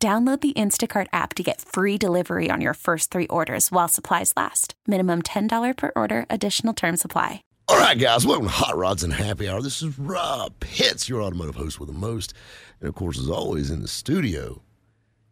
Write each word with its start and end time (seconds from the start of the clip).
Download 0.00 0.40
the 0.40 0.52
Instacart 0.52 1.08
app 1.12 1.34
to 1.34 1.42
get 1.42 1.60
free 1.60 1.98
delivery 1.98 2.50
on 2.50 2.60
your 2.60 2.74
first 2.74 3.10
three 3.10 3.26
orders 3.26 3.72
while 3.72 3.88
supplies 3.88 4.32
last. 4.36 4.74
Minimum 4.86 5.22
$10 5.22 5.76
per 5.76 5.90
order, 5.96 6.24
additional 6.30 6.72
term 6.72 6.96
supply. 6.96 7.42
All 7.68 7.80
right, 7.80 7.98
guys, 7.98 8.24
welcome 8.24 8.46
to 8.46 8.52
Hot 8.52 8.76
Rods 8.76 9.02
and 9.02 9.12
Happy 9.12 9.48
Hour. 9.48 9.60
This 9.60 9.82
is 9.82 9.98
Rob 9.98 10.52
Pitts, 10.60 11.08
your 11.08 11.20
automotive 11.20 11.56
host 11.56 11.80
with 11.80 11.88
the 11.88 11.98
most. 11.98 12.32
And 12.78 12.88
of 12.88 12.94
course, 12.94 13.18
as 13.18 13.28
always, 13.28 13.72
in 13.72 13.82
the 13.82 13.88
studio, 13.88 14.62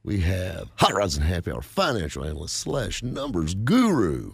we 0.02 0.18
have 0.22 0.72
Hot 0.78 0.94
Rods 0.94 1.16
and 1.16 1.24
Happy 1.24 1.52
Hour 1.52 1.62
financial 1.62 2.24
analyst 2.24 2.56
slash 2.56 3.04
numbers 3.04 3.54
guru, 3.54 4.32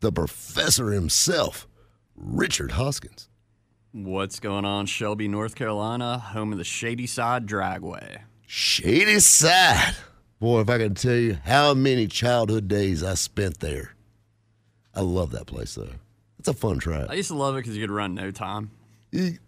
the 0.00 0.10
professor 0.10 0.90
himself, 0.90 1.68
Richard 2.16 2.72
Hoskins. 2.72 3.28
What's 3.92 4.40
going 4.40 4.64
on, 4.64 4.86
Shelby, 4.86 5.28
North 5.28 5.54
Carolina, 5.54 6.18
home 6.18 6.50
of 6.50 6.58
the 6.58 6.64
Shady 6.64 7.06
Side 7.06 7.46
Dragway? 7.46 8.22
Shady 8.46 9.18
Side. 9.20 9.94
Boy, 10.40 10.60
if 10.60 10.70
I 10.70 10.78
can 10.78 10.94
tell 10.94 11.14
you 11.14 11.38
how 11.44 11.74
many 11.74 12.06
childhood 12.06 12.68
days 12.68 13.02
I 13.02 13.14
spent 13.14 13.60
there. 13.60 13.94
I 14.94 15.00
love 15.00 15.30
that 15.32 15.46
place, 15.46 15.74
though. 15.74 15.88
It's 16.38 16.48
a 16.48 16.52
fun 16.54 16.78
track. 16.78 17.06
I 17.10 17.14
used 17.14 17.28
to 17.28 17.34
love 17.34 17.54
it 17.56 17.60
because 17.60 17.76
you 17.76 17.82
could 17.82 17.90
run 17.94 18.14
no 18.14 18.30
time. 18.30 18.70
You- 19.12 19.38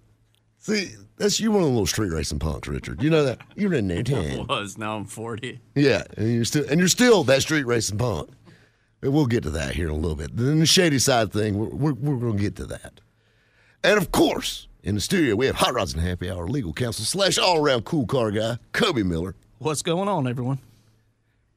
see, 0.59 0.93
that's 1.17 1.41
you 1.41 1.51
one 1.51 1.63
of 1.63 1.67
the 1.69 1.73
little 1.73 1.87
street 1.87 2.13
racing 2.13 2.39
punks, 2.39 2.69
Richard. 2.69 3.03
You 3.03 3.11
know 3.11 3.25
that 3.25 3.41
you're 3.57 3.75
in 3.75 3.91
I 3.93 4.03
time. 4.03 4.47
was. 4.47 4.79
Now 4.79 4.97
I'm 4.97 5.05
40. 5.05 5.61
Yeah, 5.75 6.03
and 6.17 6.33
you're 6.35 6.45
still 6.45 6.69
and 6.69 6.79
you're 6.79 6.89
still 6.89 7.25
that 7.25 7.43
street 7.43 7.67
racing 7.67 7.99
punk. 7.99 8.31
We'll 9.03 9.27
get 9.27 9.43
to 9.45 9.51
that 9.51 9.75
here 9.75 9.89
in 9.89 9.95
a 9.95 9.97
little 9.97 10.17
bit. 10.17 10.37
Then 10.37 10.59
the 10.59 10.67
shady 10.67 10.99
side 10.99 11.33
thing, 11.33 11.57
we're, 11.57 11.69
we're, 11.69 11.93
we're 11.93 12.19
going 12.19 12.37
to 12.37 12.43
get 12.43 12.57
to 12.57 12.67
that. 12.67 13.01
And 13.85 13.97
of 13.97 14.11
course, 14.11 14.67
in 14.83 14.95
the 14.95 15.01
studio, 15.01 15.35
we 15.37 15.47
have 15.47 15.57
Hot 15.57 15.75
Rods 15.75 15.93
and 15.93 16.03
Happy 16.03 16.31
Hour 16.31 16.47
legal 16.47 16.73
counsel 16.73 17.05
slash 17.05 17.39
all 17.39 17.59
around 17.59 17.85
cool 17.85 18.07
car 18.07 18.31
guy, 18.31 18.59
Kobe 18.73 19.03
Miller. 19.03 19.35
What's 19.59 19.83
going 19.83 20.09
on, 20.09 20.27
everyone? 20.27 20.61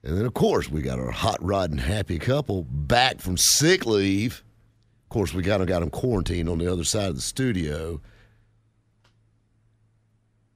And 0.03 0.17
then, 0.17 0.25
of 0.25 0.33
course, 0.33 0.69
we 0.69 0.81
got 0.81 0.99
our 0.99 1.11
hot 1.11 1.37
rod 1.43 1.69
and 1.69 1.79
happy 1.79 2.17
couple 2.17 2.63
back 2.63 3.19
from 3.19 3.37
sick 3.37 3.85
leave. 3.85 4.43
Of 5.03 5.09
course, 5.09 5.33
we 5.33 5.43
kind 5.43 5.61
of 5.61 5.67
got 5.67 5.81
them 5.81 5.91
quarantined 5.91 6.49
on 6.49 6.57
the 6.57 6.71
other 6.71 6.83
side 6.83 7.09
of 7.09 7.15
the 7.15 7.21
studio. 7.21 8.01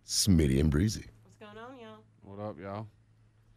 Smitty 0.07 0.59
and 0.59 0.71
Breezy. 0.71 1.05
What's 1.23 1.37
going 1.37 1.63
on, 1.63 1.77
y'all? 1.79 1.99
What 2.23 2.39
up, 2.43 2.59
y'all? 2.59 2.87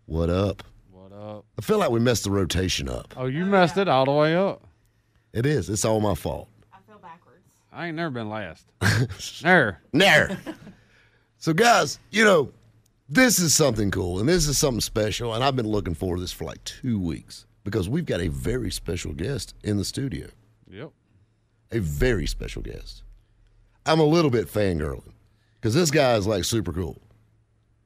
What 0.04 0.28
up? 0.28 0.62
What 0.90 1.12
up? 1.12 1.46
I 1.58 1.62
feel 1.62 1.78
like 1.78 1.90
we 1.90 2.00
messed 2.00 2.24
the 2.24 2.30
rotation 2.30 2.88
up. 2.88 3.14
Oh, 3.16 3.26
you 3.26 3.46
messed 3.46 3.78
it 3.78 3.88
all 3.88 4.04
the 4.04 4.12
way 4.12 4.36
up. 4.36 4.66
It 5.32 5.46
is. 5.46 5.70
It's 5.70 5.84
all 5.84 6.00
my 6.00 6.14
fault. 6.14 6.48
I 7.72 7.76
feel 7.76 7.80
backwards. 7.80 7.82
I 7.82 7.86
ain't 7.86 7.96
never 7.96 8.10
been 8.10 8.28
last. 8.28 9.42
Never. 9.44 9.78
There. 9.92 10.38
so, 11.38 11.52
guys, 11.52 11.98
you 12.10 12.24
know, 12.24 12.52
this 13.08 13.38
is 13.38 13.54
something 13.54 13.90
cool 13.90 14.20
and 14.20 14.28
this 14.28 14.46
is 14.46 14.58
something 14.58 14.80
special. 14.80 15.34
And 15.34 15.42
I've 15.42 15.56
been 15.56 15.68
looking 15.68 15.94
forward 15.94 16.16
to 16.16 16.20
this 16.22 16.32
for 16.32 16.44
like 16.44 16.62
two 16.64 17.00
weeks 17.00 17.46
because 17.64 17.88
we've 17.88 18.06
got 18.06 18.20
a 18.20 18.28
very 18.28 18.70
special 18.70 19.12
guest 19.12 19.54
in 19.64 19.76
the 19.76 19.84
studio. 19.84 20.28
Yep. 20.70 20.90
A 21.72 21.78
very 21.80 22.26
special 22.26 22.62
guest. 22.62 23.02
I'm 23.86 24.00
a 24.00 24.04
little 24.04 24.30
bit 24.30 24.48
fangirling 24.48 25.12
because 25.54 25.74
this 25.74 25.90
guy 25.90 26.14
is 26.16 26.26
like 26.26 26.44
super 26.44 26.72
cool. 26.72 27.00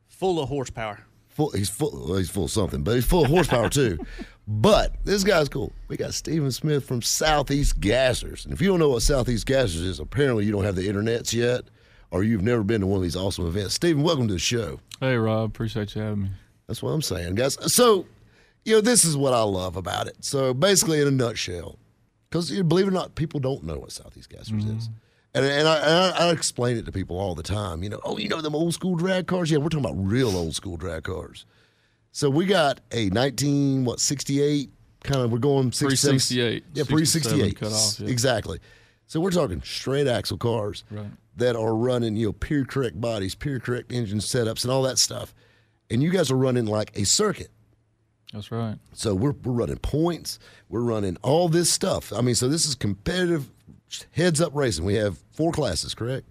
Full 0.08 0.40
of 0.40 0.48
horsepower. 0.48 1.00
Full, 1.28 1.50
he's 1.50 1.70
full. 1.70 1.90
Well, 1.92 2.18
he's 2.18 2.30
full 2.30 2.44
of 2.44 2.50
something, 2.50 2.82
but 2.82 2.94
he's 2.94 3.06
full 3.06 3.24
of 3.24 3.30
horsepower 3.30 3.68
too. 3.68 3.98
But 4.48 4.96
this 5.04 5.22
guy's 5.22 5.48
cool. 5.48 5.72
We 5.88 5.96
got 5.96 6.14
Stephen 6.14 6.50
Smith 6.50 6.84
from 6.84 7.00
Southeast 7.00 7.80
Gassers, 7.80 8.44
and 8.44 8.52
if 8.52 8.60
you 8.60 8.68
don't 8.68 8.80
know 8.80 8.88
what 8.88 9.02
Southeast 9.02 9.46
Gassers 9.46 9.82
is, 9.82 10.00
apparently 10.00 10.44
you 10.44 10.52
don't 10.52 10.64
have 10.64 10.74
the 10.74 10.88
internets 10.88 11.32
yet, 11.32 11.62
or 12.10 12.24
you've 12.24 12.42
never 12.42 12.64
been 12.64 12.80
to 12.80 12.86
one 12.86 12.96
of 12.96 13.02
these 13.02 13.16
awesome 13.16 13.46
events. 13.46 13.74
Stephen, 13.74 14.02
welcome 14.02 14.26
to 14.28 14.34
the 14.34 14.40
show. 14.40 14.80
Hey, 15.00 15.16
Rob. 15.16 15.50
Appreciate 15.50 15.94
you 15.94 16.02
having 16.02 16.22
me. 16.24 16.30
That's 16.66 16.82
what 16.82 16.90
I'm 16.90 17.02
saying, 17.02 17.36
guys. 17.36 17.56
So, 17.72 18.06
you 18.64 18.74
know, 18.74 18.80
this 18.80 19.04
is 19.04 19.16
what 19.16 19.32
I 19.32 19.42
love 19.42 19.76
about 19.76 20.08
it. 20.08 20.16
So, 20.24 20.52
basically, 20.52 21.00
in 21.00 21.06
a 21.06 21.12
nutshell, 21.12 21.78
because 22.28 22.50
believe 22.50 22.86
it 22.86 22.88
or 22.88 22.92
not, 22.92 23.14
people 23.14 23.38
don't 23.38 23.62
know 23.62 23.78
what 23.78 23.92
Southeast 23.92 24.30
Gassers 24.30 24.58
is. 24.58 24.88
Mm-hmm. 24.88 24.92
And, 25.34 25.46
and, 25.46 25.68
I, 25.68 25.76
and 25.76 26.14
I, 26.14 26.28
I 26.28 26.32
explain 26.32 26.76
it 26.76 26.84
to 26.86 26.92
people 26.92 27.18
all 27.18 27.34
the 27.34 27.42
time. 27.42 27.82
You 27.82 27.90
know, 27.90 28.00
oh, 28.04 28.18
you 28.18 28.28
know 28.28 28.40
them 28.40 28.54
old 28.54 28.74
school 28.74 28.96
drag 28.96 29.28
cars? 29.28 29.50
Yeah, 29.50 29.58
we're 29.58 29.68
talking 29.68 29.84
about 29.84 29.96
real 29.96 30.36
old 30.36 30.54
school 30.54 30.76
drag 30.76 31.04
cars. 31.04 31.46
So 32.12 32.28
we 32.30 32.44
got 32.46 32.80
a 32.92 33.08
19, 33.10 33.84
what, 33.84 33.98
68? 33.98 34.70
Kind 35.02 35.20
of, 35.22 35.32
we're 35.32 35.38
going 35.38 35.72
67 35.72 36.12
Pre-68, 36.18 36.62
Yeah, 36.74 36.84
pre 36.88 37.04
68. 37.04 37.58
yeah. 37.60 38.06
Exactly. 38.06 38.60
So 39.06 39.20
we're 39.20 39.30
talking 39.30 39.60
straight 39.62 40.06
axle 40.06 40.36
cars 40.38 40.84
Right. 40.90 41.06
that 41.36 41.56
are 41.56 41.74
running, 41.74 42.14
you 42.16 42.26
know, 42.26 42.32
pure 42.32 42.64
correct 42.64 43.00
bodies, 43.00 43.34
pure 43.34 43.58
correct 43.58 43.90
engine 43.92 44.18
setups, 44.18 44.62
and 44.64 44.70
all 44.70 44.82
that 44.82 44.98
stuff. 44.98 45.34
And 45.90 46.02
you 46.02 46.10
guys 46.10 46.30
are 46.30 46.36
running 46.36 46.66
like 46.66 46.92
a 46.96 47.04
circuit. 47.04 47.50
That's 48.32 48.50
right. 48.52 48.76
So 48.94 49.14
we're, 49.14 49.32
we're 49.44 49.52
running 49.52 49.76
points. 49.78 50.38
We're 50.68 50.80
running 50.80 51.16
all 51.22 51.48
this 51.48 51.70
stuff. 51.70 52.12
I 52.12 52.20
mean, 52.20 52.34
so 52.34 52.48
this 52.48 52.64
is 52.66 52.74
competitive 52.74 53.50
heads 54.12 54.40
up 54.40 54.54
racing. 54.54 54.84
We 54.84 54.94
have 54.94 55.18
four 55.32 55.52
classes, 55.52 55.94
correct? 55.94 56.26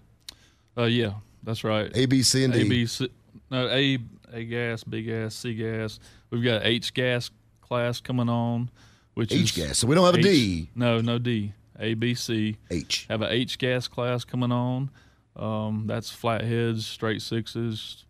Uh, 0.77 0.83
yeah, 0.85 1.13
that's 1.43 1.63
right. 1.63 1.91
A, 1.95 2.05
B, 2.05 2.23
C, 2.23 2.43
and 2.43 2.53
D. 2.53 2.61
A, 2.61 2.69
B, 2.69 2.85
C, 2.87 3.09
no, 3.51 3.67
A, 3.67 3.97
A 4.33 4.43
gas, 4.45 4.83
B 4.83 5.03
gas, 5.03 5.35
C 5.35 5.53
gas. 5.53 5.99
We've 6.29 6.43
got 6.43 6.65
H 6.65 6.93
gas 6.93 7.29
class 7.61 7.99
coming 7.99 8.29
on, 8.29 8.69
which 9.13 9.31
H 9.31 9.41
is 9.41 9.51
gas. 9.67 9.77
So 9.79 9.87
we 9.87 9.95
don't 9.95 10.05
have 10.05 10.15
a 10.15 10.19
H- 10.19 10.23
D. 10.23 10.69
No, 10.75 11.01
no 11.01 11.17
D. 11.19 11.53
A, 11.79 11.93
B, 11.95 12.13
C. 12.13 12.57
H. 12.69 13.07
Have 13.09 13.21
a 13.23 13.31
H 13.33 13.57
gas 13.57 13.87
class 13.87 14.23
coming 14.23 14.51
on. 14.51 14.91
Um, 15.35 15.85
that's 15.87 16.09
flatheads, 16.11 16.85
straight 16.85 17.21
sixes. 17.21 18.05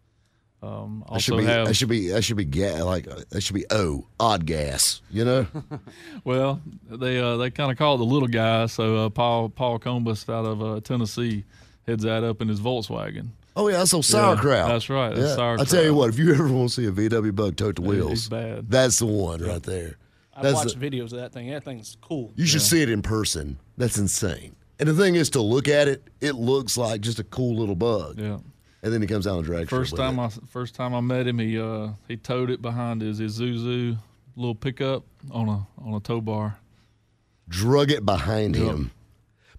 Um, 0.63 1.03
That 1.11 1.21
should 1.21 1.37
be 1.39 1.45
have 1.45 1.65
that 1.67 1.73
should 1.75 1.89
be 1.89 2.09
that 2.09 2.23
should 2.23 2.37
be 2.37 2.45
ga- 2.45 2.83
like 2.83 3.07
uh, 3.07 3.21
that 3.29 3.41
should 3.41 3.55
be 3.55 3.65
O 3.71 4.05
odd 4.19 4.45
gas. 4.45 5.01
You 5.09 5.25
know, 5.25 5.47
Well, 6.23 6.61
they 6.89 7.17
uh, 7.19 7.37
they 7.37 7.49
kind 7.49 7.71
of 7.71 7.77
call 7.79 7.95
it 7.95 7.97
the 7.99 8.03
little 8.05 8.27
guy. 8.27 8.67
So 8.67 9.05
uh, 9.05 9.09
Paul 9.09 9.49
Paul 9.49 9.79
Combus 9.79 10.27
out 10.31 10.45
of 10.45 10.61
uh, 10.61 10.79
Tennessee 10.81 11.45
heads 11.87 12.03
that 12.03 12.23
up 12.23 12.41
in 12.41 12.47
his 12.47 12.59
Volkswagen. 12.59 13.29
oh 13.55 13.67
yeah, 13.67 13.77
that's 13.77 13.93
old 13.93 14.05
sauerkraut. 14.05 14.67
that's 14.67 14.89
right, 14.89 15.15
that's 15.15 15.37
Yeah. 15.37 15.57
I 15.59 15.63
tell 15.65 15.83
you 15.83 15.93
what, 15.93 16.09
if 16.09 16.19
you 16.19 16.33
ever 16.33 16.47
want 16.47 16.69
to 16.69 16.75
see 16.75 16.85
a 16.87 16.91
VW 16.91 17.35
bug 17.35 17.55
tote 17.57 17.75
the 17.75 17.81
Yeah, 17.83 17.87
wheels, 17.89 18.09
he's 18.11 18.29
bad. 18.29 18.69
that's 18.69 18.99
the 18.99 19.05
one 19.07 19.41
right 19.43 19.61
there. 19.63 19.97
I've 20.33 20.43
That's 20.43 20.55
watched 20.55 20.79
the- 20.79 20.89
videos 20.89 21.05
of 21.11 21.19
that 21.19 21.33
thing. 21.33 21.49
That 21.51 21.63
thing's 21.65 21.97
cool. 22.01 22.31
You 22.35 22.45
should 22.45 22.61
see 22.61 22.81
it 22.81 22.89
in 22.89 23.01
person. 23.01 23.57
That's 23.77 23.97
insane. 23.97 24.55
And 24.79 24.87
the 24.87 24.93
thing 24.93 25.15
is, 25.15 25.29
to 25.31 25.41
look 25.41 25.67
at 25.67 25.87
it, 25.89 26.07
it 26.21 26.35
looks 26.35 26.77
like 26.77 27.01
just 27.01 27.19
a 27.19 27.23
cool 27.25 27.55
little 27.57 27.75
bug. 27.75 28.17
Yeah. 28.17 28.37
And 28.81 28.91
then 28.93 29.01
he 29.01 29.07
comes 29.07 29.27
out 29.27 29.35
and 29.35 29.43
drags. 29.45 29.69
First 29.69 29.95
time 29.95 30.19
I 30.19 30.29
first 30.49 30.73
time 30.73 30.95
I 30.95 31.01
met 31.01 31.27
him, 31.27 31.37
he 31.37 31.59
uh, 31.59 31.89
he 32.07 32.15
towed 32.17 32.49
it 32.49 32.61
behind 32.61 33.01
his 33.01 33.19
Isuzu 33.19 33.97
little 34.37 34.55
pickup 34.55 35.03
on 35.29 35.49
a 35.49 35.67
on 35.85 35.93
a 35.93 35.99
tow 35.99 36.21
bar. 36.21 36.57
drug 37.49 37.91
it 37.91 38.05
behind 38.05 38.55
Yep. 38.55 38.65
him. 38.65 38.91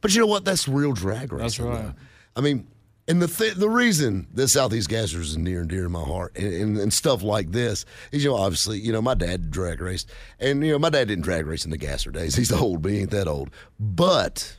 But 0.01 0.15
you 0.15 0.21
know 0.21 0.27
what? 0.27 0.45
That's 0.45 0.67
real 0.67 0.93
drag 0.93 1.33
racing. 1.33 1.39
That's 1.39 1.61
right. 1.61 1.83
though. 1.85 1.95
I 2.37 2.41
mean, 2.41 2.67
and 3.09 3.21
the 3.21 3.27
th- 3.27 3.55
the 3.55 3.69
reason 3.69 4.29
that 4.35 4.49
Southeast 4.49 4.89
Gassers 4.89 5.21
is 5.23 5.37
near 5.37 5.61
and 5.61 5.69
dear 5.69 5.83
to 5.83 5.89
my 5.89 6.03
heart, 6.03 6.37
and, 6.37 6.53
and, 6.53 6.79
and 6.79 6.93
stuff 6.93 7.23
like 7.23 7.51
this 7.51 7.85
is, 8.13 8.23
you 8.23 8.31
know, 8.31 8.37
obviously, 8.37 8.79
you 8.79 8.93
know, 8.93 9.03
my 9.03 9.15
dad 9.15 9.51
drag 9.51 9.81
raced, 9.81 10.11
and 10.39 10.65
you 10.65 10.73
know, 10.73 10.79
my 10.79 10.91
dad 10.91 11.09
didn't 11.09 11.25
drag 11.25 11.47
race 11.47 11.65
in 11.65 11.71
the 11.71 11.77
Gasser 11.77 12.11
days. 12.11 12.37
He's 12.37 12.53
old, 12.63 12.83
but 12.83 12.93
he 12.93 13.01
ain't 13.01 13.11
that 13.11 13.29
old. 13.29 13.51
But 13.79 14.57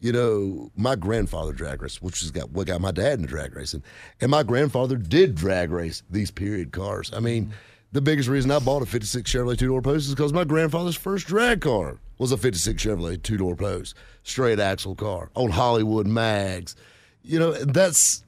you 0.00 0.12
know, 0.12 0.70
my 0.76 0.96
grandfather 0.96 1.52
drag 1.52 1.82
raced, 1.82 2.02
which 2.02 2.20
has 2.20 2.30
got 2.30 2.50
what 2.50 2.66
got 2.66 2.80
my 2.80 2.92
dad 2.92 3.18
into 3.18 3.28
drag 3.28 3.54
racing, 3.54 3.82
and 4.20 4.30
my 4.30 4.42
grandfather 4.42 4.96
did 4.96 5.34
drag 5.34 5.70
race 5.70 6.02
these 6.10 6.30
period 6.30 6.72
cars. 6.72 7.10
I 7.14 7.20
mean. 7.20 7.52
The 7.92 8.00
biggest 8.00 8.28
reason 8.28 8.50
I 8.50 8.58
bought 8.58 8.82
a 8.82 8.86
56 8.86 9.30
Chevrolet 9.30 9.56
two 9.56 9.68
door 9.68 9.80
post 9.80 10.08
is 10.08 10.16
because 10.16 10.32
my 10.32 10.42
grandfather's 10.42 10.96
first 10.96 11.28
drag 11.28 11.60
car 11.60 12.00
was 12.18 12.32
a 12.32 12.36
56 12.36 12.82
Chevrolet 12.82 13.22
two 13.22 13.36
door 13.36 13.54
post, 13.54 13.94
straight 14.24 14.58
axle 14.58 14.96
car 14.96 15.30
on 15.36 15.50
Hollywood 15.50 16.08
mags. 16.08 16.74
You 17.22 17.38
know, 17.38 17.52
that's, 17.52 18.24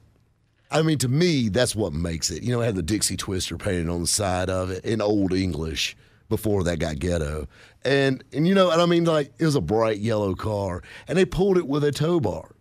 I 0.71 0.81
mean, 0.81 0.97
to 0.99 1.09
me, 1.09 1.49
that's 1.49 1.75
what 1.75 1.93
makes 1.93 2.31
it. 2.31 2.41
You 2.43 2.53
know, 2.53 2.61
it 2.61 2.65
had 2.65 2.75
the 2.75 2.81
Dixie 2.81 3.17
Twister 3.17 3.57
painted 3.57 3.89
on 3.89 4.01
the 4.01 4.07
side 4.07 4.49
of 4.49 4.71
it 4.71 4.85
in 4.85 5.01
Old 5.01 5.33
English 5.33 5.97
before 6.29 6.63
that 6.63 6.79
got 6.79 6.99
ghetto. 6.99 7.47
And, 7.83 8.23
and 8.33 8.47
you 8.47 8.55
know, 8.55 8.71
and 8.71 8.81
I 8.81 8.85
mean, 8.85 9.05
like, 9.05 9.31
it 9.37 9.45
was 9.45 9.55
a 9.55 9.61
bright 9.61 9.99
yellow 9.99 10.33
car, 10.33 10.81
and 11.07 11.17
they 11.17 11.25
pulled 11.25 11.57
it 11.57 11.67
with 11.67 11.83
a 11.83 11.91
tow 11.91 12.19
bar. 12.19 12.51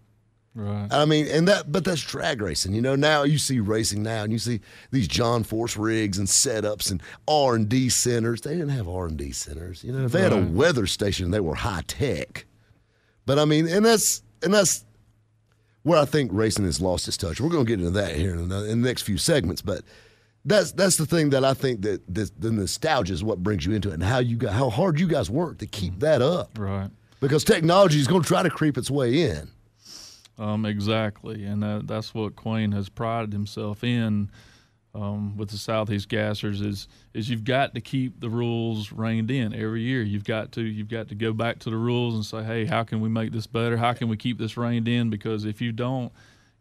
Right. 0.54 0.88
I 0.90 1.04
mean, 1.04 1.26
and 1.26 1.46
that, 1.48 1.70
but 1.70 1.84
that's 1.84 2.00
drag 2.00 2.40
racing. 2.40 2.72
You 2.72 2.80
know, 2.80 2.96
now 2.96 3.24
you 3.24 3.36
see 3.36 3.60
racing 3.60 4.02
now, 4.02 4.22
and 4.22 4.32
you 4.32 4.38
see 4.38 4.60
these 4.90 5.06
John 5.06 5.42
Force 5.42 5.76
rigs 5.76 6.16
and 6.16 6.26
setups 6.26 6.90
and 6.90 7.02
R 7.28 7.56
and 7.56 7.68
D 7.68 7.90
centers. 7.90 8.40
They 8.40 8.52
didn't 8.52 8.70
have 8.70 8.88
R 8.88 9.06
and 9.06 9.18
D 9.18 9.32
centers. 9.32 9.84
You 9.84 9.92
know, 9.92 10.06
if 10.06 10.12
they 10.12 10.22
had 10.22 10.32
a 10.32 10.40
weather 10.40 10.86
station, 10.86 11.30
they 11.30 11.40
were 11.40 11.56
high 11.56 11.82
tech. 11.86 12.46
But 13.26 13.38
I 13.38 13.44
mean, 13.44 13.68
and 13.68 13.84
that's 13.84 14.22
and 14.42 14.54
that's 14.54 14.84
where 15.82 15.98
I 15.98 16.04
think 16.04 16.30
racing 16.32 16.64
has 16.64 16.80
lost 16.80 17.06
its 17.08 17.16
touch. 17.16 17.40
We're 17.40 17.48
going 17.50 17.64
to 17.66 17.68
get 17.68 17.78
into 17.80 17.90
that 17.92 18.16
here 18.16 18.32
in, 18.32 18.40
another, 18.40 18.66
in 18.66 18.82
the 18.82 18.88
next 18.88 19.02
few 19.02 19.18
segments, 19.18 19.62
but. 19.62 19.82
That's 20.48 20.70
that's 20.70 20.94
the 20.96 21.06
thing 21.06 21.30
that 21.30 21.44
I 21.44 21.54
think 21.54 21.82
that 21.82 22.02
the, 22.06 22.30
the 22.38 22.52
nostalgia 22.52 23.12
is 23.12 23.24
what 23.24 23.42
brings 23.42 23.66
you 23.66 23.72
into 23.74 23.88
it, 23.90 23.94
and 23.94 24.02
how 24.04 24.20
you 24.20 24.36
got 24.36 24.52
how 24.52 24.70
hard 24.70 25.00
you 25.00 25.08
guys 25.08 25.28
work 25.28 25.58
to 25.58 25.66
keep 25.66 25.98
that 25.98 26.22
up, 26.22 26.56
Right. 26.56 26.88
because 27.18 27.42
technology 27.42 27.98
is 27.98 28.06
going 28.06 28.22
to 28.22 28.28
try 28.28 28.44
to 28.44 28.48
creep 28.50 28.78
its 28.78 28.88
way 28.88 29.22
in. 29.28 29.48
Um, 30.38 30.64
exactly, 30.64 31.42
and 31.44 31.64
that, 31.64 31.88
that's 31.88 32.14
what 32.14 32.36
Quayne 32.36 32.70
has 32.70 32.88
prided 32.88 33.32
himself 33.32 33.82
in 33.82 34.30
um, 34.96 35.36
with 35.36 35.50
the 35.50 35.58
Southeast 35.58 36.08
Gassers 36.08 36.64
is 36.64 36.88
is 37.12 37.28
you've 37.28 37.44
got 37.44 37.74
to 37.74 37.80
keep 37.80 38.20
the 38.20 38.30
rules 38.30 38.92
reined 38.92 39.30
in 39.30 39.52
every 39.52 39.82
year. 39.82 40.02
You've 40.02 40.24
got 40.24 40.52
to 40.52 40.62
you've 40.62 40.88
got 40.88 41.08
to 41.08 41.14
go 41.14 41.32
back 41.32 41.58
to 41.60 41.70
the 41.70 41.76
rules 41.76 42.14
and 42.14 42.24
say, 42.24 42.42
hey, 42.42 42.64
how 42.64 42.82
can 42.82 43.00
we 43.00 43.08
make 43.08 43.32
this 43.32 43.46
better? 43.46 43.76
How 43.76 43.92
can 43.92 44.08
we 44.08 44.16
keep 44.16 44.38
this 44.38 44.56
reined 44.56 44.88
in? 44.88 45.10
Because 45.10 45.44
if 45.44 45.60
you 45.60 45.70
don't, 45.70 46.12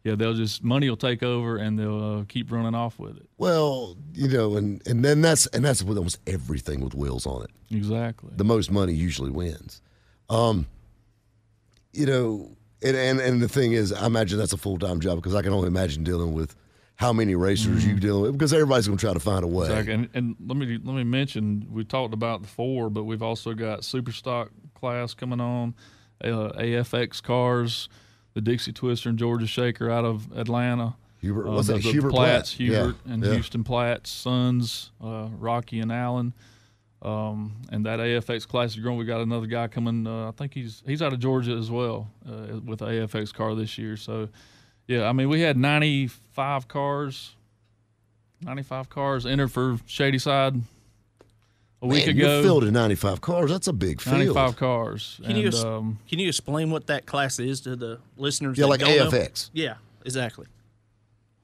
yeah, 0.04 0.14
they'll 0.16 0.34
just 0.34 0.62
money 0.62 0.88
will 0.88 0.96
take 0.98 1.22
over 1.22 1.56
and 1.56 1.78
they'll 1.78 2.18
uh, 2.18 2.24
keep 2.28 2.52
running 2.52 2.74
off 2.74 2.98
with 2.98 3.16
it. 3.16 3.26
Well, 3.38 3.96
you 4.12 4.28
know, 4.28 4.56
and 4.56 4.86
and 4.86 5.02
then 5.04 5.22
that's 5.22 5.46
and 5.48 5.64
that's 5.64 5.82
with 5.82 5.96
almost 5.96 6.18
everything 6.26 6.80
with 6.80 6.94
wheels 6.94 7.26
on 7.26 7.42
it. 7.42 7.50
Exactly. 7.74 8.30
The 8.36 8.44
most 8.44 8.70
money 8.70 8.92
usually 8.92 9.30
wins. 9.30 9.80
Um, 10.28 10.66
you 11.94 12.04
know, 12.04 12.50
and 12.82 12.96
and, 12.96 13.18
and 13.18 13.40
the 13.40 13.48
thing 13.48 13.72
is, 13.72 13.94
I 13.94 14.04
imagine 14.04 14.38
that's 14.38 14.52
a 14.52 14.58
full 14.58 14.78
time 14.78 15.00
job 15.00 15.16
because 15.16 15.34
I 15.34 15.40
can 15.40 15.54
only 15.54 15.68
imagine 15.68 16.04
dealing 16.04 16.34
with 16.34 16.54
how 16.96 17.12
many 17.12 17.34
racers 17.34 17.86
you 17.86 17.94
dealing 18.00 18.22
with 18.22 18.32
because 18.32 18.52
everybody's 18.52 18.86
going 18.86 18.98
to 18.98 19.04
try 19.04 19.12
to 19.12 19.20
find 19.20 19.44
a 19.44 19.46
way. 19.46 19.66
Exactly. 19.66 19.92
And, 19.94 20.08
and 20.14 20.36
let 20.46 20.56
me 20.56 20.78
let 20.82 20.94
me 20.96 21.04
mention 21.04 21.66
we 21.70 21.84
talked 21.84 22.14
about 22.14 22.42
the 22.42 22.48
four, 22.48 22.90
but 22.90 23.04
we've 23.04 23.22
also 23.22 23.52
got 23.54 23.84
super 23.84 24.12
stock 24.12 24.50
class 24.74 25.14
coming 25.14 25.40
on, 25.40 25.74
uh, 26.24 26.52
AFX 26.58 27.22
cars, 27.22 27.88
the 28.34 28.40
Dixie 28.40 28.72
Twister 28.72 29.08
and 29.10 29.18
Georgia 29.18 29.46
Shaker 29.46 29.90
out 29.90 30.04
of 30.04 30.30
Atlanta. 30.36 30.96
Hubert, 31.20 31.48
Uh, 31.48 31.52
what's 31.52 31.66
the, 31.68 31.74
that? 31.74 31.82
the 31.82 31.92
Hubert 31.92 32.10
Platts, 32.10 32.54
Platt? 32.54 32.60
Yeah, 32.68 32.76
Hubert, 32.82 32.96
and 33.06 33.24
yeah. 33.24 33.32
Houston 33.32 33.64
Platts, 33.64 34.10
Sons, 34.10 34.92
uh, 35.02 35.28
Rocky 35.38 35.80
and 35.80 35.90
Allen. 35.90 36.34
Um, 37.02 37.56
and 37.70 37.84
that 37.86 38.00
AFX 38.00 38.48
Classic 38.48 38.82
Growing, 38.82 38.98
we 38.98 39.04
got 39.04 39.20
another 39.20 39.46
guy 39.46 39.68
coming. 39.68 40.06
Uh, 40.06 40.28
I 40.28 40.32
think 40.32 40.54
he's 40.54 40.82
he's 40.86 41.02
out 41.02 41.12
of 41.12 41.18
Georgia 41.20 41.52
as 41.52 41.70
well 41.70 42.10
uh, 42.26 42.58
with 42.64 42.80
AFX 42.80 43.32
car 43.34 43.54
this 43.54 43.76
year. 43.78 43.96
So, 43.96 44.28
yeah, 44.86 45.08
I 45.08 45.12
mean, 45.12 45.28
we 45.28 45.40
had 45.40 45.56
95 45.56 46.68
cars, 46.68 47.34
95 48.42 48.88
cars 48.88 49.26
entered 49.26 49.50
for 49.50 49.78
Shady 49.86 50.18
Side 50.18 50.54
a 51.82 51.86
week 51.86 52.06
Man, 52.06 52.16
ago. 52.16 52.34
You're 52.34 52.42
filled 52.42 52.64
in 52.64 52.72
95 52.72 53.20
cars. 53.20 53.50
That's 53.50 53.66
a 53.66 53.72
big 53.72 54.00
field. 54.00 54.18
95 54.18 54.56
cars. 54.56 55.20
Can 55.22 55.36
and, 55.36 55.54
you 55.54 55.60
um, 55.60 55.98
can 56.08 56.18
you 56.18 56.28
explain 56.28 56.70
what 56.70 56.86
that 56.86 57.06
class 57.06 57.38
is 57.38 57.60
to 57.62 57.76
the 57.76 57.98
listeners? 58.16 58.58
Yeah, 58.58 58.66
like 58.66 58.80
don't 58.80 58.96
know? 58.96 59.10
AFX. 59.10 59.50
Yeah, 59.52 59.74
exactly. 60.04 60.46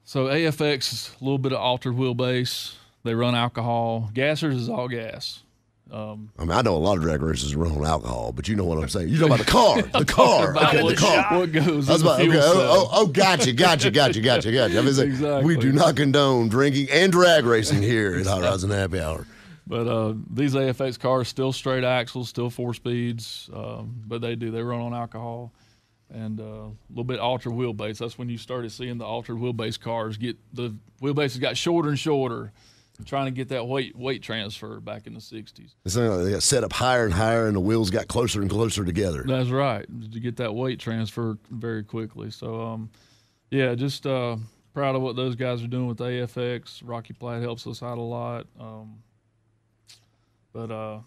so 0.03 0.25
AFX 0.25 0.93
is 0.93 1.15
a 1.19 1.23
little 1.23 1.37
bit 1.37 1.53
of 1.53 1.59
altered 1.59 1.95
wheelbase. 1.95 2.75
They 3.03 3.13
run 3.13 3.35
alcohol. 3.35 4.09
Gassers 4.13 4.55
is 4.55 4.69
all 4.69 4.87
gas. 4.87 5.41
Um, 5.91 6.31
I 6.39 6.41
mean, 6.41 6.51
I 6.51 6.61
know 6.61 6.75
a 6.75 6.77
lot 6.77 6.97
of 6.97 7.03
drag 7.03 7.21
racers 7.21 7.55
run 7.55 7.71
on 7.71 7.85
alcohol, 7.85 8.31
but 8.31 8.47
you 8.47 8.55
know 8.55 8.63
what 8.63 8.79
I'm 8.79 8.89
saying. 8.89 9.09
You 9.09 9.19
know 9.19 9.25
about 9.27 9.39
the 9.39 9.45
car, 9.51 9.81
the 9.81 10.05
car, 10.05 10.57
okay, 10.57 10.87
the 10.87 10.95
car. 10.95 11.37
what 11.37 11.51
goes 11.51 11.87
I 11.89 11.93
was 11.93 12.01
about, 12.01 12.21
okay, 12.21 12.39
oh, 12.41 12.41
oh, 12.41 12.89
oh, 12.91 13.07
gotcha, 13.07 13.53
gotcha, 13.53 13.91
gotcha, 13.91 14.19
gotcha, 14.21 14.51
gotcha. 14.51 14.77
I 14.77 14.81
like, 14.81 15.05
Exactly. 15.07 15.55
We 15.55 15.61
do 15.61 15.71
not 15.71 15.95
condone 15.95 16.49
drinking 16.49 16.87
and 16.91 17.11
drag 17.11 17.45
racing 17.45 17.83
here 17.83 18.15
at 18.15 18.25
Hot 18.25 18.41
Rods 18.41 18.63
and 18.63 18.73
Happy 18.73 18.99
Hour. 18.99 19.27
But 19.67 19.87
uh, 19.87 20.13
these 20.29 20.55
AFX 20.55 20.99
cars 20.99 21.27
still 21.27 21.53
straight 21.53 21.83
axles, 21.83 22.27
still 22.27 22.49
four 22.49 22.73
speeds, 22.73 23.49
um, 23.53 24.03
but 24.07 24.21
they 24.21 24.35
do 24.35 24.51
they 24.51 24.61
run 24.61 24.81
on 24.81 24.93
alcohol 24.93 25.53
and 26.13 26.39
uh, 26.39 26.43
a 26.43 26.71
little 26.89 27.03
bit 27.03 27.19
altered 27.19 27.53
wheelbase. 27.53 27.97
That's 27.97 28.17
when 28.17 28.29
you 28.29 28.37
started 28.37 28.71
seeing 28.71 28.97
the 28.97 29.05
altered 29.05 29.37
wheelbase 29.37 29.79
cars 29.79 30.17
get 30.17 30.37
the 30.53 30.75
wheelbases 31.01 31.39
got 31.39 31.57
shorter 31.57 31.89
and 31.89 31.99
shorter, 31.99 32.51
trying 33.05 33.25
to 33.25 33.31
get 33.31 33.49
that 33.49 33.67
weight 33.67 33.95
weight 33.95 34.21
transfer 34.21 34.79
back 34.79 35.07
in 35.07 35.13
the 35.13 35.19
'60s. 35.19 35.73
It's 35.85 35.95
like 35.95 36.23
they 36.23 36.31
got 36.31 36.43
set 36.43 36.63
up 36.63 36.73
higher 36.73 37.05
and 37.05 37.13
higher, 37.13 37.47
and 37.47 37.55
the 37.55 37.59
wheels 37.59 37.89
got 37.89 38.07
closer 38.07 38.41
and 38.41 38.49
closer 38.49 38.85
together. 38.85 39.23
That's 39.25 39.49
right 39.49 39.85
to 40.11 40.19
get 40.19 40.37
that 40.37 40.53
weight 40.53 40.79
transfer 40.79 41.37
very 41.49 41.83
quickly. 41.83 42.31
So 42.31 42.61
um, 42.61 42.89
yeah, 43.49 43.75
just 43.75 44.05
uh, 44.05 44.37
proud 44.73 44.95
of 44.95 45.01
what 45.01 45.15
those 45.15 45.35
guys 45.35 45.63
are 45.63 45.67
doing 45.67 45.87
with 45.87 45.97
AFX. 45.99 46.81
Rocky 46.83 47.13
Platt 47.13 47.41
helps 47.41 47.67
us 47.67 47.83
out 47.83 47.97
a 47.97 48.01
lot. 48.01 48.47
Um, 48.59 49.03
but 50.53 50.71
uh, 50.71 50.99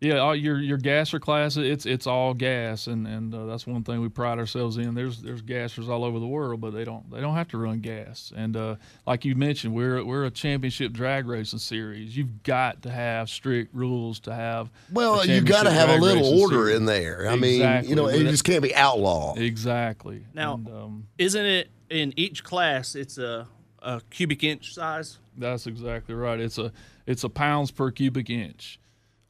yeah, 0.00 0.18
all 0.18 0.36
your 0.36 0.58
your 0.58 0.76
gasser 0.76 1.18
class, 1.18 1.56
it's 1.56 1.86
it's 1.86 2.06
all 2.06 2.34
gas, 2.34 2.86
and 2.86 3.06
and 3.06 3.34
uh, 3.34 3.46
that's 3.46 3.66
one 3.66 3.82
thing 3.82 4.00
we 4.02 4.10
pride 4.10 4.38
ourselves 4.38 4.76
in. 4.76 4.94
There's 4.94 5.22
there's 5.22 5.40
gassers 5.40 5.88
all 5.88 6.04
over 6.04 6.18
the 6.18 6.26
world, 6.26 6.60
but 6.60 6.72
they 6.74 6.84
don't 6.84 7.10
they 7.10 7.20
don't 7.22 7.34
have 7.34 7.48
to 7.48 7.58
run 7.58 7.80
gas. 7.80 8.30
And 8.36 8.56
uh, 8.56 8.76
like 9.06 9.24
you 9.24 9.34
mentioned, 9.36 9.74
we're 9.74 10.04
we're 10.04 10.26
a 10.26 10.30
championship 10.30 10.92
drag 10.92 11.26
racing 11.26 11.60
series. 11.60 12.14
You've 12.14 12.42
got 12.42 12.82
to 12.82 12.90
have 12.90 13.30
strict 13.30 13.74
rules 13.74 14.20
to 14.20 14.34
have. 14.34 14.70
Well, 14.92 15.20
a 15.20 15.24
you 15.24 15.40
got 15.40 15.62
to 15.62 15.70
have 15.72 15.88
a 15.88 15.96
little 15.96 16.42
order 16.42 16.66
series. 16.66 16.76
in 16.76 16.84
there. 16.84 17.26
I 17.28 17.36
mean, 17.36 17.84
you 17.84 17.94
know, 17.96 18.08
it 18.08 18.22
just 18.24 18.44
can't 18.44 18.62
be 18.62 18.74
outlaw. 18.74 19.34
Exactly. 19.36 20.26
Now- 20.34 20.54
And, 20.54 20.68
um, 20.68 21.06
Isn't 21.16 21.44
it 21.46 21.70
in 21.88 22.12
each 22.16 22.44
class? 22.44 22.94
It's 22.94 23.16
a, 23.16 23.46
a 23.80 24.02
cubic 24.10 24.44
inch 24.44 24.74
size. 24.74 25.18
That's 25.38 25.66
exactly 25.66 26.14
right. 26.14 26.38
It's 26.38 26.58
a 26.58 26.70
it's 27.06 27.24
a 27.24 27.28
pounds 27.30 27.70
per 27.70 27.90
cubic 27.90 28.28
inch. 28.28 28.78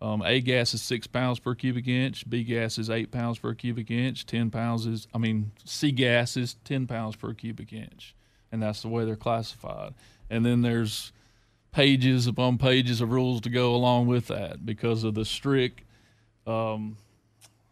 Um, 0.03 0.23
a 0.23 0.41
gas 0.41 0.75
is 0.75 0.83
six 0.83 1.07
pounds 1.07 1.39
per 1.39 1.55
cubic 1.55 1.89
inch. 1.89 2.29
B 2.29 2.45
gas 2.45 2.77
is 2.79 2.91
eight 2.91 3.11
pounds 3.11 3.39
per 3.39 3.55
cubic 3.55 3.91
inch. 3.91 4.27
Ten 4.27 4.51
pounds 4.51 4.87
is 4.87 5.09
I 5.15 5.19
mean 5.19 5.53
C 5.65 5.91
gas 5.91 6.37
is 6.37 6.55
ten 6.65 6.87
pounds 6.87 7.17
per 7.17 7.33
cubic 7.33 7.73
inch, 7.73 8.15
and 8.53 8.63
that's 8.63 8.83
the 8.83 8.89
way 8.89 9.05
they're 9.07 9.17
classified. 9.17 9.95
And 10.29 10.45
then 10.45 10.61
there's 10.63 11.13
pages 11.73 12.27
upon 12.27 12.59
pages 12.59 13.01
of 13.01 13.11
rules 13.11 13.41
to 13.43 13.51
go 13.51 13.75
along 13.75 14.07
with 14.07 14.27
that 14.27 14.65
because 14.67 15.05
of 15.05 15.15
the 15.15 15.25
strict, 15.25 15.83
um, 16.47 16.97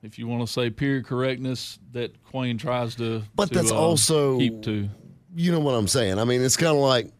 if 0.02 0.18
you 0.18 0.26
want 0.26 0.46
to 0.46 0.52
say 0.52 0.70
period 0.70 1.06
correctness 1.06 1.78
that 1.92 2.22
Quayne 2.24 2.58
tries 2.58 2.94
to. 2.96 3.22
But 3.34 3.48
to, 3.48 3.54
that's 3.54 3.70
uh, 3.70 3.78
also- 3.78 4.38
keep 4.38 4.62
to. 4.62 4.88
you 5.34 5.52
know 5.52 5.60
what 5.60 5.72
I'm 5.72 5.88
saying? 5.88 6.18
I 6.18 6.24
mean, 6.24 6.40
it's 6.42 6.56
kind 6.56 6.74
of 6.74 6.82
like 6.82 7.10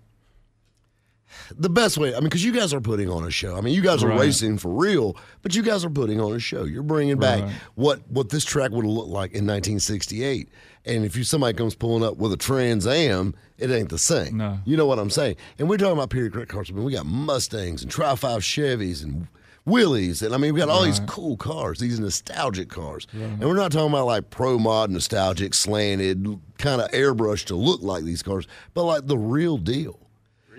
the 1.56 1.68
best 1.70 1.98
way. 1.98 2.10
I 2.14 2.18
mean, 2.18 2.24
because 2.24 2.44
you 2.44 2.52
guys 2.52 2.72
are 2.74 2.80
putting 2.80 3.08
on 3.10 3.24
a 3.24 3.30
show. 3.30 3.56
I 3.56 3.60
mean, 3.60 3.74
you 3.74 3.82
guys 3.82 4.02
are 4.02 4.08
Right. 4.08 4.20
racing 4.20 4.58
for 4.58 4.70
real, 4.72 5.16
but 5.42 5.54
you 5.54 5.62
guys 5.62 5.84
are 5.84 5.90
putting 5.90 6.20
on 6.20 6.32
a 6.32 6.38
show. 6.38 6.64
You're 6.64 6.82
bringing 6.82 7.18
back 7.18 7.42
Right. 7.42 7.52
what 7.74 8.00
what 8.10 8.28
this 8.30 8.44
track 8.44 8.70
would 8.70 8.84
have 8.84 8.92
looked 8.94 9.08
like 9.10 9.32
in 9.32 9.46
1968. 9.46 10.48
And 10.86 11.04
if 11.04 11.16
you 11.16 11.24
somebody 11.24 11.54
comes 11.56 11.74
pulling 11.74 12.04
up 12.04 12.16
with 12.18 12.32
a 12.32 12.36
Trans 12.36 12.86
Am, 12.86 13.34
it 13.58 13.70
ain't 13.70 13.88
the 13.88 13.98
same. 13.98 14.36
No. 14.36 14.58
You 14.66 14.76
know 14.76 14.86
what 14.86 14.98
I'm 14.98 15.10
saying? 15.10 15.36
And 15.58 15.68
we're 15.68 15.78
talking 15.78 15.94
about 15.96 16.10
period 16.10 16.32
correct 16.34 16.50
cars. 16.50 16.68
I 16.70 16.74
mean, 16.74 16.84
we 16.84 16.92
got 16.92 17.06
Mustangs 17.06 17.82
and 17.82 17.90
Tri 17.90 18.14
Five 18.16 18.42
Chevys 18.42 19.02
and 19.02 19.26
Willys, 19.66 20.20
and 20.20 20.34
I 20.34 20.36
mean, 20.36 20.52
we 20.52 20.60
got 20.60 20.68
all 20.68 20.82
these 20.84 21.00
cool 21.06 21.38
cars, 21.38 21.78
these 21.78 21.98
nostalgic 21.98 22.68
cars, 22.68 23.06
and 23.14 23.40
we're 23.40 23.56
not 23.56 23.72
talking 23.72 23.88
about 23.88 24.04
like 24.04 24.28
pro 24.28 24.58
mod 24.58 24.90
nostalgic, 24.90 25.54
slanted, 25.54 26.38
kind 26.58 26.82
of 26.82 26.90
airbrushed 26.90 27.46
to 27.46 27.54
look 27.56 27.80
like 27.82 28.04
these 28.04 28.22
cars, 28.22 28.46
but 28.74 28.84
like 28.84 29.06
the 29.06 29.16
real 29.16 29.56
deal. 29.56 29.98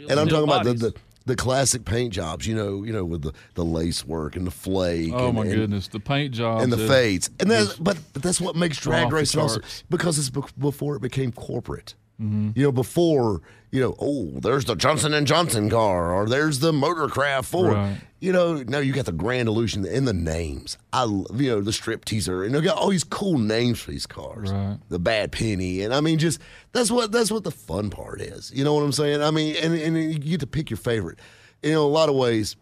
And 0.09 0.19
I'm 0.19 0.27
deal 0.27 0.45
talking 0.45 0.53
about 0.53 0.65
the, 0.65 0.73
the 0.91 0.95
the 1.25 1.35
classic 1.35 1.85
paint 1.85 2.13
jobs, 2.13 2.45
you 2.45 2.53
know, 2.55 2.83
you 2.83 2.93
know, 2.93 3.03
with 3.03 3.23
the, 3.23 3.33
the 3.55 3.65
lace 3.65 4.05
work 4.05 4.35
and 4.35 4.45
the 4.45 4.51
flake. 4.51 5.11
Oh 5.13 5.27
and, 5.27 5.35
my 5.35 5.41
and- 5.41 5.55
goodness, 5.55 5.87
the 5.87 5.99
paint 5.99 6.33
jobs 6.33 6.63
and 6.63 6.71
the 6.71 6.77
have- 6.77 6.87
fades, 6.87 7.29
and 7.39 7.49
that's 7.49 7.75
but, 7.75 7.97
but 8.13 8.21
that's 8.21 8.39
what 8.39 8.55
makes 8.55 8.77
drag 8.77 9.05
off 9.05 9.09
the 9.09 9.15
racing 9.15 9.41
also 9.41 9.61
because 9.89 10.19
it's 10.19 10.29
be- 10.29 10.41
before 10.59 10.95
it 10.95 11.01
became 11.01 11.31
corporate. 11.31 11.95
Mm-hmm. 12.21 12.51
You 12.55 12.63
know, 12.63 12.71
before 12.71 13.41
you 13.75 13.81
know, 13.81 13.95
oh, 13.99 14.31
there's 14.39 14.63
the 14.63 14.75
Johnson 14.75 15.13
and 15.13 15.27
Johnson 15.27 15.69
car, 15.69 16.13
or 16.13 16.29
there's 16.29 16.59
the 16.59 16.71
Motorcraft 16.71 17.43
Ford. 17.43 17.73
Right. 17.73 17.97
You 18.21 18.31
know, 18.31 18.63
now 18.63 18.79
you 18.79 18.93
got 18.93 19.05
the 19.05 19.11
Grand 19.11 19.49
Illusion 19.49 19.85
in 19.85 20.05
the 20.05 20.13
names. 20.13 20.77
I, 20.93 21.03
love, 21.03 21.39
you 21.39 21.49
know, 21.49 21.61
the 21.61 21.73
Strip 21.73 22.05
Teaser, 22.05 22.45
and 22.45 22.55
they 22.55 22.61
got 22.61 22.77
all 22.77 22.87
these 22.87 23.03
cool 23.03 23.37
names 23.37 23.81
for 23.81 23.91
these 23.91 24.07
cars. 24.07 24.51
Right. 24.51 24.77
The 24.87 24.97
Bad 24.97 25.33
Penny, 25.33 25.81
and 25.81 25.93
I 25.93 25.99
mean, 25.99 26.19
just 26.19 26.39
that's 26.71 26.89
what 26.89 27.11
that's 27.11 27.31
what 27.31 27.43
the 27.43 27.51
fun 27.51 27.89
part 27.89 28.21
is. 28.21 28.49
You 28.55 28.63
know 28.63 28.73
what 28.73 28.83
I'm 28.83 28.93
saying? 28.93 29.21
I 29.21 29.31
mean, 29.31 29.57
and 29.57 29.73
and 29.73 29.97
you 29.97 30.17
get 30.17 30.39
to 30.39 30.47
pick 30.47 30.69
your 30.69 30.77
favorite. 30.77 31.19
You 31.61 31.73
know, 31.73 31.85
a 31.85 31.87
lot 31.87 32.07
of 32.07 32.15
ways 32.15 32.55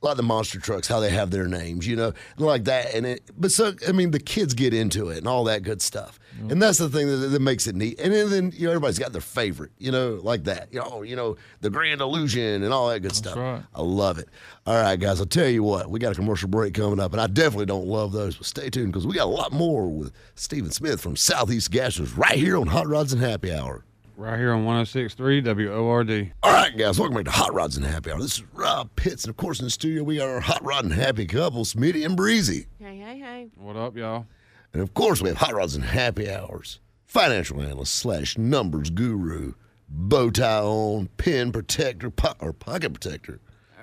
like 0.00 0.16
the 0.16 0.22
monster 0.22 0.60
trucks, 0.60 0.88
how 0.88 1.00
they 1.00 1.10
have 1.10 1.30
their 1.30 1.46
names, 1.46 1.86
you 1.86 1.96
know, 1.96 2.12
like 2.36 2.64
that. 2.64 2.94
And 2.94 3.06
it, 3.06 3.30
but 3.36 3.50
so 3.50 3.74
I 3.86 3.92
mean, 3.92 4.10
the 4.10 4.20
kids 4.20 4.54
get 4.54 4.72
into 4.74 5.08
it 5.08 5.18
and 5.18 5.26
all 5.26 5.44
that 5.44 5.62
good 5.62 5.82
stuff, 5.82 6.18
mm-hmm. 6.36 6.50
and 6.50 6.62
that's 6.62 6.78
the 6.78 6.88
thing 6.88 7.06
that, 7.06 7.16
that 7.28 7.40
makes 7.40 7.66
it 7.66 7.74
neat. 7.74 7.98
And 8.00 8.12
then, 8.12 8.30
then 8.30 8.52
you 8.54 8.66
know, 8.66 8.70
everybody's 8.70 8.98
got 8.98 9.12
their 9.12 9.20
favorite, 9.20 9.72
you 9.78 9.90
know, 9.90 10.20
like 10.22 10.44
that, 10.44 10.72
you 10.72 10.80
know, 10.80 11.02
you 11.02 11.16
know, 11.16 11.36
the 11.60 11.70
Grand 11.70 12.00
Illusion 12.00 12.62
and 12.62 12.72
all 12.72 12.88
that 12.88 13.00
good 13.00 13.14
stuff. 13.14 13.36
right. 13.36 13.62
I 13.74 13.82
love 13.82 14.18
it. 14.18 14.28
All 14.66 14.80
right, 14.80 14.98
guys, 14.98 15.20
I'll 15.20 15.26
tell 15.26 15.48
you 15.48 15.62
what, 15.62 15.90
we 15.90 15.98
got 15.98 16.12
a 16.12 16.14
commercial 16.14 16.48
break 16.48 16.74
coming 16.74 17.00
up, 17.00 17.12
and 17.12 17.20
I 17.20 17.26
definitely 17.26 17.66
don't 17.66 17.86
love 17.86 18.12
those, 18.12 18.36
but 18.36 18.46
stay 18.46 18.70
tuned 18.70 18.92
because 18.92 19.06
we 19.06 19.14
got 19.14 19.24
a 19.24 19.26
lot 19.26 19.52
more 19.52 19.88
with 19.88 20.12
Stephen 20.34 20.70
Smith 20.70 21.00
from 21.00 21.16
Southeast 21.16 21.70
Gassers 21.70 22.16
right 22.16 22.38
here 22.38 22.56
on 22.56 22.66
Hot 22.68 22.86
Rods 22.86 23.12
and 23.12 23.22
Happy 23.22 23.52
Hour. 23.52 23.84
Right 24.18 24.36
here 24.36 24.52
on 24.52 24.64
106.3 24.64 25.44
WORD. 25.44 26.32
All 26.42 26.52
right, 26.52 26.76
guys, 26.76 26.98
welcome 26.98 27.14
back 27.14 27.26
to 27.26 27.30
Hot 27.30 27.54
Rods 27.54 27.76
and 27.76 27.86
Happy 27.86 28.10
Hour. 28.10 28.18
This 28.18 28.38
is 28.38 28.44
Rob 28.52 28.90
Pitts, 28.96 29.22
and 29.22 29.30
of 29.30 29.36
course, 29.36 29.60
in 29.60 29.66
the 29.66 29.70
studio, 29.70 30.02
we 30.02 30.16
got 30.16 30.28
our 30.28 30.40
Hot 30.40 30.60
Rod 30.64 30.82
and 30.82 30.92
Happy 30.92 31.24
couple, 31.24 31.64
Smitty 31.64 32.04
and 32.04 32.16
Breezy. 32.16 32.66
Hey, 32.80 32.96
hey, 32.96 33.20
hey. 33.20 33.48
What 33.54 33.76
up, 33.76 33.96
y'all? 33.96 34.26
And 34.72 34.82
of 34.82 34.92
course, 34.92 35.22
we 35.22 35.28
have 35.28 35.38
Hot 35.38 35.54
Rods 35.54 35.76
and 35.76 35.84
Happy 35.84 36.28
Hours, 36.28 36.80
financial 37.06 37.62
analyst 37.62 37.94
slash 37.94 38.36
numbers 38.36 38.90
guru, 38.90 39.52
bow 39.88 40.30
tie 40.30 40.62
on, 40.62 41.10
pin 41.16 41.52
protector, 41.52 42.10
po- 42.10 42.34
or 42.40 42.52
pocket 42.52 42.94
protector 42.94 43.38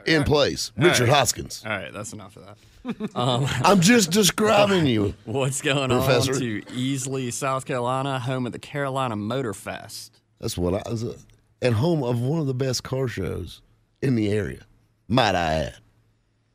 in 0.06 0.26
place, 0.26 0.74
Richard 0.76 1.08
Hoskins. 1.08 1.64
All 1.66 1.72
right, 1.72 1.94
that's 1.94 2.12
enough 2.12 2.36
of 2.36 2.46
that. 2.46 2.58
Um, 3.16 3.48
I'm 3.64 3.80
just 3.82 4.12
describing 4.12 4.86
you. 4.86 5.16
What's 5.26 5.62
going 5.62 5.90
Professor. 5.90 6.34
on 6.34 6.40
to 6.40 6.62
Easley, 6.64 7.34
South 7.34 7.66
Carolina, 7.66 8.20
home 8.20 8.46
of 8.46 8.52
the 8.52 8.60
Carolina 8.60 9.16
Motor 9.16 9.54
Fest? 9.56 10.22
That's 10.46 10.60
what 10.60 10.76
I 10.76 10.92
was 10.92 11.04
uh, 11.04 11.18
at 11.64 11.74
home 11.74 12.04
of 12.04 12.22
one 12.22 12.40
of 12.40 12.46
the 12.46 12.54
best 12.54 12.84
car 12.84 13.08
shows 13.08 13.64
in 14.04 14.14
the 14.14 14.30
area, 14.30 14.62
might 15.08 15.34
I 15.34 15.54
add. 15.54 15.78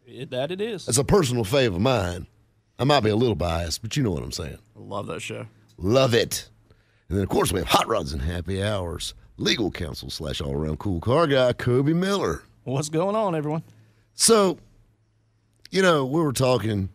It, 0.07 0.31
that 0.31 0.53
it 0.53 0.61
is. 0.61 0.87
It's 0.87 0.97
a 0.97 1.03
personal 1.03 1.45
fave 1.45 1.75
of 1.75 1.81
mine. 1.81 2.29
I 2.79 2.85
might 2.85 3.01
be 3.01 3.11
a 3.11 3.17
little 3.17 3.35
biased, 3.35 3.83
but 3.83 3.97
you 3.97 4.05
know 4.05 4.13
what 4.13 4.23
I'm 4.23 4.31
saying. 4.31 4.59
Love 4.77 5.09
that 5.09 5.23
show. 5.23 5.45
Love 5.77 6.15
it. 6.15 6.49
And 7.09 7.19
then, 7.19 7.25
of 7.25 7.31
course, 7.31 7.53
we 7.53 7.59
have 7.59 7.67
Hot 7.67 7.89
Rods 7.89 8.13
and 8.13 8.23
Happy 8.23 8.63
Hours, 8.63 9.15
legal 9.39 9.73
counsel 9.73 10.09
slash 10.09 10.41
all 10.41 10.55
around 10.55 10.79
cool 10.79 11.01
car 11.01 11.27
guy, 11.27 11.53
Kobe 11.53 11.93
Miller. 11.93 12.45
What's 12.63 12.91
going 12.91 13.17
on, 13.17 13.35
everyone? 13.35 13.65
So, 14.15 14.57
you 15.73 15.83
know, 15.83 16.07
we 16.07 16.21
were 16.21 16.33
talking 16.33 16.91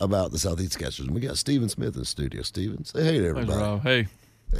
about 0.00 0.32
the 0.32 0.38
Southeast 0.40 0.72
Sketchers, 0.72 1.06
and 1.06 1.14
we 1.14 1.20
got 1.20 1.38
Steven 1.38 1.68
Smith 1.68 1.94
in 1.94 2.00
the 2.00 2.06
studio. 2.06 2.42
Steven, 2.42 2.84
say 2.84 3.04
hey 3.04 3.18
to 3.20 3.28
everybody. 3.28 3.60
Rob. 3.60 3.82
Hey, 3.82 4.08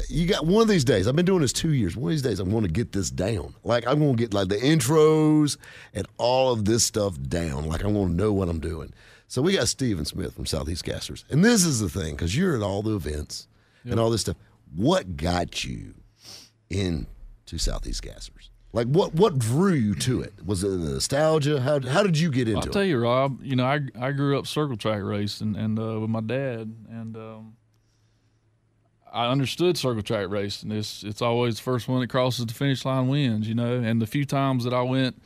You 0.09 0.26
got 0.26 0.45
one 0.45 0.62
of 0.62 0.69
these 0.69 0.85
days. 0.85 1.07
I've 1.07 1.14
been 1.14 1.25
doing 1.25 1.41
this 1.41 1.53
two 1.53 1.73
years. 1.73 1.97
One 1.97 2.11
of 2.11 2.14
these 2.14 2.23
days, 2.23 2.41
I'm 2.41 2.50
going 2.50 2.64
to 2.64 2.71
get 2.71 2.93
this 2.93 3.11
down. 3.11 3.55
Like 3.62 3.87
I'm 3.87 3.99
going 4.00 4.17
to 4.17 4.23
get 4.23 4.35
like 4.35 4.49
the 4.49 4.57
intros 4.57 5.57
and 5.93 6.07
all 6.19 6.53
of 6.53 6.64
this 6.64 6.85
stuff 6.85 7.21
down. 7.21 7.69
Like 7.69 7.85
I'm 7.85 7.95
going 7.95 8.09
to 8.09 8.14
know 8.14 8.33
what 8.33 8.49
I'm 8.49 8.59
doing. 8.61 8.93
So 9.29 9.41
we 9.43 9.55
got 9.55 9.69
Steven 9.69 10.05
Smith 10.05 10.35
from 10.35 10.47
Southeast 10.47 10.85
Gassers, 10.85 11.25
and 11.31 11.45
this 11.45 11.64
is 11.64 11.81
the 11.81 11.88
thing 11.88 12.14
because 12.14 12.37
you're 12.37 12.57
at 12.57 12.62
all 12.62 12.83
the 12.83 12.95
events 12.95 13.49
and 13.85 13.99
all 13.99 14.11
this 14.11 14.23
stuff. 14.23 14.37
What 14.75 15.17
got 15.17 15.64
you 15.64 15.95
into 16.71 17.07
Southeast 17.59 18.03
Gassers? 18.03 18.50
Like 18.73 18.88
what? 18.88 19.14
What 19.14 19.38
drew 19.38 19.73
you 19.73 19.95
to 19.97 20.21
it? 20.21 20.35
Was 20.45 20.64
it 20.64 20.69
the 20.69 20.76
nostalgia? 20.76 21.61
How 21.61 21.81
how 21.81 22.03
did 22.03 22.19
you 22.19 22.31
get 22.31 22.49
into 22.49 22.61
it? 22.61 22.67
I'll 22.67 22.73
tell 22.73 22.85
you, 22.85 22.99
Rob. 22.99 23.41
You 23.43 23.55
know, 23.55 23.64
I 23.64 23.81
I 23.99 24.11
grew 24.11 24.37
up 24.38 24.47
circle 24.49 24.76
track 24.76 25.00
racing 25.03 25.55
and 25.57 25.79
uh, 25.79 26.00
with 26.00 26.11
my 26.11 26.21
dad, 26.21 26.75
and 26.91 27.17
um, 27.17 27.57
I 29.14 29.30
understood 29.30 29.78
circle 29.78 30.02
track 30.02 30.28
racing. 30.28 30.73
It's 30.73 31.04
it's 31.04 31.23
always 31.23 31.56
the 31.56 31.62
first 31.62 31.87
one 31.88 32.00
that 32.00 32.09
crosses 32.11 32.47
the 32.47 32.54
finish 32.54 32.85
line 32.85 33.09
wins. 33.09 33.49
You 33.49 33.54
know, 33.54 33.76
and 33.76 34.02
the 34.02 34.06
few 34.06 34.25
times 34.25 34.64
that 34.64 34.75
I 34.75 34.83
went, 34.83 35.23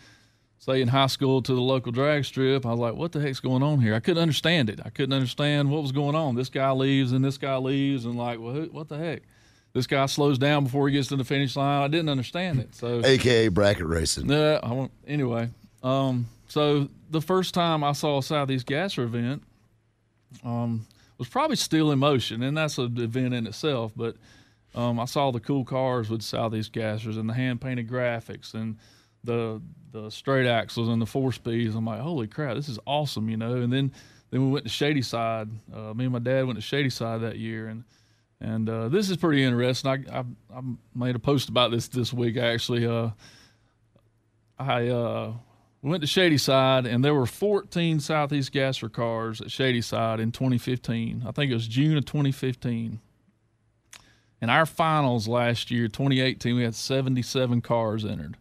say 0.58 0.82
in 0.82 0.88
high 0.88 1.06
school, 1.06 1.40
to 1.42 1.54
the 1.54 1.60
local 1.60 1.90
drag 1.90 2.24
strip, 2.26 2.66
I 2.66 2.70
was 2.70 2.78
like, 2.78 2.94
"What 2.94 3.12
the 3.12 3.20
heck's 3.20 3.40
going 3.40 3.62
on 3.62 3.80
here?" 3.80 3.94
I 3.94 4.00
couldn't 4.00 4.22
understand 4.22 4.68
it. 4.68 4.80
I 4.84 4.90
couldn't 4.90 5.14
understand 5.14 5.70
what 5.70 5.82
was 5.82 5.92
going 5.92 6.14
on. 6.14 6.34
This 6.34 6.50
guy 6.50 6.70
leaves 6.72 7.12
and 7.12 7.24
this 7.24 7.38
guy 7.38 7.56
leaves, 7.56 8.04
and 8.04 8.16
like, 8.18 8.38
well, 8.38 8.52
who, 8.52 8.64
what 8.66 8.88
the 8.88 8.98
heck? 8.98 9.22
This 9.72 9.86
guy 9.86 10.06
slows 10.06 10.38
down 10.38 10.64
before 10.64 10.88
he 10.88 10.94
gets 10.94 11.08
to 11.08 11.16
the 11.16 11.24
finish 11.24 11.56
line. 11.56 11.82
I 11.82 11.88
didn't 11.88 12.08
understand 12.08 12.58
it. 12.60 12.74
So 12.74 13.00
AKA 13.04 13.48
bracket 13.48 13.86
racing. 13.86 14.28
yeah, 14.28 14.60
I 14.62 14.72
won't. 14.72 14.92
Anyway, 15.06 15.50
um, 15.82 16.26
so 16.48 16.88
the 17.10 17.20
first 17.20 17.54
time 17.54 17.84
I 17.84 17.92
saw 17.92 18.18
a 18.18 18.22
Southeast 18.22 18.66
Gasser 18.66 19.04
event, 19.04 19.42
um, 20.44 20.86
was 21.18 21.28
probably 21.28 21.56
Still 21.56 21.90
in 21.90 21.98
Motion, 21.98 22.42
and 22.42 22.56
that's 22.56 22.78
an 22.78 22.98
event 22.98 23.34
in 23.34 23.46
itself. 23.46 23.92
But 23.96 24.16
um, 24.74 25.00
I 25.00 25.04
saw 25.04 25.30
the 25.30 25.40
cool 25.40 25.64
cars 25.64 26.08
with 26.08 26.22
Southeast 26.22 26.72
Gassers 26.72 27.18
and 27.18 27.28
the 27.28 27.34
hand 27.34 27.60
painted 27.60 27.88
graphics 27.88 28.54
and 28.54 28.76
the 29.24 29.60
the 29.90 30.10
straight 30.10 30.46
axles 30.46 30.88
and 30.88 31.00
the 31.00 31.06
four 31.06 31.32
speeds. 31.32 31.74
I'm 31.74 31.86
like, 31.86 32.00
holy 32.00 32.26
crap, 32.26 32.56
this 32.56 32.68
is 32.68 32.78
awesome, 32.86 33.28
you 33.28 33.36
know. 33.36 33.56
And 33.56 33.72
then 33.72 33.92
then 34.30 34.44
we 34.44 34.50
went 34.50 34.64
to 34.64 34.70
Shady 34.70 35.02
Side. 35.02 35.48
Uh, 35.74 35.94
me 35.94 36.04
and 36.04 36.12
my 36.12 36.18
dad 36.18 36.46
went 36.46 36.58
to 36.58 36.62
Shady 36.62 36.90
Side 36.90 37.22
that 37.22 37.38
year, 37.38 37.68
and 37.68 37.84
and 38.40 38.68
uh, 38.68 38.88
this 38.88 39.10
is 39.10 39.16
pretty 39.16 39.42
interesting. 39.42 39.90
I, 39.90 40.18
I 40.18 40.24
I 40.54 40.60
made 40.94 41.16
a 41.16 41.18
post 41.18 41.48
about 41.48 41.70
this 41.70 41.88
this 41.88 42.12
week 42.12 42.36
actually. 42.36 42.86
Uh, 42.86 43.10
I 44.58 44.88
uh, 45.84 45.88
went 45.88 46.00
to 46.02 46.06
Shady 46.06 46.38
Side, 46.38 46.86
and 46.86 47.04
there 47.04 47.14
were 47.14 47.26
14 47.26 48.00
Southeast 48.00 48.52
Gasser 48.52 48.88
cars 48.88 49.40
at 49.40 49.50
Shady 49.50 49.80
Side 49.80 50.20
in 50.20 50.32
2015. 50.32 51.24
I 51.26 51.32
think 51.32 51.50
it 51.50 51.54
was 51.54 51.68
June 51.68 51.96
of 51.96 52.04
2015. 52.04 53.00
In 54.40 54.50
our 54.50 54.66
finals 54.66 55.26
last 55.26 55.70
year, 55.70 55.88
2018, 55.88 56.54
we 56.54 56.62
had 56.62 56.74
77 56.74 57.60
cars 57.60 58.04
entered. 58.04 58.36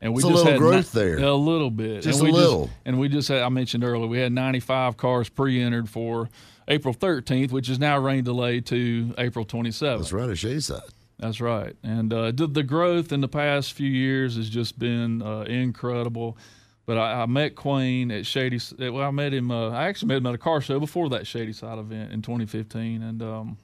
And 0.00 0.12
we 0.14 0.16
It's 0.18 0.24
a 0.24 0.28
just 0.30 0.44
little 0.44 0.52
had 0.52 0.58
growth 0.58 0.92
there. 0.92 1.18
A 1.18 1.32
little 1.34 1.70
bit. 1.70 2.02
Just 2.02 2.18
and 2.18 2.28
a 2.28 2.32
we 2.32 2.36
little. 2.36 2.70
and 2.84 2.98
we 2.98 3.08
just 3.08 3.28
had, 3.28 3.42
I 3.42 3.48
mentioned 3.48 3.84
earlier, 3.84 4.08
we 4.08 4.18
had 4.18 4.32
95 4.32 4.96
cars 4.96 5.28
pre-entered 5.28 5.88
for 5.88 6.28
April 6.66 6.92
13th, 6.92 7.52
which 7.52 7.68
is 7.68 7.78
now 7.78 7.98
rain 7.98 8.24
delayed 8.24 8.66
to 8.66 9.14
April 9.16 9.44
27th. 9.46 9.98
That's 9.98 10.12
right, 10.12 10.28
at 10.28 10.38
Shady 10.38 10.58
Side. 10.58 10.80
That's 11.22 11.40
right. 11.40 11.76
And 11.84 12.12
uh, 12.12 12.32
the, 12.32 12.48
the 12.48 12.64
growth 12.64 13.12
in 13.12 13.20
the 13.20 13.28
past 13.28 13.74
few 13.74 13.88
years 13.88 14.34
has 14.34 14.50
just 14.50 14.76
been 14.76 15.22
uh, 15.22 15.42
incredible. 15.42 16.36
But 16.84 16.98
I, 16.98 17.22
I 17.22 17.26
met 17.26 17.54
Quayne 17.54 18.10
at 18.10 18.26
Shady. 18.26 18.58
Well, 18.76 19.06
I 19.06 19.12
met 19.12 19.32
him. 19.32 19.52
Uh, 19.52 19.70
I 19.70 19.86
actually 19.86 20.08
met 20.08 20.16
him 20.16 20.26
at 20.26 20.34
a 20.34 20.38
car 20.38 20.60
show 20.60 20.80
before 20.80 21.08
that 21.10 21.28
Shady 21.28 21.52
Side 21.52 21.78
event 21.78 22.12
in 22.12 22.22
2015, 22.22 23.04
and 23.04 23.22
um, 23.22 23.58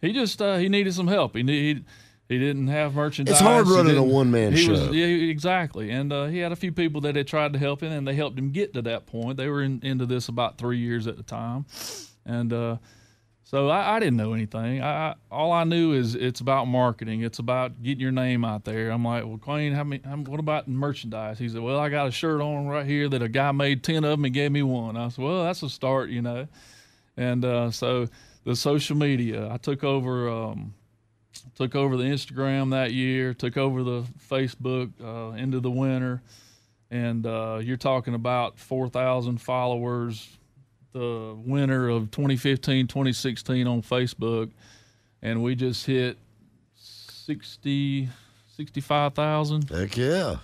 he 0.00 0.12
just 0.12 0.40
uh, 0.40 0.56
he 0.56 0.68
needed 0.68 0.94
some 0.94 1.08
help. 1.08 1.34
He 1.34 1.42
need, 1.42 1.84
he 2.28 2.38
didn't 2.38 2.68
have 2.68 2.94
merchandise. 2.94 3.32
It's 3.32 3.40
hard 3.40 3.66
running 3.66 3.96
a 3.96 4.04
one-man 4.04 4.54
show. 4.54 4.70
Was, 4.70 4.90
yeah, 4.90 5.06
exactly. 5.06 5.90
And 5.90 6.12
uh, 6.12 6.26
he 6.26 6.38
had 6.38 6.52
a 6.52 6.56
few 6.56 6.70
people 6.70 7.00
that 7.00 7.16
had 7.16 7.26
tried 7.26 7.54
to 7.54 7.58
help 7.58 7.82
him, 7.82 7.90
and 7.90 8.06
they 8.06 8.14
helped 8.14 8.38
him 8.38 8.52
get 8.52 8.72
to 8.74 8.82
that 8.82 9.06
point. 9.06 9.36
They 9.36 9.48
were 9.48 9.62
in, 9.62 9.80
into 9.82 10.06
this 10.06 10.28
about 10.28 10.58
three 10.58 10.78
years 10.78 11.08
at 11.08 11.16
the 11.16 11.24
time, 11.24 11.66
and. 12.24 12.78
So 13.48 13.68
I, 13.68 13.94
I 13.94 14.00
didn't 14.00 14.16
know 14.16 14.32
anything. 14.32 14.82
I, 14.82 15.10
I 15.10 15.14
all 15.30 15.52
I 15.52 15.62
knew 15.62 15.92
is 15.92 16.16
it's 16.16 16.40
about 16.40 16.64
marketing. 16.66 17.22
It's 17.22 17.38
about 17.38 17.80
getting 17.80 18.00
your 18.00 18.10
name 18.10 18.44
out 18.44 18.64
there. 18.64 18.90
I'm 18.90 19.04
like, 19.04 19.24
well, 19.24 19.38
Quayne, 19.38 19.72
how 19.72 19.84
many? 19.84 20.02
How, 20.04 20.16
what 20.16 20.40
about 20.40 20.66
merchandise? 20.66 21.38
He 21.38 21.48
said, 21.48 21.60
well, 21.60 21.78
I 21.78 21.88
got 21.88 22.08
a 22.08 22.10
shirt 22.10 22.40
on 22.40 22.66
right 22.66 22.84
here 22.84 23.08
that 23.08 23.22
a 23.22 23.28
guy 23.28 23.52
made 23.52 23.84
ten 23.84 24.02
of 24.02 24.10
them 24.10 24.24
and 24.24 24.34
gave 24.34 24.50
me 24.50 24.64
one. 24.64 24.96
I 24.96 25.10
said, 25.10 25.24
well, 25.24 25.44
that's 25.44 25.62
a 25.62 25.70
start, 25.70 26.10
you 26.10 26.22
know. 26.22 26.48
And 27.16 27.44
uh, 27.44 27.70
so 27.70 28.08
the 28.42 28.56
social 28.56 28.96
media, 28.96 29.48
I 29.48 29.58
took 29.58 29.84
over. 29.84 30.28
Um, 30.28 30.74
took 31.54 31.76
over 31.76 31.96
the 31.96 32.02
Instagram 32.02 32.72
that 32.72 32.94
year. 32.94 33.32
Took 33.32 33.56
over 33.56 33.84
the 33.84 34.02
Facebook 34.28 34.90
uh, 35.00 35.36
into 35.36 35.60
the 35.60 35.70
winter, 35.70 36.20
and 36.90 37.24
uh, 37.24 37.60
you're 37.62 37.76
talking 37.76 38.14
about 38.14 38.58
four 38.58 38.88
thousand 38.88 39.40
followers 39.40 40.36
the 40.96 41.36
winter 41.44 41.88
of 41.88 42.10
2015 42.10 42.86
2016 42.86 43.66
on 43.66 43.82
facebook 43.82 44.50
and 45.20 45.42
we 45.42 45.54
just 45.54 45.84
hit 45.84 46.16
60 46.74 48.08
65000 48.56 49.70
Heck 49.70 49.96
yeah. 49.96 50.36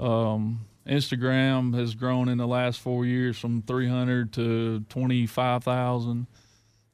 um, 0.00 0.60
instagram 0.86 1.76
has 1.76 1.94
grown 1.94 2.28
in 2.28 2.38
the 2.38 2.46
last 2.46 2.80
four 2.80 3.04
years 3.04 3.38
from 3.38 3.62
300 3.62 4.32
to 4.32 4.80
25000 4.88 6.26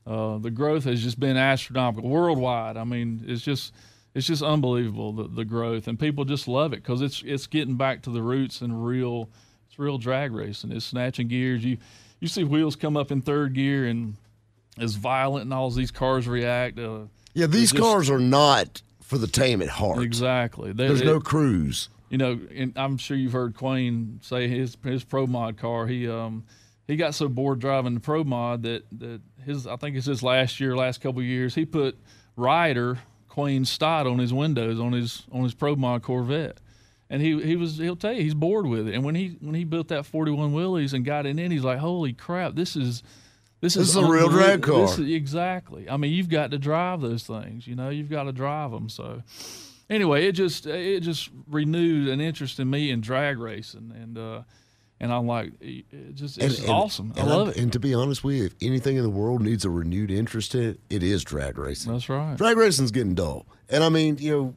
uh, 0.09 0.39
the 0.39 0.51
growth 0.51 0.85
has 0.85 1.03
just 1.03 1.21
been 1.21 1.37
astronomical 1.37 2.09
worldwide. 2.09 2.79
I 2.79 2.85
mean 2.85 3.23
it's 3.27 3.43
just 3.43 3.75
it's 4.15 4.27
just 4.27 4.43
unbelievable 4.43 5.13
the, 5.13 5.29
the 5.29 5.45
growth 5.45 5.87
and 5.87 6.01
people 6.01 6.25
just 6.25 6.49
love 6.49 6.73
it 6.73 6.83
because 6.83 7.03
it's 7.03 7.23
it's 7.27 7.47
getting 7.47 7.77
back 7.77 8.03
to 8.03 8.11
the 8.11 8.23
roots 8.23 8.63
and 8.63 8.87
real 8.87 9.29
it's 9.69 9.79
real 9.79 9.99
drag 9.99 10.33
racing. 10.33 10.73
It's 10.73 10.87
snatching 10.87 11.29
gears. 11.29 11.63
You 11.63 11.77
you 12.21 12.29
see 12.29 12.45
wheels 12.45 12.77
come 12.77 12.97
up 12.97 13.11
in 13.11 13.23
third 13.23 13.55
gear 13.55 13.87
and 13.87 14.17
as 14.79 14.95
violent 14.95 15.45
and 15.45 15.55
all 15.55 15.71
these 15.71 15.91
cars 15.91 16.27
react 16.29 16.79
uh, 16.79 17.01
Yeah, 17.35 17.47
these 17.47 17.71
just- 17.73 17.83
cars 17.83 18.11
are 18.11 18.19
not 18.21 18.83
for 19.01 19.19
the 19.19 19.27
tame 19.27 19.63
at 19.63 19.69
heart. 19.69 20.03
exactly 20.03 20.73
They're- 20.73 20.89
There's 20.89 21.01
it- 21.01 21.07
no 21.07 21.21
cruise. 21.21 21.89
you 22.11 22.19
know, 22.19 22.39
and 22.55 22.73
I'm 22.77 22.97
sure 22.97 23.17
you've 23.17 23.33
heard 23.33 23.55
Quayne 23.55 24.21
say 24.23 24.49
his 24.49 24.77
his 24.85 25.05
pro 25.05 25.27
mod 25.27 25.57
car. 25.59 25.87
He 25.87 26.09
um 26.09 26.45
he 26.87 26.97
got 26.97 27.15
so 27.15 27.29
bored 27.29 27.59
driving 27.59 27.95
the 27.95 28.01
pro 28.01 28.25
mod 28.25 28.63
that 28.63 28.85
that 28.99 29.21
his 29.45 29.67
I 29.67 29.77
think 29.77 29.97
it's 29.97 30.07
his 30.07 30.23
last 30.23 30.59
year, 30.61 30.75
last 30.77 31.01
couple 31.01 31.21
of 31.21 31.27
years. 31.27 31.55
He 31.55 31.65
put 31.67 31.97
Ryder 32.37 32.99
Quayne 33.29 33.65
Stott 33.67 34.07
on 34.07 34.19
his 34.19 34.33
windows 34.33 34.81
on 34.81 34.93
his 34.93 35.25
on 35.33 35.43
his 35.43 35.53
pro 35.55 35.77
mod 35.77 36.03
Corvette, 36.03 36.59
And 37.11 37.23
he, 37.23 37.41
he 37.43 37.57
was 37.57 37.79
he'll 37.79 37.97
tell 37.97 38.13
you 38.13 38.23
he's 38.23 38.35
bored 38.35 38.67
with 38.67 38.87
it. 38.89 38.95
And 38.95 39.03
when 39.05 39.15
he 39.15 39.37
when 39.41 39.55
he 39.55 39.65
built 39.65 39.89
that 39.89 40.05
41 40.05 40.53
Willys 40.53 40.93
and 40.93 41.05
got 41.05 41.25
it 41.27 41.39
in, 41.39 41.51
he's 41.51 41.65
like, 41.65 41.79
holy 41.79 42.13
crap, 42.13 42.55
this 42.55 42.77
is 42.77 43.03
this, 43.61 43.75
This 43.75 43.89
is 43.89 43.97
a 43.97 44.05
real 44.05 44.29
drag 44.29 44.63
car. 44.63 44.85
is- 44.85 44.99
exactly. 44.99 45.89
I 45.89 45.97
mean, 45.97 46.13
you've 46.13 46.29
got 46.29 46.51
to 46.53 46.59
drive 46.59 47.01
those 47.01 47.25
things. 47.25 47.67
You 47.67 47.75
know, 47.75 47.89
you've 47.89 48.11
got 48.11 48.25
to 48.25 48.33
drive 48.33 48.71
them. 48.71 48.89
So 48.89 49.23
anyway, 49.91 50.27
it 50.27 50.33
just 50.33 50.67
it 50.67 51.01
just 51.01 51.31
renewed 51.49 52.09
an 52.09 52.21
interest 52.21 52.61
in 52.61 52.69
me 52.71 52.91
in 52.91 53.01
drag 53.01 53.39
racing, 53.39 53.93
and 54.01 54.19
uh, 54.19 54.43
and 55.01 55.13
I'm 55.13 55.27
like, 55.27 55.53
it 55.61 56.15
just 56.15 56.39
it's 56.39 56.69
awesome. 56.69 57.13
I 57.17 57.21
and 57.21 57.29
love 57.31 57.49
it. 57.49 57.57
And 57.57 57.73
to 57.73 57.81
be 57.81 57.95
honest 57.95 58.23
with 58.23 58.37
you, 58.37 58.45
if 58.47 58.55
anything 58.61 58.97
in 58.97 59.03
the 59.03 59.11
world 59.11 59.43
needs 59.43 59.65
a 59.65 59.71
renewed 59.71 60.11
interest 60.11 60.55
in 60.55 60.63
it, 60.63 60.81
it 60.91 61.03
is 61.03 61.25
drag 61.25 61.59
racing. 61.59 61.93
That's 61.93 62.09
right. 62.09 62.37
Drag 62.37 62.57
racing's 62.57 62.91
getting 62.91 63.15
dull, 63.15 63.47
and 63.69 63.83
I 63.83 63.89
mean, 63.89 64.19
you 64.19 64.31
know, 64.31 64.55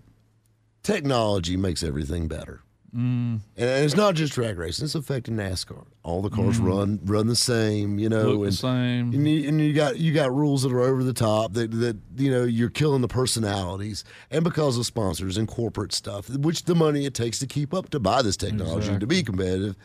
technology 0.84 1.58
makes 1.58 1.84
everything 1.84 2.28
better. 2.28 2.62
Mm. 2.96 3.40
And 3.56 3.86
it's 3.86 3.96
not 3.96 4.16
just 4.16 4.34
drag 4.34 4.58
racing; 4.58 4.84
it's 4.84 4.96
affecting 4.96 5.38
NASCAR. 5.38 5.86
All 6.04 6.22
the 6.22 6.30
cars 6.30 6.58
run 6.60 7.00
run 7.06 7.28
the 7.28 7.38
same, 7.38 7.98
you 7.98 8.10
know, 8.10 8.26
Mm. 8.26 8.32
Look 8.32 8.40
the 8.40 8.46
and, 8.48 8.54
same. 8.54 9.14
and 9.14 9.28
you, 9.30 9.48
and 9.48 9.62
you 9.62 9.72
got 9.72 9.98
you 9.98 10.14
got 10.14 10.36
rules 10.36 10.64
that 10.64 10.74
are 10.74 10.82
over 10.82 11.02
the 11.02 11.14
top 11.14 11.54
that 11.54 11.72
that 11.72 11.98
you 12.18 12.30
know 12.30 12.44
you're 12.44 12.70
killing 12.70 13.00
the 13.02 13.08
personalities, 13.08 14.04
and 14.30 14.44
because 14.44 14.78
of 14.78 14.86
sponsors 14.86 15.38
and 15.38 15.48
corporate 15.48 15.94
stuff, 15.94 16.30
which 16.30 16.64
the 16.66 16.76
money 16.76 17.06
it 17.06 17.14
takes 17.14 17.40
to 17.40 17.48
keep 17.48 17.74
up 17.74 17.90
to 17.92 18.00
buy 18.00 18.22
this 18.22 18.36
technology 18.36 18.98
to 19.00 19.08
be 19.08 19.24
competitive, 19.24 19.78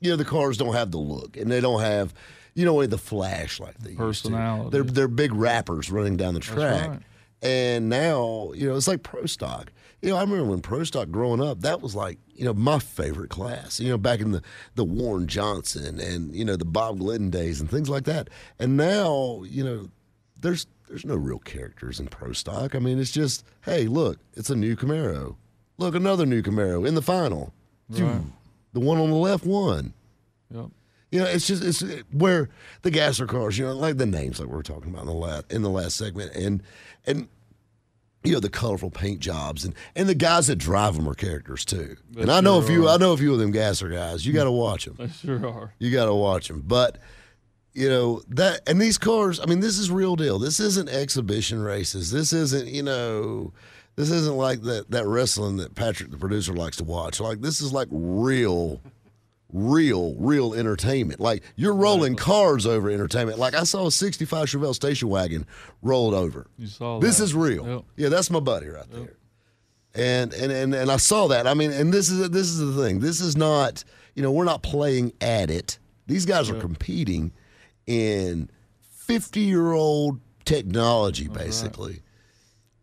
you 0.00 0.10
know, 0.10 0.16
the 0.16 0.24
cars 0.24 0.56
don't 0.56 0.74
have 0.74 0.90
the 0.90 0.98
look 0.98 1.36
and 1.36 1.52
they 1.52 1.60
don't 1.60 1.82
have, 1.82 2.12
you 2.54 2.64
know, 2.64 2.84
the 2.84 2.98
flash 2.98 3.60
like 3.60 3.78
they 3.78 3.92
to. 3.92 3.96
Personality. 3.96 4.70
They're 4.70 4.82
they're 4.82 5.08
big 5.08 5.32
wrappers 5.32 5.88
running 5.88 6.16
down 6.16 6.34
the 6.34 6.40
track. 6.40 6.88
right. 6.88 7.00
And 7.42 7.88
now, 7.88 8.50
you 8.54 8.68
know, 8.68 8.74
it's 8.74 8.88
like 8.88 9.04
pro 9.04 9.26
stock. 9.26 9.70
You 10.04 10.10
know, 10.10 10.16
I 10.16 10.20
remember 10.20 10.44
when 10.44 10.60
pro 10.60 10.84
stock 10.84 11.10
growing 11.10 11.40
up, 11.40 11.62
that 11.62 11.80
was 11.80 11.94
like, 11.94 12.18
you 12.34 12.44
know, 12.44 12.52
my 12.52 12.78
favorite 12.78 13.30
class. 13.30 13.80
You 13.80 13.88
know, 13.88 13.96
back 13.96 14.20
in 14.20 14.32
the 14.32 14.42
the 14.74 14.84
Warren 14.84 15.26
Johnson 15.26 15.98
and, 15.98 16.34
you 16.36 16.44
know, 16.44 16.56
the 16.56 16.66
Bob 16.66 16.98
Glidden 16.98 17.30
days 17.30 17.58
and 17.58 17.70
things 17.70 17.88
like 17.88 18.04
that. 18.04 18.28
And 18.58 18.76
now, 18.76 19.42
you 19.46 19.64
know, 19.64 19.88
there's 20.38 20.66
there's 20.88 21.06
no 21.06 21.16
real 21.16 21.38
characters 21.38 22.00
in 22.00 22.08
pro 22.08 22.34
stock. 22.34 22.74
I 22.74 22.80
mean, 22.80 22.98
it's 22.98 23.12
just, 23.12 23.46
hey, 23.64 23.86
look, 23.86 24.18
it's 24.34 24.50
a 24.50 24.54
new 24.54 24.76
Camaro. 24.76 25.36
Look, 25.78 25.94
another 25.94 26.26
new 26.26 26.42
Camaro 26.42 26.86
in 26.86 26.94
the 26.94 27.00
final. 27.00 27.54
Phew, 27.90 28.26
The 28.74 28.80
one 28.80 28.98
on 28.98 29.08
the 29.08 29.16
left 29.16 29.46
won. 29.46 29.94
Yep. 30.50 30.66
You 31.12 31.20
know, 31.20 31.26
it's 31.26 31.46
just 31.46 31.64
it's 31.64 31.80
where 32.12 32.50
the 32.82 32.90
gasser 32.90 33.26
cars, 33.26 33.56
you 33.56 33.64
know, 33.64 33.72
like 33.72 33.96
the 33.96 34.04
names 34.04 34.38
like 34.38 34.50
we 34.50 34.54
were 34.54 34.62
talking 34.62 34.90
about 34.90 35.02
in 35.02 35.06
the 35.06 35.14
last 35.14 35.50
in 35.50 35.62
the 35.62 35.70
last 35.70 35.96
segment, 35.96 36.34
and 36.34 36.62
and 37.06 37.28
you 38.24 38.32
know 38.32 38.40
the 38.40 38.48
colorful 38.48 38.90
paint 38.90 39.20
jobs 39.20 39.64
and 39.64 39.74
and 39.94 40.08
the 40.08 40.14
guys 40.14 40.46
that 40.46 40.56
drive 40.56 40.96
them 40.96 41.06
are 41.08 41.14
characters 41.14 41.64
too. 41.64 41.96
and 42.18 42.30
I 42.30 42.40
know 42.40 42.58
a 42.58 42.62
few, 42.62 42.88
are. 42.88 42.94
I 42.94 42.96
know 42.96 43.12
a 43.12 43.16
few 43.16 43.32
of 43.34 43.38
them 43.38 43.50
gasser 43.52 43.88
guys. 43.90 44.24
You 44.26 44.32
got 44.32 44.44
to 44.44 44.50
watch 44.50 44.86
them. 44.86 44.96
They 44.98 45.08
sure 45.08 45.46
are. 45.46 45.74
You 45.78 45.90
got 45.90 46.06
to 46.06 46.14
watch 46.14 46.48
them. 46.48 46.62
But 46.66 46.98
you 47.74 47.88
know 47.88 48.22
that, 48.28 48.60
and 48.66 48.80
these 48.80 48.96
cars. 48.98 49.40
I 49.40 49.44
mean, 49.46 49.60
this 49.60 49.78
is 49.78 49.90
real 49.90 50.16
deal. 50.16 50.38
This 50.38 50.58
isn't 50.58 50.88
exhibition 50.88 51.60
races. 51.60 52.10
This 52.10 52.32
isn't 52.32 52.66
you 52.68 52.82
know. 52.82 53.52
This 53.96 54.10
isn't 54.10 54.36
like 54.36 54.62
that 54.62 54.90
that 54.90 55.06
wrestling 55.06 55.58
that 55.58 55.74
Patrick, 55.74 56.10
the 56.10 56.16
producer, 56.16 56.52
likes 56.54 56.78
to 56.78 56.84
watch. 56.84 57.20
Like 57.20 57.42
this 57.42 57.60
is 57.60 57.72
like 57.72 57.88
real, 57.90 58.80
real, 59.54 60.14
real 60.16 60.52
entertainment. 60.52 61.20
Like 61.20 61.42
you're 61.56 61.74
rolling 61.74 62.16
cars 62.16 62.66
over 62.66 62.90
entertainment. 62.90 63.38
Like 63.38 63.54
I 63.54 63.62
saw 63.62 63.86
a 63.86 63.90
'65 63.92 64.48
Chevelle 64.48 64.74
station 64.74 65.08
wagon 65.08 65.46
rolled 65.80 66.12
over. 66.12 66.48
You 66.58 66.66
saw 66.66 66.98
This 66.98 67.18
that. 67.18 67.24
is 67.24 67.34
real. 67.34 67.66
Yep. 67.66 67.84
Yeah, 67.96 68.08
that's 68.10 68.30
my 68.30 68.40
buddy 68.40 68.66
right 68.66 68.90
there. 68.90 69.14
And, 69.94 70.34
and 70.34 70.50
and 70.50 70.74
and 70.74 70.90
I 70.90 70.96
saw 70.96 71.28
that. 71.28 71.46
I 71.46 71.54
mean, 71.54 71.70
and 71.70 71.94
this 71.94 72.10
is 72.10 72.28
this 72.30 72.48
is 72.48 72.58
the 72.58 72.82
thing. 72.82 72.98
This 72.98 73.20
is 73.20 73.36
not, 73.36 73.84
you 74.16 74.22
know, 74.22 74.32
we're 74.32 74.44
not 74.44 74.62
playing 74.64 75.12
at 75.20 75.50
it. 75.52 75.78
These 76.08 76.26
guys 76.26 76.50
are 76.50 76.58
competing 76.60 77.32
in 77.86 78.50
50-year-old 79.08 80.20
technology 80.44 81.28
basically. 81.28 82.00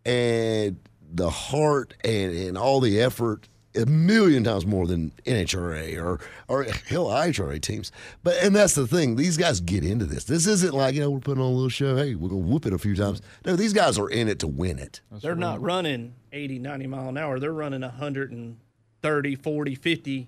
And 0.05 0.79
the 1.13 1.29
heart 1.29 1.93
and, 2.03 2.33
and 2.35 2.57
all 2.57 2.79
the 2.79 2.99
effort 3.01 3.47
a 3.75 3.85
million 3.85 4.43
times 4.43 4.65
more 4.65 4.85
than 4.85 5.11
NHRA 5.25 6.01
or 6.01 6.19
or 6.47 6.63
hell 6.63 7.05
IHRA 7.05 7.61
teams. 7.61 7.91
But 8.23 8.35
and 8.43 8.55
that's 8.55 8.75
the 8.75 8.87
thing. 8.87 9.15
These 9.15 9.37
guys 9.37 9.59
get 9.59 9.83
into 9.83 10.05
this. 10.05 10.25
This 10.25 10.47
isn't 10.47 10.73
like, 10.73 10.95
you 10.95 11.01
know, 11.01 11.11
we're 11.11 11.19
putting 11.19 11.41
on 11.41 11.49
a 11.49 11.53
little 11.53 11.69
show. 11.69 11.95
Hey, 11.95 12.15
we're 12.15 12.29
gonna 12.29 12.41
whoop 12.41 12.65
it 12.65 12.73
a 12.73 12.77
few 12.77 12.95
times. 12.95 13.21
No, 13.45 13.55
these 13.55 13.73
guys 13.73 13.97
are 13.97 14.09
in 14.09 14.27
it 14.27 14.39
to 14.39 14.47
win 14.47 14.79
it. 14.79 15.01
They're 15.11 15.35
not 15.35 15.61
running 15.61 16.15
80, 16.33 16.59
90 16.59 16.87
mile 16.87 17.09
an 17.09 17.17
hour. 17.17 17.39
They're 17.39 17.53
running 17.53 17.81
130, 17.81 19.35
40, 19.35 19.75
50 19.75 20.27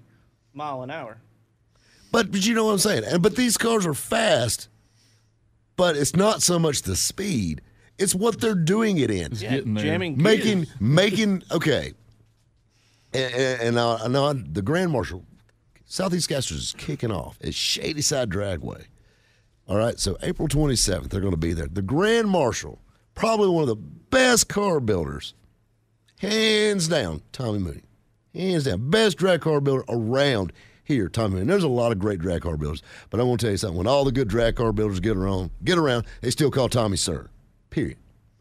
mile 0.54 0.82
an 0.84 0.90
hour. 0.90 1.18
But 2.12 2.32
but 2.32 2.46
you 2.46 2.54
know 2.54 2.66
what 2.66 2.74
I'm 2.74 2.80
saying? 2.80 3.04
And 3.06 3.22
but 3.22 3.36
these 3.36 3.58
cars 3.58 3.86
are 3.86 3.94
fast, 3.94 4.70
but 5.76 5.98
it's 5.98 6.16
not 6.16 6.42
so 6.42 6.60
much 6.60 6.84
the 6.84 6.96
speed, 6.96 7.62
it's 7.98 8.16
what 8.16 8.40
they're 8.40 8.56
doing 8.56 8.98
it 9.00 9.10
in. 9.10 9.32
It's 9.32 9.42
getting 9.42 9.74
there. 9.74 9.84
Jamming 9.84 10.22
making 10.22 10.68
making 10.80 11.44
okay. 11.52 11.94
And, 13.14 13.76
and, 13.78 14.14
know 14.14 14.34
the 14.34 14.62
Grand 14.62 14.92
Marshal, 14.92 15.24
Southeast 15.86 16.30
Gassers 16.30 16.52
is 16.58 16.76
kicking 16.78 17.12
off 17.12 17.38
at 17.44 17.54
Shady 17.54 18.02
Side 18.02 18.30
Dragway. 18.30 18.86
All 19.68 19.78
right, 19.78 20.00
so 20.00 20.18
April 20.22 20.48
27th, 20.48 21.10
they're 21.10 21.22
going 21.22 21.32
to 21.32 21.38
be 21.38 21.54
there. 21.54 21.68
The 21.68 21.82
Grand 21.82 22.30
Marshal, 22.30 22.80
probably 23.16 23.48
one 23.48 23.64
of 23.64 23.70
the 23.70 23.76
best 23.76 24.50
car 24.50 24.80
builders, 24.80 25.36
hands 26.18 26.88
down, 26.88 27.22
Tommy 27.32 27.60
Mooney. 27.60 27.84
Hands 28.34 28.64
down, 28.64 28.90
best 28.90 29.18
drag 29.18 29.42
car 29.42 29.62
builder 29.62 29.86
around 29.88 30.52
here, 30.84 31.08
Tommy 31.08 31.36
Mooney. 31.36 31.46
There's 31.46 31.64
a 31.64 31.70
lot 31.70 31.92
of 31.92 32.00
great 32.00 32.20
drag 32.20 32.42
car 32.42 32.58
builders, 32.58 32.82
but 33.10 33.20
I'm 33.20 33.28
going 33.28 33.38
to 33.38 33.46
tell 33.46 33.52
you 33.52 33.58
something. 33.58 33.78
When 33.78 33.88
all 33.88 34.04
the 34.04 34.12
good 34.12 34.28
drag 34.28 34.56
car 34.56 34.74
builders 34.74 35.00
get 35.00 35.16
around, 35.16 35.52
get 35.64 35.78
around, 35.78 36.06
they 36.22 36.32
still 36.32 36.52
call 36.52 36.68
Tommy 36.68 36.98
Sir. 36.98 37.30
Period. 37.70 37.98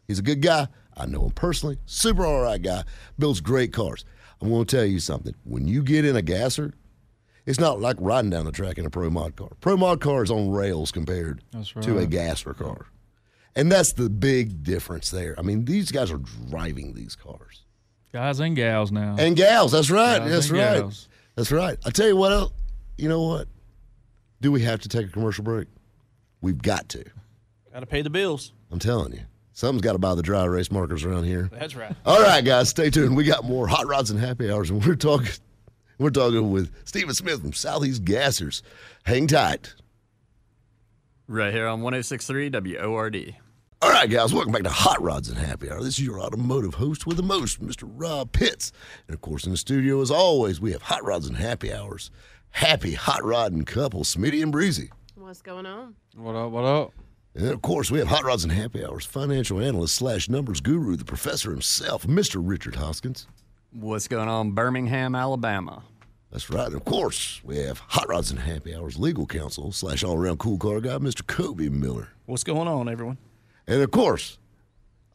He's 0.07 0.19
a 0.19 0.23
good 0.23 0.41
guy. 0.41 0.67
I 0.95 1.05
know 1.05 1.23
him 1.23 1.31
personally. 1.31 1.77
Super 1.85 2.25
all 2.25 2.41
right 2.41 2.61
guy. 2.61 2.83
Builds 3.17 3.41
great 3.41 3.71
cars. 3.71 4.05
I'm 4.43 4.49
going 4.49 4.65
to 4.65 4.75
tell 4.75 4.85
you 4.85 4.99
something. 4.99 5.33
When 5.45 5.67
you 5.69 5.81
get 5.81 6.03
in 6.03 6.17
a 6.17 6.21
gasser, 6.21 6.73
it's 7.45 7.61
not 7.61 7.79
like 7.79 7.95
riding 7.99 8.29
down 8.29 8.43
the 8.43 8.51
track 8.51 8.77
in 8.77 8.85
a 8.85 8.89
pro 8.89 9.09
mod 9.09 9.37
car. 9.37 9.47
Pro 9.61 9.77
mod 9.77 10.01
car 10.01 10.21
is 10.21 10.29
on 10.29 10.51
rails 10.51 10.91
compared 10.91 11.41
That's 11.51 11.71
to 11.71 11.97
a 11.99 12.05
gasser 12.05 12.53
car. 12.53 12.87
And 13.55 13.71
that's 13.71 13.93
the 13.93 14.09
big 14.09 14.61
difference 14.61 15.11
there. 15.11 15.33
I 15.37 15.43
mean, 15.43 15.63
these 15.63 15.91
guys 15.91 16.11
are 16.11 16.19
driving 16.49 16.93
these 16.93 17.15
cars. 17.15 17.63
Guys 18.11 18.41
and 18.41 18.53
gals 18.53 18.91
now. 18.91 19.15
And 19.17 19.37
gals, 19.37 19.71
that's 19.71 19.89
right. 19.89 20.19
Guys 20.19 20.29
that's 20.29 20.51
right. 20.51 20.79
gals. 20.79 21.07
That's 21.35 21.51
right. 21.51 21.77
I 21.85 21.89
tell 21.89 22.07
you 22.07 22.17
what 22.17 22.33
else. 22.33 22.51
You 22.97 23.07
know 23.07 23.21
what? 23.21 23.47
Do 24.41 24.51
we 24.51 24.61
have 24.63 24.81
to 24.81 24.89
take 24.89 25.07
a 25.07 25.09
commercial 25.09 25.45
break? 25.45 25.69
We've 26.41 26.61
got 26.61 26.89
to. 26.89 27.05
Got 27.71 27.79
to 27.79 27.85
pay 27.85 28.01
the 28.01 28.09
bills. 28.09 28.51
I'm 28.71 28.79
telling 28.79 29.13
you. 29.13 29.21
Something's 29.53 29.83
got 29.83 29.93
to 29.93 29.99
buy 29.99 30.15
the 30.15 30.23
dry 30.23 30.43
erase 30.43 30.71
markers 30.71 31.03
around 31.05 31.25
here. 31.25 31.49
That's 31.51 31.75
right. 31.75 31.95
All 32.05 32.21
right, 32.21 32.43
guys, 32.43 32.69
stay 32.69 32.89
tuned. 32.89 33.15
We 33.15 33.23
got 33.23 33.45
more 33.45 33.67
hot 33.67 33.85
rods 33.87 34.09
and 34.09 34.19
happy 34.19 34.51
hours, 34.51 34.69
and 34.69 34.83
we're 34.83 34.95
talking. 34.95 35.31
We're 35.99 36.09
talking 36.09 36.51
with 36.51 36.71
Stephen 36.85 37.13
Smith 37.13 37.41
from 37.41 37.53
Southeast 37.53 38.03
Gassers. 38.03 38.63
Hang 39.03 39.27
tight. 39.27 39.75
Right 41.27 41.53
here 41.53 41.67
on 41.67 41.81
1063 41.81 42.49
WORD. 42.49 43.35
All 43.81 43.91
right, 43.91 44.09
guys, 44.09 44.33
welcome 44.33 44.51
back 44.51 44.63
to 44.63 44.69
Hot 44.69 45.01
Rods 45.01 45.29
and 45.29 45.37
Happy 45.37 45.69
Hour. 45.69 45.83
This 45.83 45.99
is 45.99 46.05
your 46.05 46.19
automotive 46.19 46.73
host 46.73 47.05
with 47.05 47.17
the 47.17 47.23
most, 47.23 47.61
Mr. 47.61 47.83
Rob 47.85 48.31
Pitts. 48.31 48.71
And 49.07 49.13
of 49.13 49.21
course, 49.21 49.45
in 49.45 49.51
the 49.51 49.57
studio, 49.57 50.01
as 50.01 50.09
always, 50.09 50.59
we 50.59 50.71
have 50.71 50.81
Hot 50.81 51.03
Rods 51.03 51.27
and 51.27 51.37
Happy 51.37 51.71
Hours. 51.71 52.09
Happy 52.49 52.93
hot 52.93 53.23
rodding 53.23 53.65
couple, 53.65 54.03
Smitty 54.03 54.41
and 54.41 54.51
Breezy. 54.51 54.89
What's 55.15 55.41
going 55.41 55.65
on? 55.65 55.95
What 56.15 56.35
up? 56.35 56.51
What 56.51 56.65
up? 56.65 56.93
And 57.35 57.47
of 57.47 57.61
course, 57.61 57.89
we 57.89 57.97
have 57.99 58.07
Hot 58.09 58.23
Rods 58.23 58.43
and 58.43 58.51
Happy 58.53 58.85
Hours 58.85 59.05
financial 59.05 59.59
analyst 59.59 59.95
slash 59.95 60.29
numbers 60.29 60.61
guru, 60.61 60.95
the 60.95 61.05
professor 61.05 61.49
himself, 61.51 62.05
Mr. 62.05 62.39
Richard 62.39 62.75
Hoskins. 62.75 63.27
What's 63.71 64.07
going 64.07 64.27
on, 64.29 64.51
Birmingham, 64.51 65.15
Alabama? 65.15 65.83
That's 66.31 66.49
right. 66.49 66.67
And 66.67 66.75
of 66.75 66.85
course, 66.85 67.41
we 67.43 67.57
have 67.57 67.79
Hot 67.79 68.07
Rods 68.07 68.29
and 68.29 68.39
Happy 68.39 68.75
Hours 68.75 68.99
legal 68.99 69.25
counsel 69.25 69.71
slash 69.71 70.03
all 70.03 70.15
around 70.15 70.37
cool 70.37 70.57
car 70.57 70.79
guy, 70.79 70.97
Mr. 70.97 71.25
Kobe 71.25 71.69
Miller. 71.69 72.09
What's 72.25 72.43
going 72.43 72.67
on, 72.67 72.87
everyone? 72.87 73.17
And 73.67 73.81
of 73.81 73.89
course, 73.91 74.37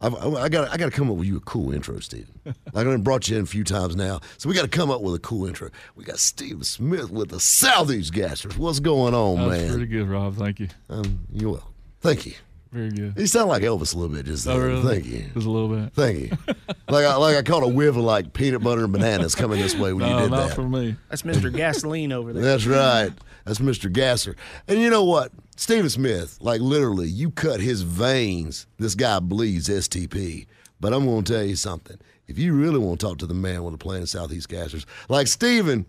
I've, 0.00 0.14
I 0.14 0.48
got 0.48 0.72
I 0.72 0.76
got 0.76 0.87
to 0.87 0.90
come 0.96 1.11
up 1.11 1.16
with 1.16 1.26
you 1.28 1.37
a 1.37 1.40
cool 1.40 1.72
intro, 1.72 1.98
Steven. 2.00 2.35
Like 2.72 2.87
I 2.87 2.90
done 2.90 3.02
brought 3.02 3.28
you 3.28 3.37
in 3.37 3.42
a 3.42 3.46
few 3.46 3.64
times 3.64 3.94
now, 3.96 4.20
so 4.38 4.48
we 4.48 4.54
got 4.54 4.62
to 4.62 4.68
come 4.68 4.90
up 4.90 5.02
with 5.02 5.14
a 5.14 5.18
cool 5.18 5.46
intro. 5.46 5.70
We 5.96 6.04
got 6.04 6.18
Steve 6.18 6.64
Smith 6.66 7.11
with 7.11 7.28
the 7.31 7.40
Southeast 7.40 8.12
Gassers. 8.12 8.57
What's 8.57 8.81
going 8.81 9.14
on, 9.14 9.48
That's 9.48 9.62
man? 9.62 9.70
pretty 9.70 9.87
good, 9.87 10.09
Rob. 10.09 10.37
Thank 10.37 10.61
you. 10.61 10.68
Um, 10.88 11.20
you're 11.33 11.50
welcome. 11.52 11.72
Thank 12.00 12.26
you. 12.26 12.32
Very 12.70 12.90
good. 12.90 13.14
You 13.16 13.26
sound 13.26 13.48
like 13.48 13.62
Elvis 13.62 13.94
a 13.94 13.98
little 13.98 14.14
bit, 14.14 14.26
just 14.26 14.46
Oh, 14.46 14.58
there. 14.58 14.68
really? 14.68 15.00
Thank 15.00 15.06
you. 15.06 15.24
Just 15.34 15.46
a 15.46 15.50
little 15.50 15.68
bit. 15.74 15.92
Thank 15.94 16.18
you. 16.18 16.54
like 16.88 17.06
I 17.06 17.16
like 17.16 17.37
I 17.37 17.42
caught 17.42 17.62
a 17.62 17.68
whiff 17.68 17.96
of 17.96 18.02
like 18.02 18.34
peanut 18.34 18.62
butter 18.62 18.84
and 18.84 18.92
bananas 18.92 19.34
coming 19.34 19.58
this 19.58 19.74
way 19.74 19.92
when 19.94 20.04
you 20.06 20.11
No, 20.14 20.20
did 20.20 20.30
not 20.30 20.48
that. 20.48 20.54
for 20.54 20.68
me. 20.68 20.94
That's 21.08 21.22
Mr. 21.22 21.54
Gasoline 21.54 22.12
over 22.12 22.32
there. 22.34 22.42
That's 22.42 22.66
right. 22.66 23.11
That's 23.46 23.61
Mr. 23.61 23.90
Gasser. 23.90 24.37
And 24.68 24.78
you 24.80 24.90
know 24.90 25.04
what? 25.04 25.32
Stephen 25.56 25.88
Smith, 25.88 26.37
like 26.42 26.61
literally, 26.61 27.08
you 27.08 27.30
cut 27.30 27.61
his 27.61 27.80
veins. 27.82 28.66
This 28.78 28.94
guy 28.94 29.18
bleeds 29.20 29.68
STP. 29.70 30.46
But 30.78 30.92
I'm 30.92 31.06
going 31.06 31.24
to 31.24 31.32
tell 31.32 31.42
you 31.42 31.56
something. 31.56 31.96
if 32.28 32.38
you 32.38 32.52
really 32.52 32.78
want 32.78 33.00
to 33.00 33.06
talk 33.06 33.18
to 33.18 33.26
the 33.26 33.34
man 33.34 33.64
with 33.64 33.72
the 33.72 33.78
plan 33.78 34.02
of 34.02 34.08
Southeast 34.11 34.48
Gassers, 34.50 34.84
like 35.08 35.26
Steven 35.26 35.87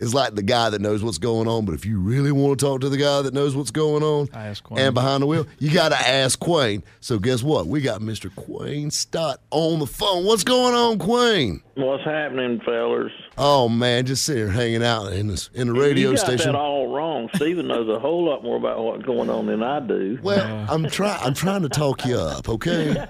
is 0.00 0.14
like 0.14 0.34
the 0.34 0.42
guy 0.42 0.70
that 0.70 0.80
knows 0.80 1.02
what's 1.02 1.18
going 1.18 1.48
on, 1.48 1.64
but 1.64 1.74
if 1.74 1.84
you 1.84 1.98
really 1.98 2.30
want 2.32 2.58
to 2.58 2.64
talk 2.64 2.80
to 2.82 2.88
the 2.88 2.96
guy 2.96 3.22
that 3.22 3.34
knows 3.34 3.56
what's 3.56 3.70
going 3.72 4.02
on 4.02 4.28
Ask 4.32 4.62
Quayne. 4.64 4.78
and 4.80 4.94
behind 4.94 5.22
the 5.22 5.26
wheel, 5.26 5.46
you 5.58 5.72
got 5.72 5.88
to 5.90 5.96
ask 5.98 6.38
Quayne. 6.38 6.82
So 7.00 7.18
guess 7.18 7.42
what? 7.42 7.66
We 7.66 7.80
got 7.80 8.00
Mr. 8.00 8.34
Quayne 8.34 8.90
Stott 8.92 9.40
on 9.50 9.80
the 9.80 9.86
phone. 9.86 10.24
What's 10.24 10.44
going 10.44 10.74
on, 10.74 10.98
Quayne? 10.98 11.62
What's 11.74 12.04
happening, 12.04 12.60
fellers? 12.64 13.12
Oh 13.36 13.68
man, 13.68 14.04
just 14.06 14.24
sitting 14.24 14.44
here 14.44 14.52
hanging 14.52 14.82
out 14.82 15.12
in 15.12 15.28
this 15.28 15.48
in 15.54 15.68
the 15.68 15.72
radio 15.72 16.10
you 16.10 16.16
got 16.16 16.26
station. 16.26 16.52
that 16.52 16.58
all 16.58 16.92
wrong. 16.94 17.28
Steven 17.36 17.68
knows 17.68 17.88
a 17.88 18.00
whole 18.00 18.24
lot 18.24 18.42
more 18.42 18.56
about 18.56 18.82
what's 18.82 19.04
going 19.04 19.30
on 19.30 19.46
than 19.46 19.62
I 19.62 19.78
do. 19.80 20.18
Well, 20.22 20.66
I'm 20.68 20.88
trying. 20.90 21.20
I'm 21.22 21.34
trying 21.34 21.62
to 21.62 21.68
talk 21.68 22.04
you 22.04 22.16
up, 22.16 22.48
okay? 22.48 23.06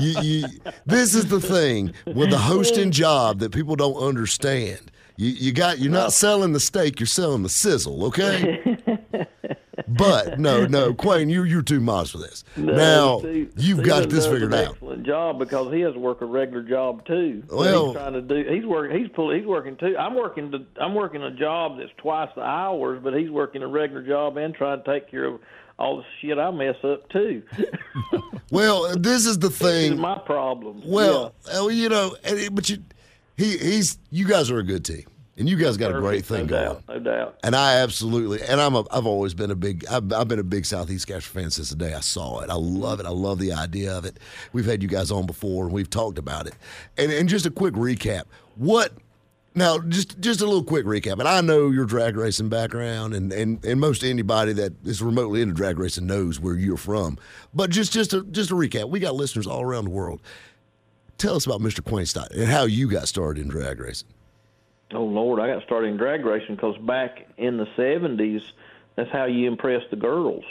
You, 0.00 0.20
you, 0.22 0.44
this 0.86 1.14
is 1.14 1.26
the 1.26 1.40
thing 1.40 1.92
with 2.06 2.30
the 2.30 2.38
hosting 2.38 2.90
job 2.92 3.40
that 3.40 3.52
people 3.52 3.76
don't 3.76 3.96
understand. 3.96 4.90
You, 5.18 5.30
you 5.30 5.52
got. 5.52 5.80
You're 5.80 5.90
not 5.92 6.12
selling 6.12 6.52
the 6.52 6.60
steak. 6.60 7.00
You're 7.00 7.08
selling 7.08 7.42
the 7.42 7.48
sizzle, 7.48 8.04
okay? 8.06 8.76
But 9.88 10.38
no, 10.38 10.66
no, 10.66 10.92
Quayne, 10.92 11.28
you 11.28 11.44
you're 11.44 11.62
too 11.62 11.80
modest 11.80 12.12
for 12.12 12.18
this. 12.18 12.44
No, 12.56 12.74
now 12.74 13.18
Steve- 13.20 13.52
you've 13.56 13.82
got 13.82 14.08
this 14.10 14.26
figured 14.26 14.52
an 14.52 14.66
out. 14.66 14.72
Excellent 14.74 15.04
job 15.06 15.38
because 15.38 15.72
he 15.72 15.80
has 15.80 15.94
to 15.94 15.98
work 15.98 16.20
a 16.20 16.26
regular 16.26 16.62
job 16.62 17.04
too. 17.06 17.42
Well- 17.50 17.86
he's 17.86 17.94
trying 17.94 18.12
to 18.12 18.22
do. 18.22 18.44
He's 18.48 18.64
working. 18.64 18.96
He's 18.96 19.08
pull, 19.08 19.34
He's 19.34 19.46
working 19.46 19.76
too. 19.76 19.96
I'm 19.98 20.14
working. 20.14 20.52
To, 20.52 20.64
I'm 20.80 20.94
working 20.94 21.22
a 21.22 21.32
job 21.32 21.78
that's 21.78 21.90
twice 21.96 22.28
the 22.36 22.42
hours, 22.42 23.00
but 23.02 23.12
he's 23.14 23.30
working 23.30 23.62
a 23.62 23.66
regular 23.66 24.02
job 24.02 24.36
and 24.36 24.54
trying 24.54 24.82
to 24.82 24.92
take 24.92 25.10
care 25.10 25.24
of 25.24 25.40
all 25.80 25.96
the 25.96 26.04
shit 26.20 26.38
I 26.38 26.50
mess 26.52 26.76
up 26.84 27.08
too. 27.08 27.42
Well, 28.50 28.96
this 28.96 29.26
is 29.26 29.38
the 29.38 29.48
this 29.48 29.58
thing. 29.58 29.92
is 29.94 29.98
my 29.98 30.18
problem. 30.18 30.82
Well, 30.86 31.34
oh, 31.52 31.68
you 31.68 31.88
know, 31.88 32.16
but 32.52 32.68
you, 32.70 32.78
he, 33.38 33.56
he's, 33.56 33.98
you 34.10 34.26
guys 34.26 34.50
are 34.50 34.58
a 34.58 34.64
good 34.64 34.84
team, 34.84 35.04
and 35.36 35.48
you 35.48 35.56
guys 35.56 35.76
got 35.76 35.94
a 35.94 36.00
great 36.00 36.24
thing 36.24 36.46
no 36.46 36.46
going. 36.46 36.64
doubt, 36.64 36.82
no 36.88 36.98
doubt. 36.98 37.38
And 37.44 37.54
I 37.54 37.76
absolutely, 37.76 38.42
and 38.42 38.60
I'm 38.60 38.74
a, 38.74 38.84
I've 38.90 39.06
always 39.06 39.32
been 39.32 39.52
a 39.52 39.54
big, 39.54 39.86
I've, 39.86 40.12
I've 40.12 40.26
been 40.26 40.40
a 40.40 40.44
big 40.44 40.66
Southeast 40.66 41.06
Gasser 41.06 41.30
fan 41.30 41.50
since 41.50 41.70
the 41.70 41.76
day 41.76 41.94
I 41.94 42.00
saw 42.00 42.40
it. 42.40 42.50
I 42.50 42.56
love 42.56 42.98
it. 42.98 43.06
I 43.06 43.10
love 43.10 43.38
the 43.38 43.52
idea 43.52 43.96
of 43.96 44.04
it. 44.04 44.18
We've 44.52 44.66
had 44.66 44.82
you 44.82 44.88
guys 44.88 45.12
on 45.12 45.24
before, 45.24 45.64
and 45.64 45.72
we've 45.72 45.88
talked 45.88 46.18
about 46.18 46.48
it. 46.48 46.54
And 46.96 47.12
and 47.12 47.28
just 47.28 47.46
a 47.46 47.50
quick 47.50 47.74
recap. 47.74 48.24
What 48.56 48.92
now? 49.54 49.78
Just 49.78 50.18
just 50.18 50.40
a 50.40 50.44
little 50.44 50.64
quick 50.64 50.84
recap. 50.84 51.20
And 51.20 51.28
I 51.28 51.40
know 51.40 51.70
your 51.70 51.84
drag 51.84 52.16
racing 52.16 52.48
background, 52.48 53.14
and 53.14 53.32
and 53.32 53.64
and 53.64 53.80
most 53.80 54.02
anybody 54.02 54.52
that 54.54 54.72
is 54.84 55.00
remotely 55.00 55.42
into 55.42 55.54
drag 55.54 55.78
racing 55.78 56.08
knows 56.08 56.40
where 56.40 56.56
you're 56.56 56.76
from. 56.76 57.16
But 57.54 57.70
just 57.70 57.92
just 57.92 58.12
a 58.12 58.24
just 58.24 58.50
a 58.50 58.54
recap. 58.54 58.88
We 58.88 58.98
got 58.98 59.14
listeners 59.14 59.46
all 59.46 59.62
around 59.62 59.84
the 59.84 59.90
world. 59.90 60.20
Tell 61.18 61.34
us 61.34 61.46
about 61.46 61.60
Mr. 61.60 61.84
Quayne 61.84 62.06
Stott 62.06 62.30
and 62.30 62.48
how 62.48 62.64
you 62.64 62.88
got 62.88 63.08
started 63.08 63.42
in 63.42 63.48
drag 63.48 63.80
racing. 63.80 64.08
Oh 64.94 65.04
Lord, 65.04 65.40
I 65.40 65.48
got 65.48 65.64
started 65.64 65.88
in 65.88 65.96
drag 65.96 66.24
racing 66.24 66.54
because 66.54 66.78
back 66.78 67.26
in 67.36 67.58
the 67.58 67.66
'70s, 67.76 68.42
that's 68.94 69.10
how 69.10 69.24
you 69.24 69.48
impress 69.48 69.82
the 69.90 69.96
girls. 69.96 70.44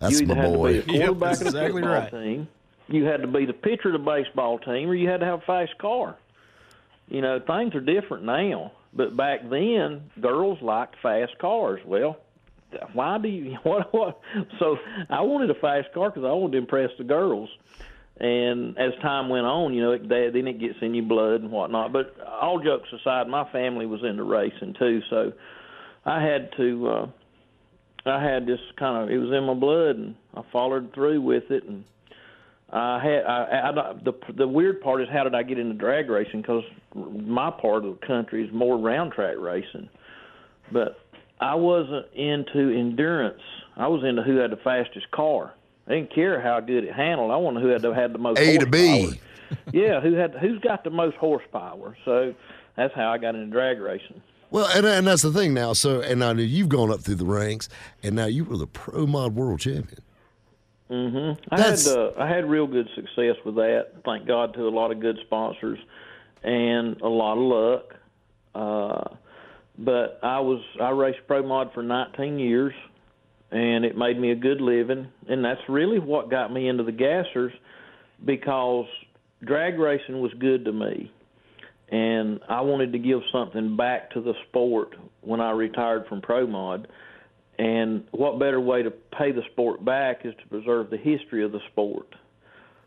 That's 0.00 0.20
you 0.20 0.26
either 0.26 0.34
my 0.34 0.42
had 0.42 0.52
boy. 0.54 0.80
to 0.80 0.86
be 0.86 0.92
the 0.92 0.98
quarterback 0.98 1.28
that's 1.28 1.40
of 1.40 1.52
the 1.52 1.58
exactly 1.58 1.82
football 1.82 2.00
right. 2.00 2.10
team, 2.10 2.48
you 2.88 3.04
had 3.04 3.20
to 3.20 3.28
be 3.28 3.44
the 3.44 3.52
pitcher 3.52 3.88
of 3.88 3.92
the 3.92 3.98
baseball 3.98 4.58
team, 4.58 4.88
or 4.88 4.94
you 4.94 5.08
had 5.08 5.20
to 5.20 5.26
have 5.26 5.40
a 5.40 5.42
fast 5.42 5.76
car. 5.78 6.16
You 7.08 7.20
know, 7.20 7.38
things 7.38 7.74
are 7.74 7.80
different 7.80 8.24
now, 8.24 8.72
but 8.94 9.16
back 9.16 9.48
then, 9.50 10.10
girls 10.20 10.60
liked 10.62 10.96
fast 11.02 11.38
cars. 11.38 11.80
Well, 11.84 12.16
why 12.94 13.18
do 13.18 13.28
you 13.28 13.54
what 13.62 13.92
what? 13.92 14.20
So 14.58 14.78
I 15.10 15.20
wanted 15.20 15.50
a 15.50 15.60
fast 15.60 15.92
car 15.92 16.08
because 16.08 16.24
I 16.24 16.32
wanted 16.32 16.52
to 16.52 16.58
impress 16.58 16.90
the 16.96 17.04
girls. 17.04 17.50
And 18.20 18.76
as 18.78 18.92
time 19.00 19.30
went 19.30 19.46
on, 19.46 19.72
you 19.72 19.82
know, 19.82 19.92
it, 19.92 20.06
then 20.08 20.46
it 20.46 20.60
gets 20.60 20.76
in 20.82 20.94
your 20.94 21.06
blood 21.06 21.40
and 21.40 21.50
whatnot. 21.50 21.92
But 21.92 22.14
all 22.20 22.60
jokes 22.62 22.88
aside, 22.92 23.28
my 23.28 23.50
family 23.50 23.86
was 23.86 24.02
into 24.04 24.24
racing 24.24 24.74
too, 24.78 25.00
so 25.08 25.32
I 26.04 26.22
had 26.22 26.50
to. 26.56 26.88
uh 26.88 27.06
I 28.06 28.22
had 28.22 28.46
this 28.46 28.60
kind 28.78 29.02
of 29.02 29.10
it 29.10 29.18
was 29.18 29.30
in 29.30 29.44
my 29.44 29.54
blood, 29.54 29.96
and 29.96 30.14
I 30.34 30.42
followed 30.52 30.92
through 30.94 31.20
with 31.20 31.50
it. 31.50 31.64
And 31.64 31.84
I 32.70 33.02
had 33.02 33.24
I, 33.24 33.68
I, 33.68 33.92
the 34.04 34.12
the 34.36 34.48
weird 34.48 34.80
part 34.80 35.02
is 35.02 35.08
how 35.12 35.24
did 35.24 35.34
I 35.34 35.42
get 35.42 35.58
into 35.58 35.74
drag 35.74 36.08
racing? 36.08 36.40
Because 36.40 36.64
my 36.94 37.50
part 37.50 37.84
of 37.84 38.00
the 38.00 38.06
country 38.06 38.44
is 38.44 38.52
more 38.52 38.78
round 38.78 39.12
track 39.12 39.36
racing, 39.38 39.88
but 40.72 40.98
I 41.40 41.54
wasn't 41.54 42.06
into 42.14 42.70
endurance. 42.78 43.42
I 43.76 43.88
was 43.88 44.02
into 44.04 44.22
who 44.22 44.36
had 44.36 44.50
the 44.50 44.58
fastest 44.62 45.10
car. 45.10 45.52
I 45.90 45.94
didn't 45.94 46.14
care 46.14 46.40
how 46.40 46.60
good 46.60 46.84
it 46.84 46.92
handled. 46.94 47.32
I 47.32 47.36
wanted 47.36 47.62
who 47.62 47.68
had 47.68 47.82
the, 47.82 47.92
had 47.92 48.12
the 48.12 48.18
most 48.18 48.38
A 48.38 48.58
to 48.58 48.66
B. 48.66 49.20
yeah, 49.72 50.00
who 50.00 50.14
had 50.14 50.34
who's 50.36 50.60
got 50.60 50.84
the 50.84 50.90
most 50.90 51.16
horsepower. 51.16 51.96
So 52.04 52.32
that's 52.76 52.94
how 52.94 53.10
I 53.10 53.18
got 53.18 53.34
into 53.34 53.50
drag 53.50 53.80
racing. 53.80 54.22
Well, 54.52 54.68
and, 54.72 54.86
and 54.86 55.06
that's 55.06 55.22
the 55.22 55.32
thing 55.32 55.52
now. 55.52 55.72
So, 55.72 56.00
and 56.00 56.22
I 56.22 56.32
now 56.32 56.42
you've 56.42 56.68
gone 56.68 56.92
up 56.92 57.00
through 57.00 57.16
the 57.16 57.24
ranks, 57.24 57.68
and 58.04 58.14
now 58.14 58.26
you 58.26 58.44
were 58.44 58.56
the 58.56 58.68
pro 58.68 59.04
mod 59.04 59.34
world 59.34 59.58
champion. 59.58 60.00
Mm 60.90 61.38
I 61.50 61.56
That's- 61.56 61.88
had 61.88 61.98
uh, 61.98 62.12
I 62.18 62.28
had 62.28 62.48
real 62.48 62.66
good 62.68 62.88
success 62.94 63.36
with 63.44 63.56
that. 63.56 63.88
Thank 64.04 64.26
God 64.26 64.54
to 64.54 64.68
a 64.68 64.70
lot 64.70 64.92
of 64.92 65.00
good 65.00 65.18
sponsors 65.24 65.78
and 66.44 67.00
a 67.00 67.08
lot 67.08 67.32
of 67.32 67.38
luck. 67.38 67.94
Uh, 68.54 69.16
but 69.78 70.20
I 70.22 70.38
was 70.40 70.60
I 70.80 70.90
raced 70.90 71.20
pro 71.26 71.42
mod 71.42 71.72
for 71.74 71.82
19 71.82 72.38
years, 72.38 72.74
and 73.50 73.84
it 73.84 73.96
made 73.96 74.18
me 74.18 74.30
a 74.30 74.36
good 74.36 74.60
living. 74.60 75.08
And 75.28 75.44
that's 75.44 75.60
really 75.68 75.98
what 75.98 76.30
got 76.30 76.52
me 76.52 76.68
into 76.68 76.84
the 76.84 76.92
gassers, 76.92 77.52
because 78.24 78.86
drag 79.42 79.78
racing 79.78 80.20
was 80.20 80.32
good 80.38 80.64
to 80.66 80.72
me, 80.72 81.10
and 81.88 82.40
I 82.48 82.60
wanted 82.60 82.92
to 82.92 82.98
give 82.98 83.20
something 83.32 83.76
back 83.76 84.10
to 84.12 84.20
the 84.20 84.34
sport 84.48 84.94
when 85.22 85.40
I 85.40 85.50
retired 85.50 86.06
from 86.08 86.20
pro 86.20 86.46
mod. 86.46 86.88
And 87.58 88.04
what 88.12 88.38
better 88.38 88.60
way 88.60 88.82
to 88.82 88.90
pay 88.90 89.32
the 89.32 89.42
sport 89.52 89.84
back 89.84 90.24
is 90.24 90.34
to 90.40 90.46
preserve 90.48 90.88
the 90.88 90.96
history 90.96 91.44
of 91.44 91.52
the 91.52 91.60
sport. 91.70 92.06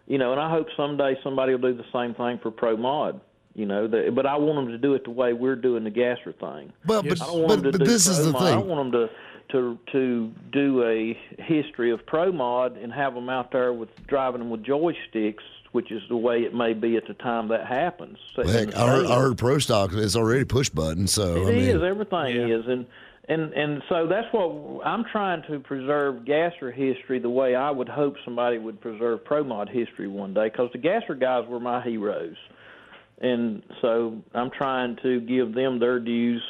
You 0.08 0.18
know, 0.18 0.32
and 0.32 0.42
I 0.42 0.50
hope 0.50 0.68
someday 0.76 1.16
somebody 1.24 1.54
will 1.54 1.72
do 1.72 1.78
the 1.78 1.86
same 1.94 2.16
thing 2.16 2.40
for 2.42 2.50
pro 2.50 2.76
mod. 2.76 3.22
You 3.54 3.68
know, 3.68 3.88
the, 3.88 4.12
but 4.12 4.26
I 4.26 4.36
want 4.38 4.66
them 4.66 4.70
to 4.70 4.80
do 4.80 4.96
it 4.96 5.04
the 5.04 5.12
way 5.12 5.34
we're 5.34 5.56
doing 5.56 5.84
the 5.84 5.92
gasser 5.92 6.34
thing. 6.34 6.74
But 6.86 7.04
but, 7.08 7.22
I 7.22 7.26
don't 7.28 7.42
want 7.44 7.64
but, 7.64 7.72
but 7.74 7.80
do 7.82 7.86
this 7.86 8.08
is 8.08 8.26
the 8.26 8.32
mod. 8.32 8.42
I 8.42 8.56
thing. 8.56 8.68
want 8.68 8.92
them 8.92 9.02
to 9.08 9.14
to 9.50 9.78
to 9.92 10.32
do 10.52 10.84
a 10.84 11.18
history 11.42 11.92
of 11.92 12.06
pro 12.06 12.32
mod 12.32 12.78
and 12.78 12.92
have 12.92 13.14
them 13.14 13.30
out 13.30 13.52
there 13.52 13.74
with 13.74 13.90
driving 14.08 14.40
them 14.40 14.50
with 14.50 14.64
joysticks, 14.64 15.44
which 15.72 15.92
is 15.92 16.02
the 16.10 16.18
way 16.18 16.44
it 16.44 16.54
may 16.54 16.74
be 16.74 16.98
at 16.98 17.08
the 17.08 17.14
time 17.16 17.48
that 17.50 17.66
happens. 17.68 18.18
Well, 18.38 18.48
heck, 18.48 18.76
I 18.76 18.88
heard, 18.88 19.06
I 19.08 19.20
heard 19.20 19.38
pro 19.38 19.60
stock 19.60 19.94
is 19.94 20.16
already 20.16 20.46
push 20.46 20.70
button. 20.70 21.08
So 21.08 21.36
It 21.36 21.42
I 21.42 21.52
mean, 21.52 21.70
is. 21.70 21.84
Everything 21.84 22.50
is, 22.50 22.68
and 22.68 22.86
and 23.30 23.54
and 23.54 23.84
so 23.90 24.08
that's 24.08 24.28
what 24.34 24.86
I'm 24.86 25.06
trying 25.06 25.44
to 25.50 25.60
preserve 25.60 26.26
gasser 26.26 26.72
history 26.72 27.20
the 27.20 27.30
way 27.30 27.56
I 27.56 27.72
would 27.72 27.90
hope 27.90 28.16
somebody 28.26 28.58
would 28.58 28.82
preserve 28.82 29.24
pro 29.24 29.44
mod 29.44 29.70
history 29.70 30.08
one 30.08 30.34
day, 30.34 30.50
because 30.50 30.72
the 30.72 30.80
gasser 30.80 31.16
guys 31.16 31.48
were 31.48 31.60
my 31.60 31.82
heroes, 31.82 32.36
and 33.22 33.64
so 33.82 34.22
I'm 34.34 34.50
trying 34.52 34.98
to 35.04 35.22
give 35.22 35.54
them 35.54 35.80
their 35.80 36.00
dues, 36.00 36.44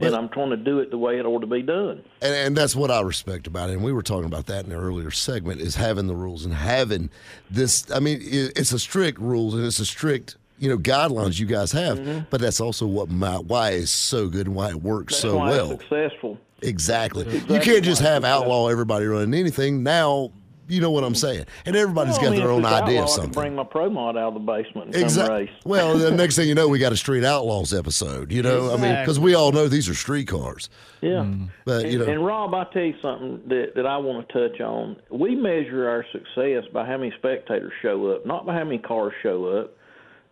and 0.00 0.14
I'm 0.14 0.28
trying 0.28 0.50
to 0.50 0.56
do 0.56 0.80
it 0.80 0.90
the 0.90 0.98
way 0.98 1.18
it 1.18 1.24
ought 1.26 1.40
to 1.40 1.46
be 1.46 1.62
done. 1.62 2.02
and, 2.20 2.34
and 2.34 2.56
that's 2.56 2.74
what 2.76 2.90
I 2.90 3.00
respect 3.00 3.46
about 3.46 3.70
it. 3.70 3.74
And 3.74 3.84
we 3.84 3.92
were 3.92 4.02
talking 4.02 4.26
about 4.26 4.46
that 4.46 4.64
in 4.64 4.70
the 4.70 4.76
earlier 4.76 5.10
segment 5.10 5.60
is 5.60 5.76
having 5.76 6.06
the 6.06 6.14
rules 6.16 6.44
and 6.44 6.54
having 6.54 7.10
this. 7.50 7.90
I 7.90 8.00
mean, 8.00 8.18
it, 8.22 8.52
it's 8.56 8.72
a 8.72 8.78
strict 8.78 9.18
rules 9.18 9.54
and 9.54 9.64
it's 9.64 9.78
a 9.78 9.86
strict 9.86 10.36
you 10.58 10.68
know 10.68 10.78
guidelines 10.78 11.38
you 11.40 11.46
guys 11.46 11.72
have, 11.72 12.30
but 12.30 12.40
that's 12.40 12.60
also 12.60 12.86
what 12.86 13.10
my, 13.10 13.38
why 13.38 13.70
is 13.70 13.90
so 13.90 14.28
good 14.28 14.46
and 14.46 14.54
why 14.54 14.70
it 14.70 14.82
works 14.82 15.14
Mm-hmm. 15.14 15.28
That's 15.28 15.34
so 15.34 15.36
why 15.36 15.50
well. 15.50 15.70
it's 15.72 15.82
successful. 15.82 16.38
Exactly. 16.62 17.28
You 17.48 17.60
can't 17.60 17.84
just 17.84 18.00
have 18.00 18.24
outlaw 18.24 18.68
everybody 18.68 19.04
running 19.06 19.38
anything. 19.38 19.82
Now, 19.82 20.30
you 20.68 20.80
know 20.80 20.90
what 20.90 21.04
I'm 21.04 21.14
saying. 21.14 21.46
And 21.66 21.76
everybody's 21.76 22.12
Well, 22.16 22.20
I 22.20 22.24
got 22.24 22.30
mean, 22.32 22.40
their 22.40 22.50
own 22.50 22.64
idea 22.64 22.76
of 22.76 22.80
outlaw, 22.80 22.92
I 22.92 22.96
can 22.96 23.08
something. 23.08 23.32
bring 23.32 23.54
my 23.54 23.64
pro 23.64 23.90
mod 23.90 24.16
out 24.16 24.28
of 24.28 24.34
the 24.34 24.40
basement 24.40 24.94
Exactly. 24.94 25.34
race. 25.46 25.50
Well, 25.64 25.98
the 25.98 26.10
next 26.16 26.36
thing 26.36 26.48
you 26.48 26.54
know, 26.54 26.68
we 26.68 26.78
got 26.78 26.92
a 26.92 26.96
Street 26.96 27.24
Outlaws 27.24 27.72
episode. 27.74 28.32
You 28.32 28.42
know, 28.42 28.72
I 28.72 28.76
mean, 28.76 28.94
because 29.00 29.18
we 29.18 29.34
all 29.34 29.52
know 29.52 29.68
these 29.68 29.88
are 29.88 29.94
street 29.94 30.28
cars. 30.28 30.68
Yeah. 31.00 31.10
Mm-hmm. 31.10 31.46
But 31.64 31.86
you 31.86 31.98
and, 31.98 32.06
know, 32.06 32.12
and 32.14 32.26
Rob, 32.26 32.54
I 32.54 32.64
tell 32.72 32.82
you 32.82 32.94
something 33.02 33.42
that, 33.48 33.72
that 33.76 33.86
I 33.86 33.96
want 33.98 34.28
to 34.28 34.48
touch 34.48 34.60
on. 34.60 34.96
We 35.10 35.34
measure 35.34 35.88
our 35.88 36.04
success 36.12 36.64
by 36.72 36.86
how 36.86 36.96
many 36.96 37.12
spectators 37.18 37.72
show 37.82 38.08
up, 38.12 38.26
not 38.26 38.46
by 38.46 38.54
how 38.54 38.64
many 38.64 38.78
cars 38.78 39.12
show 39.22 39.46
up. 39.46 39.76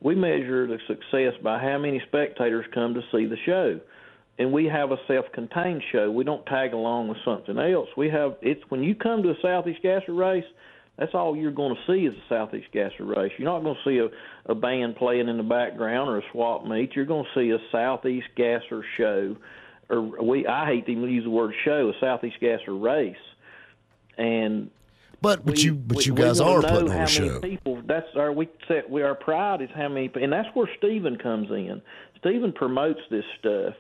We 0.01 0.15
measure 0.17 0.67
the 0.67 0.79
success 0.89 1.35
by 1.43 1.61
how 1.61 1.79
many 1.79 2.03
spectators 2.09 2.67
come 2.75 2.95
to 2.95 3.03
see 3.13 3.27
the 3.27 3.37
show. 3.47 3.81
And 4.39 4.51
we 4.53 4.65
have 4.67 4.91
a 4.93 4.97
self-contained 5.07 5.83
show. 5.93 6.11
We 6.11 6.25
don't 6.25 6.45
tag 6.47 6.73
along 6.73 7.09
with 7.09 7.19
something 7.25 7.59
else. 7.59 7.89
We 7.97 8.09
have 8.11 8.37
it's 8.41 8.63
when 8.71 8.83
you 8.83 8.95
come 8.95 9.23
to 9.23 9.31
a 9.31 9.35
Southeast 9.43 9.83
Gasser 9.83 10.15
race, 10.15 10.45
that's 10.99 11.15
all 11.15 11.37
you're 11.37 11.53
going 11.53 11.75
to 11.77 11.81
see 11.93 12.07
is 12.07 12.15
a 12.15 12.29
Southeast 12.29 12.69
Gasser 12.73 13.05
race. 13.05 13.33
You're 13.39 13.51
not 13.51 13.63
going 13.63 13.77
to 13.77 13.91
see 13.91 13.99
a, 13.99 14.51
a 14.51 14.55
band 14.55 14.97
playing 14.97 15.29
in 15.29 15.37
the 15.37 15.43
background 15.43 16.09
or 16.09 16.19
a 16.19 16.23
swap 16.33 16.65
meet. 16.67 16.93
You're 16.97 17.05
going 17.05 17.25
to 17.35 17.41
see 17.41 17.51
a 17.51 17.59
Southeast 17.71 18.29
Gasser 18.37 18.83
show, 18.97 19.37
or 19.91 20.01
we 20.23 20.47
I 20.47 20.67
hate 20.67 20.87
to 20.87 20.93
even 20.93 21.05
use 21.11 21.25
the 21.25 21.31
word 21.31 21.53
show, 21.65 21.91
a 21.95 22.01
Southeast 22.01 22.37
Gasser 22.41 22.75
race, 22.75 23.15
and 24.17 24.71
But 25.21 25.45
but 25.45 25.57
we- 25.57 25.63
you 25.63 25.75
but 25.75 25.99
we- 25.99 26.05
you 26.05 26.15
we 26.15 26.23
guys 26.23 26.41
wanna 26.41 26.59
are 26.59 26.63
putting 26.63 26.91
on 26.91 27.03
a 27.03 27.07
show. 27.07 27.41
People, 27.41 27.83
that's 27.87 28.09
our 28.17 28.33
we 28.33 28.49
set 28.67 28.89
we 28.91 29.03
our 29.03 29.15
pride 29.15 29.61
is 29.63 29.71
how 29.75 29.89
many, 29.89 30.11
and 30.21 30.33
that's 30.33 30.49
where 30.55 30.69
Stephen 30.79 31.17
comes 31.17 31.51
in. 31.51 31.83
Stephen 32.19 32.53
promotes 32.53 33.01
this 33.11 33.25
stuff, 33.39 33.75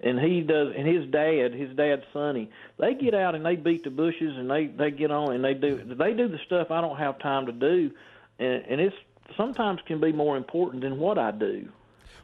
and 0.00 0.18
he 0.20 0.40
does. 0.42 0.74
And 0.76 0.86
his 0.86 1.06
dad, 1.06 1.54
his 1.54 1.74
dad 1.76 2.04
Sonny, 2.12 2.50
they 2.78 2.94
get 2.94 3.14
out 3.14 3.34
and 3.34 3.44
they 3.44 3.56
beat 3.56 3.84
the 3.84 3.90
bushes 3.90 4.36
and 4.36 4.50
they 4.50 4.66
they 4.66 4.90
get 4.90 5.10
on 5.10 5.34
and 5.34 5.44
they 5.44 5.54
do 5.54 5.76
they 5.76 6.12
do 6.12 6.28
the 6.28 6.38
stuff 6.46 6.70
I 6.70 6.80
don't 6.80 6.98
have 6.98 7.18
time 7.18 7.46
to 7.46 7.52
do, 7.52 7.90
and, 8.38 8.64
and 8.68 8.80
it's 8.80 8.96
sometimes 9.36 9.80
can 9.86 10.00
be 10.00 10.12
more 10.12 10.36
important 10.36 10.82
than 10.82 10.98
what 10.98 11.18
I 11.18 11.30
do. 11.30 11.68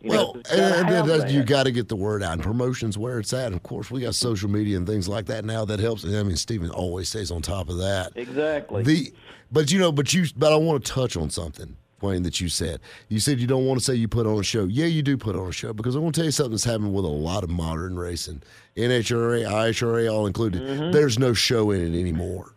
You 0.00 0.11
Well, 0.11 0.32
it's 0.37 0.50
and, 0.50 0.88
and 0.88 1.08
have 1.08 1.30
you 1.30 1.44
got 1.44 1.64
to 1.64 1.70
get 1.70 1.88
the 1.88 1.96
word 1.96 2.22
out, 2.22 2.32
and 2.32 2.42
promotions 2.42 2.98
where 2.98 3.20
it's 3.20 3.32
at. 3.32 3.46
And 3.46 3.54
of 3.54 3.62
course, 3.62 3.90
we 3.90 4.00
got 4.00 4.16
social 4.16 4.50
media 4.50 4.76
and 4.76 4.87
things 4.87 5.08
like 5.08 5.26
that 5.26 5.44
now 5.44 5.64
that 5.64 5.78
helps. 5.78 6.04
I 6.04 6.22
mean, 6.24 6.37
Stephen 6.37 6.70
always 6.70 7.08
stays 7.08 7.30
on 7.30 7.40
top 7.40 7.68
of 7.68 7.78
that. 7.78 8.12
exactly. 8.16 8.82
The, 8.82 9.12
but 9.52 9.70
you 9.70 9.78
know, 9.78 9.92
but 9.92 10.12
you, 10.12 10.26
but 10.37 10.52
I 10.52 10.56
want 10.56 10.85
to 10.85 10.92
touch 10.92 11.16
on 11.16 11.30
something, 11.30 11.76
Wayne, 12.02 12.22
that 12.22 12.40
you 12.40 12.48
said. 12.48 12.80
You 13.08 13.20
said 13.20 13.38
you 13.38 13.46
don't 13.46 13.66
want 13.66 13.78
to 13.80 13.84
say 13.84 13.94
you 13.94 14.08
put 14.08 14.26
on 14.26 14.38
a 14.38 14.42
show. 14.42 14.64
Yeah, 14.64 14.86
you 14.86 15.02
do 15.02 15.16
put 15.16 15.36
on 15.36 15.48
a 15.48 15.52
show 15.52 15.72
because 15.72 15.96
I 15.96 15.98
want 15.98 16.14
to 16.14 16.20
tell 16.20 16.26
you 16.26 16.32
something 16.32 16.52
that's 16.52 16.64
happening 16.64 16.92
with 16.92 17.04
a 17.04 17.08
lot 17.08 17.44
of 17.44 17.50
modern 17.50 17.98
racing, 17.98 18.42
NHRA, 18.76 19.46
IHRA, 19.46 20.12
all 20.12 20.26
included. 20.26 20.62
Mm-hmm. 20.62 20.92
There's 20.92 21.18
no 21.18 21.32
show 21.32 21.70
in 21.70 21.94
it 21.94 21.98
anymore. 21.98 22.54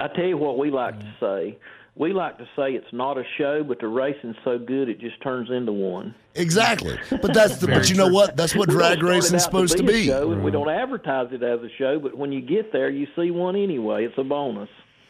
I 0.00 0.08
tell 0.08 0.24
you 0.26 0.36
what 0.36 0.58
we 0.58 0.70
like 0.70 0.98
to 0.98 1.14
say. 1.20 1.58
We 1.96 2.12
like 2.12 2.38
to 2.38 2.44
say 2.54 2.74
it's 2.74 2.92
not 2.92 3.18
a 3.18 3.24
show, 3.36 3.64
but 3.64 3.80
the 3.80 3.88
racing's 3.88 4.36
so 4.44 4.56
good 4.56 4.88
it 4.88 5.00
just 5.00 5.20
turns 5.20 5.50
into 5.50 5.72
one. 5.72 6.14
Exactly. 6.36 6.96
But 7.10 7.34
that's 7.34 7.56
the. 7.56 7.66
but 7.66 7.90
you 7.90 7.96
know 7.96 8.06
what? 8.06 8.36
That's 8.36 8.54
what 8.54 8.68
drag 8.68 8.98
start 8.98 8.98
it 8.98 9.14
racing's 9.14 9.42
supposed 9.42 9.76
to 9.78 9.82
a 9.82 9.86
be. 9.86 10.06
show, 10.06 10.30
and 10.30 10.44
we 10.44 10.52
don't 10.52 10.70
advertise 10.70 11.32
it 11.32 11.42
as 11.42 11.58
a 11.60 11.68
show, 11.76 11.98
but 11.98 12.16
when 12.16 12.30
you 12.30 12.40
get 12.40 12.70
there, 12.72 12.88
you 12.88 13.08
see 13.16 13.32
one 13.32 13.56
anyway. 13.56 14.04
It's 14.04 14.16
a 14.16 14.22
bonus. 14.22 14.68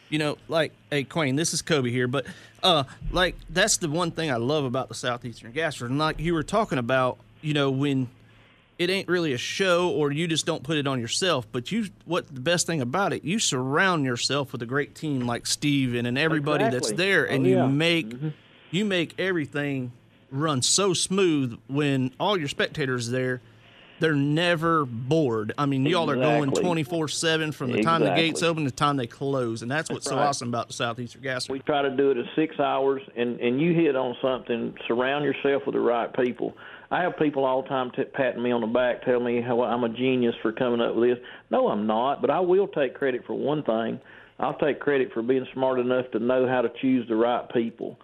You 0.09 0.19
know, 0.19 0.37
like, 0.47 0.71
hey, 0.89 1.03
Quayne, 1.03 1.35
this 1.35 1.53
is 1.53 1.61
Kobe 1.61 1.89
here, 1.91 2.07
but 2.07 2.25
uh, 2.63 2.83
like 3.11 3.35
that's 3.49 3.77
the 3.77 3.89
one 3.89 4.11
thing 4.11 4.31
I 4.31 4.35
love 4.37 4.63
about 4.65 4.89
the 4.89 4.95
Southeastern 4.95 5.51
Gasser, 5.51 5.85
and 5.85 5.97
like 5.97 6.19
you 6.19 6.33
were 6.33 6.43
talking 6.43 6.77
about, 6.77 7.17
you 7.41 7.53
know, 7.53 7.69
when 7.71 8.09
it 8.77 8.89
ain't 8.89 9.09
really 9.09 9.33
a 9.33 9.37
show 9.37 9.89
or 9.89 10.09
you 10.11 10.25
just 10.27 10.45
don't 10.45 10.63
put 10.63 10.77
it 10.77 10.87
on 10.87 11.01
yourself, 11.01 11.45
but 11.51 11.69
you, 11.71 11.87
what 12.05 12.33
the 12.33 12.39
best 12.39 12.65
thing 12.65 12.79
about 12.79 13.11
it, 13.11 13.25
you 13.25 13.37
surround 13.37 14.05
yourself 14.05 14.53
with 14.53 14.61
a 14.61 14.65
great 14.65 14.95
team 14.95 15.27
like 15.27 15.45
Steven 15.45 16.05
and 16.05 16.17
everybody 16.17 16.63
that's 16.69 16.91
there, 16.93 17.25
and 17.25 17.45
Oh, 17.45 17.49
yeah. 17.49 17.63
you 17.65 17.69
make 17.69 18.13
you 18.71 18.85
make 18.85 19.19
everything 19.19 19.91
run 20.31 20.61
so 20.61 20.93
smooth 20.93 21.59
when 21.67 22.11
all 22.19 22.37
your 22.37 22.47
spectators 22.47 23.09
there. 23.09 23.41
They're 23.99 24.13
never 24.13 24.85
bored. 24.85 25.53
I 25.57 25.65
mean, 25.65 25.85
y'all 25.85 26.09
are 26.09 26.15
going 26.15 26.51
24 26.51 27.07
7 27.07 27.51
from 27.51 27.71
the 27.71 27.81
time 27.81 28.01
the 28.01 28.15
gates 28.15 28.43
open 28.43 28.63
to 28.63 28.69
the 28.69 28.75
time 28.75 28.97
they 28.97 29.07
close. 29.07 29.61
And 29.61 29.69
that's 29.69 29.89
what's 29.89 30.05
so 30.05 30.15
right. 30.15 30.27
awesome 30.27 30.49
about 30.49 30.67
the 30.67 30.73
Southeastern 30.73 31.21
Gas. 31.21 31.49
We 31.49 31.59
try 31.59 31.81
to 31.81 31.95
do 31.95 32.11
it 32.11 32.17
in 32.17 32.25
six 32.35 32.59
hours, 32.59 33.01
and 33.15 33.39
and 33.39 33.61
you 33.61 33.73
hit 33.73 33.95
on 33.95 34.15
something. 34.21 34.73
Surround 34.87 35.25
yourself 35.25 35.63
with 35.65 35.75
the 35.75 35.81
right 35.81 36.13
people. 36.13 36.55
I 36.91 37.03
have 37.03 37.17
people 37.17 37.45
all 37.45 37.61
the 37.61 37.69
time 37.69 37.91
t- 37.91 38.03
patting 38.03 38.41
me 38.41 38.51
on 38.51 38.61
the 38.61 38.67
back, 38.67 39.03
telling 39.03 39.25
me 39.25 39.41
how 39.41 39.61
I'm 39.61 39.83
a 39.83 39.89
genius 39.89 40.33
for 40.41 40.51
coming 40.51 40.81
up 40.81 40.95
with 40.95 41.09
this. 41.09 41.25
No, 41.51 41.67
I'm 41.67 41.85
not, 41.85 42.21
but 42.21 42.31
I 42.31 42.39
will 42.39 42.67
take 42.67 42.95
credit 42.95 43.23
for 43.27 43.33
one 43.33 43.63
thing. 43.63 43.99
I'll 44.39 44.57
take 44.57 44.79
credit 44.79 45.11
for 45.13 45.21
being 45.21 45.45
smart 45.53 45.79
enough 45.79 46.09
to 46.11 46.19
know 46.19 46.47
how 46.47 46.61
to 46.61 46.71
choose 46.81 47.07
the 47.07 47.15
right 47.15 47.47
people. 47.53 47.99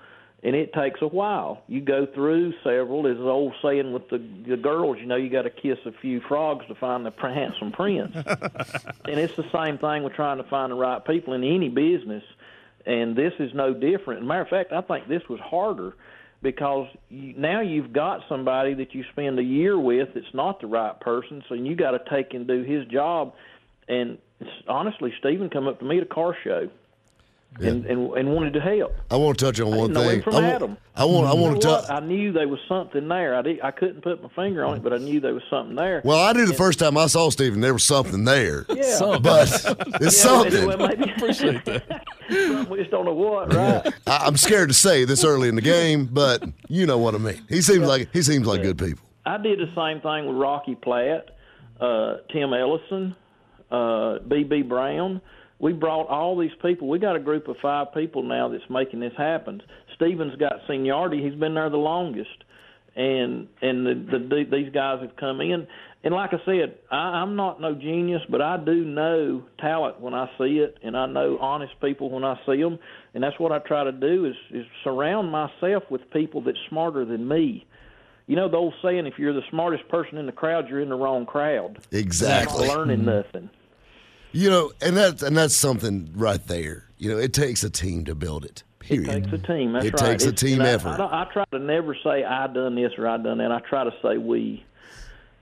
And 0.45 0.55
it 0.55 0.73
takes 0.73 1.01
a 1.01 1.07
while. 1.07 1.63
You 1.67 1.81
go 1.81 2.05
through 2.05 2.53
several. 2.63 3.03
There's 3.03 3.17
an 3.17 3.25
old 3.25 3.53
saying 3.63 3.91
with 3.91 4.09
the, 4.09 4.19
the 4.47 4.57
girls, 4.57 4.97
you 4.99 5.07
know, 5.07 5.15
you 5.15 5.29
got 5.29 5.41
to 5.41 5.49
kiss 5.49 5.79
a 5.85 5.91
few 5.91 6.21
frogs 6.21 6.65
to 6.67 6.75
find 6.75 7.03
the 7.03 7.11
handsome 7.11 7.71
prince. 7.71 8.13
and 8.15 9.19
it's 9.19 9.35
the 9.35 9.49
same 9.51 9.79
thing 9.79 10.03
with 10.03 10.13
trying 10.13 10.37
to 10.37 10.43
find 10.43 10.71
the 10.71 10.75
right 10.75 11.03
people 11.03 11.33
in 11.33 11.43
any 11.43 11.69
business 11.69 12.23
and 12.85 13.15
this 13.15 13.33
is 13.39 13.51
no 13.53 13.73
different. 13.73 14.25
Matter 14.25 14.41
of 14.41 14.47
fact, 14.49 14.71
I 14.71 14.81
think 14.81 15.07
this 15.07 15.23
was 15.29 15.39
harder 15.39 15.93
because 16.41 16.87
you, 17.09 17.33
now 17.35 17.61
you've 17.61 17.91
got 17.91 18.21
somebody 18.29 18.75
that 18.75 18.93
you 18.93 19.03
spend 19.11 19.39
a 19.39 19.43
year 19.43 19.79
with 19.79 20.09
that's 20.13 20.33
not 20.33 20.61
the 20.61 20.67
right 20.67 20.99
person, 20.99 21.43
so 21.49 21.55
you 21.55 21.75
got 21.75 21.91
to 21.91 21.99
take 22.09 22.33
and 22.33 22.47
do 22.47 22.63
his 22.63 22.85
job. 22.87 23.33
And 23.87 24.19
honestly, 24.67 25.13
Stephen 25.19 25.49
come 25.49 25.67
up 25.67 25.79
to 25.79 25.85
me 25.85 25.97
at 25.97 26.03
a 26.03 26.07
car 26.07 26.35
show. 26.43 26.69
And, 27.57 27.85
and 27.85 28.11
and 28.13 28.33
wanted 28.35 28.51
to 28.53 28.59
help. 28.59 28.93
I 29.09 29.15
want 29.15 29.39
to 29.39 29.45
touch 29.45 29.61
on 29.61 29.73
one 29.73 29.93
know 29.93 30.01
him 30.01 30.09
thing. 30.09 30.23
from 30.23 30.35
I 30.35 30.39
want, 30.41 30.53
Adam. 30.55 30.77
I 30.93 31.05
want. 31.05 31.27
I 31.27 31.33
want 31.33 31.61
to 31.61 31.65
touch. 31.65 31.89
I 31.89 32.01
knew 32.01 32.33
there 32.33 32.49
was 32.49 32.59
something 32.67 33.07
there. 33.07 33.33
I 33.33 33.41
did, 33.41 33.61
I 33.61 33.71
couldn't 33.71 34.01
put 34.01 34.21
my 34.21 34.27
finger 34.35 34.65
on 34.65 34.75
it, 34.75 34.83
but 34.83 34.91
I 34.91 34.97
knew 34.97 35.21
there 35.21 35.33
was 35.33 35.43
something 35.49 35.73
there. 35.73 36.01
Well, 36.03 36.19
I 36.21 36.33
knew 36.33 36.45
the 36.45 36.53
first 36.53 36.79
time 36.79 36.97
I 36.97 37.07
saw 37.07 37.29
Stephen, 37.29 37.61
there 37.61 37.71
was 37.71 37.85
something 37.85 38.25
there. 38.25 38.65
yeah, 38.67 39.17
But 39.21 39.47
it's 40.01 40.01
Yeah, 40.01 40.09
something. 40.09 40.67
well, 40.67 40.77
maybe 40.77 41.09
appreciate 41.11 41.63
that. 41.63 42.03
we 42.69 42.77
just 42.79 42.91
don't 42.91 43.05
know 43.05 43.13
what, 43.13 43.53
right? 43.53 43.87
I, 44.05 44.17
I'm 44.25 44.35
scared 44.35 44.67
to 44.67 44.73
say 44.75 45.05
this 45.05 45.23
early 45.23 45.47
in 45.47 45.55
the 45.55 45.61
game, 45.61 46.09
but 46.11 46.43
you 46.67 46.85
know 46.85 46.97
what 46.97 47.15
I 47.15 47.19
mean. 47.19 47.41
He 47.47 47.61
seems 47.61 47.87
like 47.87 48.09
he 48.11 48.21
seems 48.21 48.45
like 48.47 48.63
good 48.63 48.77
people. 48.77 49.05
I 49.25 49.37
did 49.37 49.59
the 49.59 49.71
same 49.75 50.01
thing 50.01 50.27
with 50.27 50.35
Rocky 50.35 50.75
Platt, 50.75 51.29
uh, 51.79 52.17
Tim 52.33 52.53
Ellison, 52.53 53.15
uh, 53.71 54.19
B.B. 54.27 54.63
Brown. 54.63 55.21
We 55.59 55.73
brought 55.73 56.07
all 56.07 56.37
these 56.37 56.51
people. 56.61 56.89
We 56.89 56.99
got 56.99 57.15
a 57.15 57.19
group 57.19 57.47
of 57.47 57.55
five 57.61 57.93
people 57.93 58.23
now 58.23 58.49
that's 58.49 58.69
making 58.69 58.99
this 58.99 59.13
happen. 59.17 59.61
Steven's 59.95 60.35
got 60.35 60.53
seniority. 60.67 61.23
He's 61.23 61.39
been 61.39 61.53
there 61.55 61.69
the 61.69 61.77
longest, 61.77 62.43
and 62.95 63.47
and 63.61 63.85
the, 63.85 63.93
the 64.11 64.45
these 64.51 64.71
guys 64.73 65.01
have 65.01 65.15
come 65.15 65.41
in. 65.41 65.67
And 66.03 66.13
like 66.13 66.33
I 66.33 66.37
said, 66.45 66.77
I, 66.91 66.95
I'm 66.95 67.35
not 67.35 67.59
no 67.59 67.73
genius, 67.73 68.21
but 68.29 68.41
I 68.41 68.57
do 68.57 68.83
know 68.85 69.43
talent 69.59 70.01
when 70.01 70.13
I 70.13 70.29
see 70.37 70.59
it, 70.59 70.77
and 70.83 70.95
I 70.95 71.07
know 71.07 71.37
honest 71.39 71.73
people 71.81 72.11
when 72.11 72.23
I 72.23 72.39
see 72.45 72.61
them. 72.61 72.77
And 73.13 73.23
that's 73.23 73.39
what 73.39 73.51
I 73.51 73.59
try 73.59 73.85
to 73.85 73.91
do 73.91 74.25
is 74.25 74.35
is 74.51 74.65
surround 74.83 75.31
myself 75.31 75.83
with 75.89 76.01
people 76.11 76.41
that's 76.41 76.57
smarter 76.69 77.05
than 77.05 77.27
me. 77.27 77.65
You 78.27 78.35
know 78.35 78.49
the 78.49 78.57
old 78.57 78.73
saying: 78.83 79.07
if 79.07 79.17
you're 79.17 79.33
the 79.33 79.41
smartest 79.49 79.87
person 79.87 80.17
in 80.17 80.25
the 80.25 80.31
crowd, 80.31 80.67
you're 80.67 80.81
in 80.81 80.89
the 80.89 80.95
wrong 80.95 81.25
crowd. 81.25 81.79
Exactly. 81.91 82.65
You're 82.65 82.67
not 82.67 82.77
learning 82.77 82.99
mm-hmm. 82.99 83.05
nothing. 83.05 83.49
You 84.35 84.49
know, 84.49 84.71
and 84.81 84.97
that's 84.97 85.21
and 85.23 85.35
that's 85.37 85.55
something 85.55 86.11
right 86.13 86.45
there. 86.47 86.83
You 86.97 87.09
know, 87.11 87.17
it 87.17 87.33
takes 87.33 87.63
a 87.63 87.69
team 87.69 88.03
to 88.05 88.15
build 88.15 88.43
it. 88.45 88.63
Period. 88.79 89.07
It 89.09 89.21
takes 89.21 89.33
a 89.33 89.37
team. 89.47 89.73
That's 89.73 89.85
It 89.85 89.93
right. 89.93 90.09
takes 90.11 90.25
a 90.25 90.31
team 90.33 90.61
effort. 90.61 90.99
I, 90.99 91.23
I 91.23 91.27
try 91.31 91.45
to 91.53 91.59
never 91.59 91.95
say 92.03 92.23
I 92.23 92.47
done 92.47 92.75
this 92.75 92.91
or 92.97 93.07
I 93.07 93.17
done 93.17 93.37
that. 93.39 93.51
I 93.51 93.59
try 93.59 93.83
to 93.85 93.91
say 94.03 94.17
we, 94.17 94.63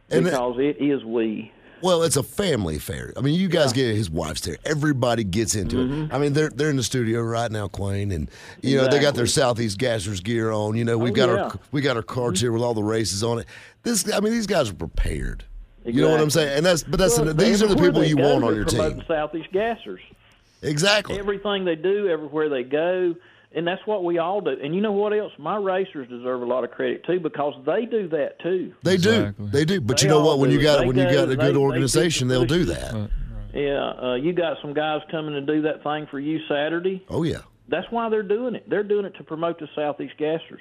because 0.10 0.56
it 0.60 0.78
is 0.80 1.04
we. 1.04 1.52
Well, 1.82 2.04
it's 2.04 2.16
a 2.16 2.24
family 2.24 2.78
affair. 2.78 3.12
I 3.18 3.22
mean, 3.22 3.34
you 3.38 3.50
guys 3.50 3.74
get 3.74 3.94
his 3.94 4.10
wife's 4.10 4.40
there. 4.42 4.56
Everybody 4.64 5.26
gets 5.26 5.54
into 5.56 5.76
Mm-hmm. 5.76 6.02
it. 6.04 6.14
I 6.14 6.18
mean, 6.20 6.32
they're 6.34 6.50
they're 6.50 6.70
in 6.70 6.78
the 6.78 6.84
studio 6.84 7.22
right 7.22 7.52
now, 7.52 7.68
Quayne, 7.68 8.12
and 8.12 8.30
you 8.62 8.78
know 8.78 8.88
they 8.88 9.00
got 9.02 9.16
their 9.16 9.28
Southeast 9.28 9.80
Gassers 9.80 10.24
gear 10.24 10.52
on. 10.52 10.76
You 10.78 10.86
know, 10.86 10.98
we've 10.98 11.12
Oh, 11.14 11.16
got 11.16 11.30
yeah. 11.30 11.36
Mm-hmm. 11.36 11.58
our 11.58 11.60
we 11.72 11.82
got 11.82 11.98
our 11.98 12.04
cards 12.04 12.40
here 12.40 12.52
with 12.54 12.62
all 12.62 12.74
the 12.76 12.84
races 12.84 13.24
on 13.24 13.40
it. 13.40 13.48
This, 13.82 14.10
I 14.14 14.20
mean, 14.22 14.32
these 14.32 14.48
guys 14.48 14.70
are 14.70 14.74
prepared. 14.76 15.44
You 15.86 16.02
know 16.02 16.12
what 16.12 16.22
I'm 16.22 16.30
saying? 16.30 16.58
And 16.58 16.66
that's 16.66 16.84
but 16.84 17.00
that's 17.00 17.20
Well, 17.20 17.34
these 17.34 17.62
are 17.62 17.68
the 17.68 17.76
people 17.76 18.04
you 18.04 18.18
want 18.18 18.44
on 18.44 18.52
they're 18.52 18.56
your 18.62 18.66
promoting 18.66 18.98
team. 19.00 19.06
Southeast 19.08 19.52
Gassers. 19.52 20.00
Exactly. 20.62 21.20
Everything 21.20 21.66
they 21.66 21.76
do, 21.76 22.08
everywhere 22.08 22.48
they 22.50 22.64
go, 22.64 23.16
and 23.54 23.68
that's 23.68 23.86
what 23.86 24.04
we 24.06 24.18
all 24.18 24.40
do. 24.40 24.52
And 24.64 24.74
you 24.74 24.80
know 24.82 24.94
what 24.94 25.12
else? 25.12 25.34
My 25.38 25.58
racers 25.58 26.08
deserve 26.08 26.42
a 26.42 26.46
lot 26.46 26.64
of 26.64 26.72
credit 26.72 27.04
too 27.06 27.20
because 27.20 27.54
they 27.66 27.86
do 27.86 28.08
that 28.10 28.40
too. 28.40 28.74
They 28.84 28.94
Exactly. 28.96 29.46
do. 29.46 29.52
They 29.52 29.66
do. 29.66 29.82
But 29.82 29.98
They 29.98 30.04
you 30.04 30.10
know 30.10 30.24
what? 30.26 30.40
When 30.40 30.52
you 30.52 30.62
got 30.62 30.80
They 30.82 30.88
when 30.88 30.98
you 30.98 31.04
got 31.04 31.30
a 31.30 31.36
good 31.36 31.54
they 31.56 31.60
organization, 31.60 32.28
do 32.30 32.34
they'll 32.34 32.46
do 32.46 32.66
pushes. 32.66 32.82
that. 32.94 33.10
Yeah, 33.54 33.84
uh, 34.02 34.16
you 34.16 34.34
got 34.34 34.58
some 34.62 34.74
guys 34.74 35.02
coming 35.12 35.34
to 35.34 35.42
do 35.42 35.62
that 35.64 35.84
thing 35.84 36.08
for 36.10 36.20
you 36.20 36.40
Saturday. 36.48 37.04
Oh 37.10 37.24
yeah. 37.24 37.40
That's 37.68 37.88
why 37.92 38.10
they're 38.10 38.24
doing 38.24 38.56
it. 38.56 38.70
They're 38.70 38.84
doing 38.84 39.06
it 39.06 39.16
to 39.18 39.24
promote 39.24 39.60
the 39.60 39.68
Southeast 39.76 40.16
Gassers. 40.18 40.60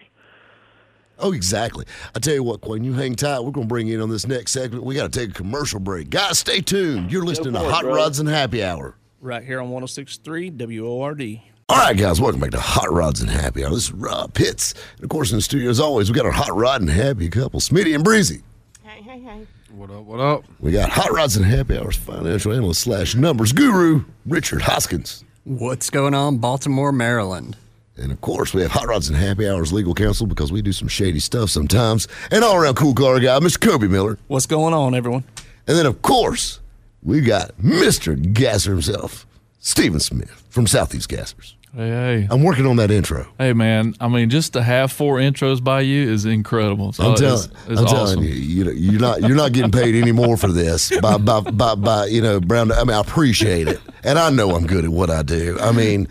Oh, 1.19 1.33
exactly. 1.33 1.85
I 2.15 2.19
tell 2.19 2.35
you 2.35 2.43
what, 2.43 2.61
Quinn, 2.61 2.85
you 2.85 2.95
hang 2.95 3.15
tight. 3.15 3.41
We're 3.41 3.53
going 3.53 3.67
to 3.67 3.69
bring 3.69 3.87
you 3.87 3.95
in 3.95 4.01
on 4.01 4.09
this 4.09 4.27
next 4.27 4.53
segment. 4.53 4.85
We 4.85 4.95
got 4.95 5.13
to 5.13 5.19
take 5.21 5.31
a 5.31 5.35
commercial 5.35 5.79
break. 5.79 6.11
Guys, 6.11 6.39
stay 6.39 6.61
tuned. 6.61 7.13
You're 7.13 7.25
listening 7.25 7.53
to 7.53 7.61
Hot 7.61 7.83
brother. 7.83 7.97
Rods 7.97 8.19
and 8.19 8.29
Happy 8.29 8.63
Hour. 8.65 8.97
Right 9.21 9.45
here 9.45 9.61
on 9.61 9.71
1063 9.71 10.51
WORD. 10.81 11.41
All 11.69 11.79
right, 11.79 11.97
guys, 11.97 12.21
welcome 12.21 12.41
back 12.41 12.51
to 12.51 12.61
Hot 12.61 12.93
Rods 12.93 13.21
and 13.21 13.31
Happy 13.31 13.65
Hour. 13.65 13.71
This 13.71 13.85
is 13.85 13.93
Rob 13.93 14.35
Pitts. 14.35 14.75
And 14.97 15.05
of 15.05 15.11
course, 15.11 15.31
in 15.31 15.39
the 15.39 15.43
studio, 15.43 15.71
as 15.71 15.79
always, 15.81 16.11
we 16.11 16.17
got 16.17 16.27
our 16.27 16.33
Hot 16.33 16.55
Rod 16.55 16.81
and 16.81 16.91
Happy 16.91 17.29
couple, 17.29 17.61
Smitty 17.61 17.95
and 17.95 18.03
Breezy. 18.03 18.43
Hey, 18.83 19.01
hey, 19.03 19.21
hey. 19.21 19.47
What 19.71 19.91
up? 19.91 20.03
What 20.05 20.21
up? 20.21 20.45
We 20.61 20.73
got 20.73 20.91
Hot 20.91 21.13
Rods 21.13 21.37
and 21.37 21.47
Happy 21.47 21.79
Hours 21.79 21.97
financial 21.97 22.53
analyst 22.53 22.83
slash 22.83 23.15
numbers 23.15 23.53
guru, 23.53 24.05
Richard 24.27 24.63
Hoskins. 24.63 25.25
What's 25.45 25.89
going 25.89 26.15
on, 26.15 26.39
Baltimore, 26.39 26.93
Maryland? 26.93 27.57
And 27.97 28.11
of 28.11 28.21
course, 28.21 28.55
we 28.55 28.63
have 28.63 28.71
Hot 28.71 28.87
Rods 28.87 29.09
and 29.09 29.17
Happy 29.17 29.49
Hours 29.49 29.73
legal 29.73 29.95
counsel 29.95 30.27
because 30.27 30.51
we 30.51 30.63
do 30.63 30.73
some 30.73 30.89
shady 30.89 31.21
stuff 31.21 31.51
sometimes. 31.51 32.09
And 32.31 32.43
all 32.43 32.57
around 32.57 32.77
cool 32.77 32.95
car 32.95 33.21
guy, 33.21 33.39
Mr. 33.39 33.61
Kobe 33.61 33.87
Miller. 33.87 34.19
What's 34.29 34.47
going 34.47 34.73
on, 34.73 34.95
everyone? 34.95 35.25
And 35.67 35.77
then, 35.77 35.87
of 35.87 36.01
course, 36.03 36.61
we 37.03 37.21
got 37.21 37.57
Mr. 37.59 38.33
Gasser 38.33 38.73
himself, 38.73 39.27
Stephen 39.59 40.01
Smith 40.01 40.45
from 40.49 40.67
Southeast 40.67 41.09
Gassers. 41.09 41.55
Hey, 41.75 41.89
hey. 41.89 42.29
I'm 42.31 42.43
working 42.43 42.67
on 42.67 42.77
that 42.77 42.91
intro. 42.91 43.27
Hey, 43.39 43.55
man. 43.55 43.95
I 43.99 44.09
mean, 44.09 44.29
just 44.29 44.53
to 44.55 44.63
have 44.63 44.93
four 44.93 45.17
intros 45.17 45.63
by 45.65 45.81
you 45.81 46.11
is 46.11 46.27
incredible. 46.27 46.93
So 46.93 47.05
I'm, 47.05 47.13
it's, 47.13 47.21
telling, 47.21 47.51
it's 47.69 47.81
I'm 47.81 47.87
awesome. 47.87 47.97
telling 47.97 48.23
you, 48.25 48.35
you 48.35 48.65
know, 48.65 48.71
you're 48.73 49.01
not 49.01 49.21
you're 49.23 49.37
not 49.37 49.53
getting 49.53 49.71
paid 49.71 49.95
any 49.95 50.13
more 50.13 50.37
for 50.37 50.49
this 50.49 50.93
by 51.01 51.17
by 51.17 51.41
by, 51.41 51.75
by 51.75 52.07
you 52.07 52.21
know 52.21 52.41
Brown. 52.41 52.73
I 52.73 52.85
mean, 52.85 52.95
I 52.95 53.01
appreciate 53.01 53.69
it, 53.69 53.81
and 54.05 54.19
I 54.19 54.29
know 54.29 54.51
I'm 54.51 54.67
good 54.67 54.85
at 54.85 54.91
what 54.91 55.09
I 55.09 55.23
do. 55.23 55.57
I 55.61 55.73
mean, 55.73 56.09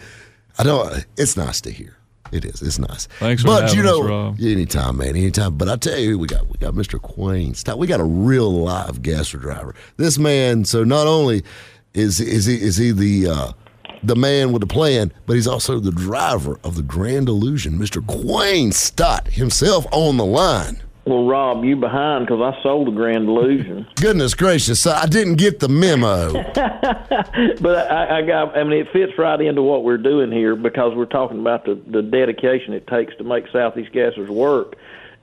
I 0.61 0.63
don't. 0.63 1.05
It's 1.17 1.35
nice 1.35 1.59
to 1.61 1.71
hear. 1.71 1.97
It 2.31 2.45
is. 2.45 2.61
It's 2.61 2.79
nice. 2.79 3.07
Thanks 3.19 3.41
for 3.41 3.47
but 3.47 3.73
you 3.75 3.83
know, 3.83 4.03
us, 4.03 4.09
Rob. 4.09 4.39
anytime, 4.39 4.97
man, 4.97 5.09
anytime. 5.09 5.57
But 5.57 5.69
I 5.69 5.75
tell 5.75 5.97
you, 5.97 6.17
we 6.17 6.27
got 6.27 6.47
we 6.47 6.57
got 6.57 6.73
Mr. 6.75 7.01
Quayne. 7.01 7.55
We 7.77 7.87
got 7.87 7.99
a 7.99 8.05
real 8.05 8.51
live 8.51 9.01
gasser 9.01 9.37
driver. 9.37 9.75
This 9.97 10.17
man. 10.17 10.63
So 10.65 10.83
not 10.83 11.07
only 11.07 11.43
is 11.93 12.19
is 12.19 12.45
he 12.45 12.55
is 12.55 12.77
he 12.77 12.91
the 12.91 13.27
uh, 13.27 13.51
the 14.03 14.15
man 14.15 14.51
with 14.51 14.61
the 14.61 14.67
plan, 14.67 15.11
but 15.25 15.35
he's 15.35 15.47
also 15.47 15.79
the 15.79 15.91
driver 15.91 16.59
of 16.63 16.75
the 16.75 16.83
Grand 16.83 17.27
Illusion, 17.27 17.77
Mr. 17.77 18.05
Quayne 18.05 18.71
Stott 18.71 19.27
himself 19.27 19.85
on 19.91 20.17
the 20.17 20.25
line. 20.25 20.81
Well, 21.05 21.25
Rob, 21.25 21.63
you 21.63 21.75
behind 21.75 22.27
because 22.27 22.41
I 22.41 22.61
sold 22.61 22.87
the 22.87 22.91
Grand 22.91 23.27
Illusion. 23.27 23.87
Goodness 23.95 24.35
gracious, 24.35 24.85
I 24.85 25.07
didn't 25.07 25.35
get 25.35 25.59
the 25.59 25.67
memo. 25.67 26.31
but 26.53 27.91
I, 27.91 28.19
I 28.19 28.21
got. 28.21 28.55
I 28.55 28.63
mean, 28.63 28.79
it 28.79 28.87
fits 28.93 29.13
right 29.17 29.41
into 29.41 29.63
what 29.63 29.83
we're 29.83 29.97
doing 29.97 30.31
here 30.31 30.55
because 30.55 30.93
we're 30.95 31.05
talking 31.05 31.39
about 31.39 31.65
the 31.65 31.81
the 31.87 32.03
dedication 32.03 32.73
it 32.73 32.85
takes 32.85 33.15
to 33.17 33.23
make 33.23 33.45
Southeast 33.51 33.91
Gassers 33.93 34.29
work, 34.29 34.75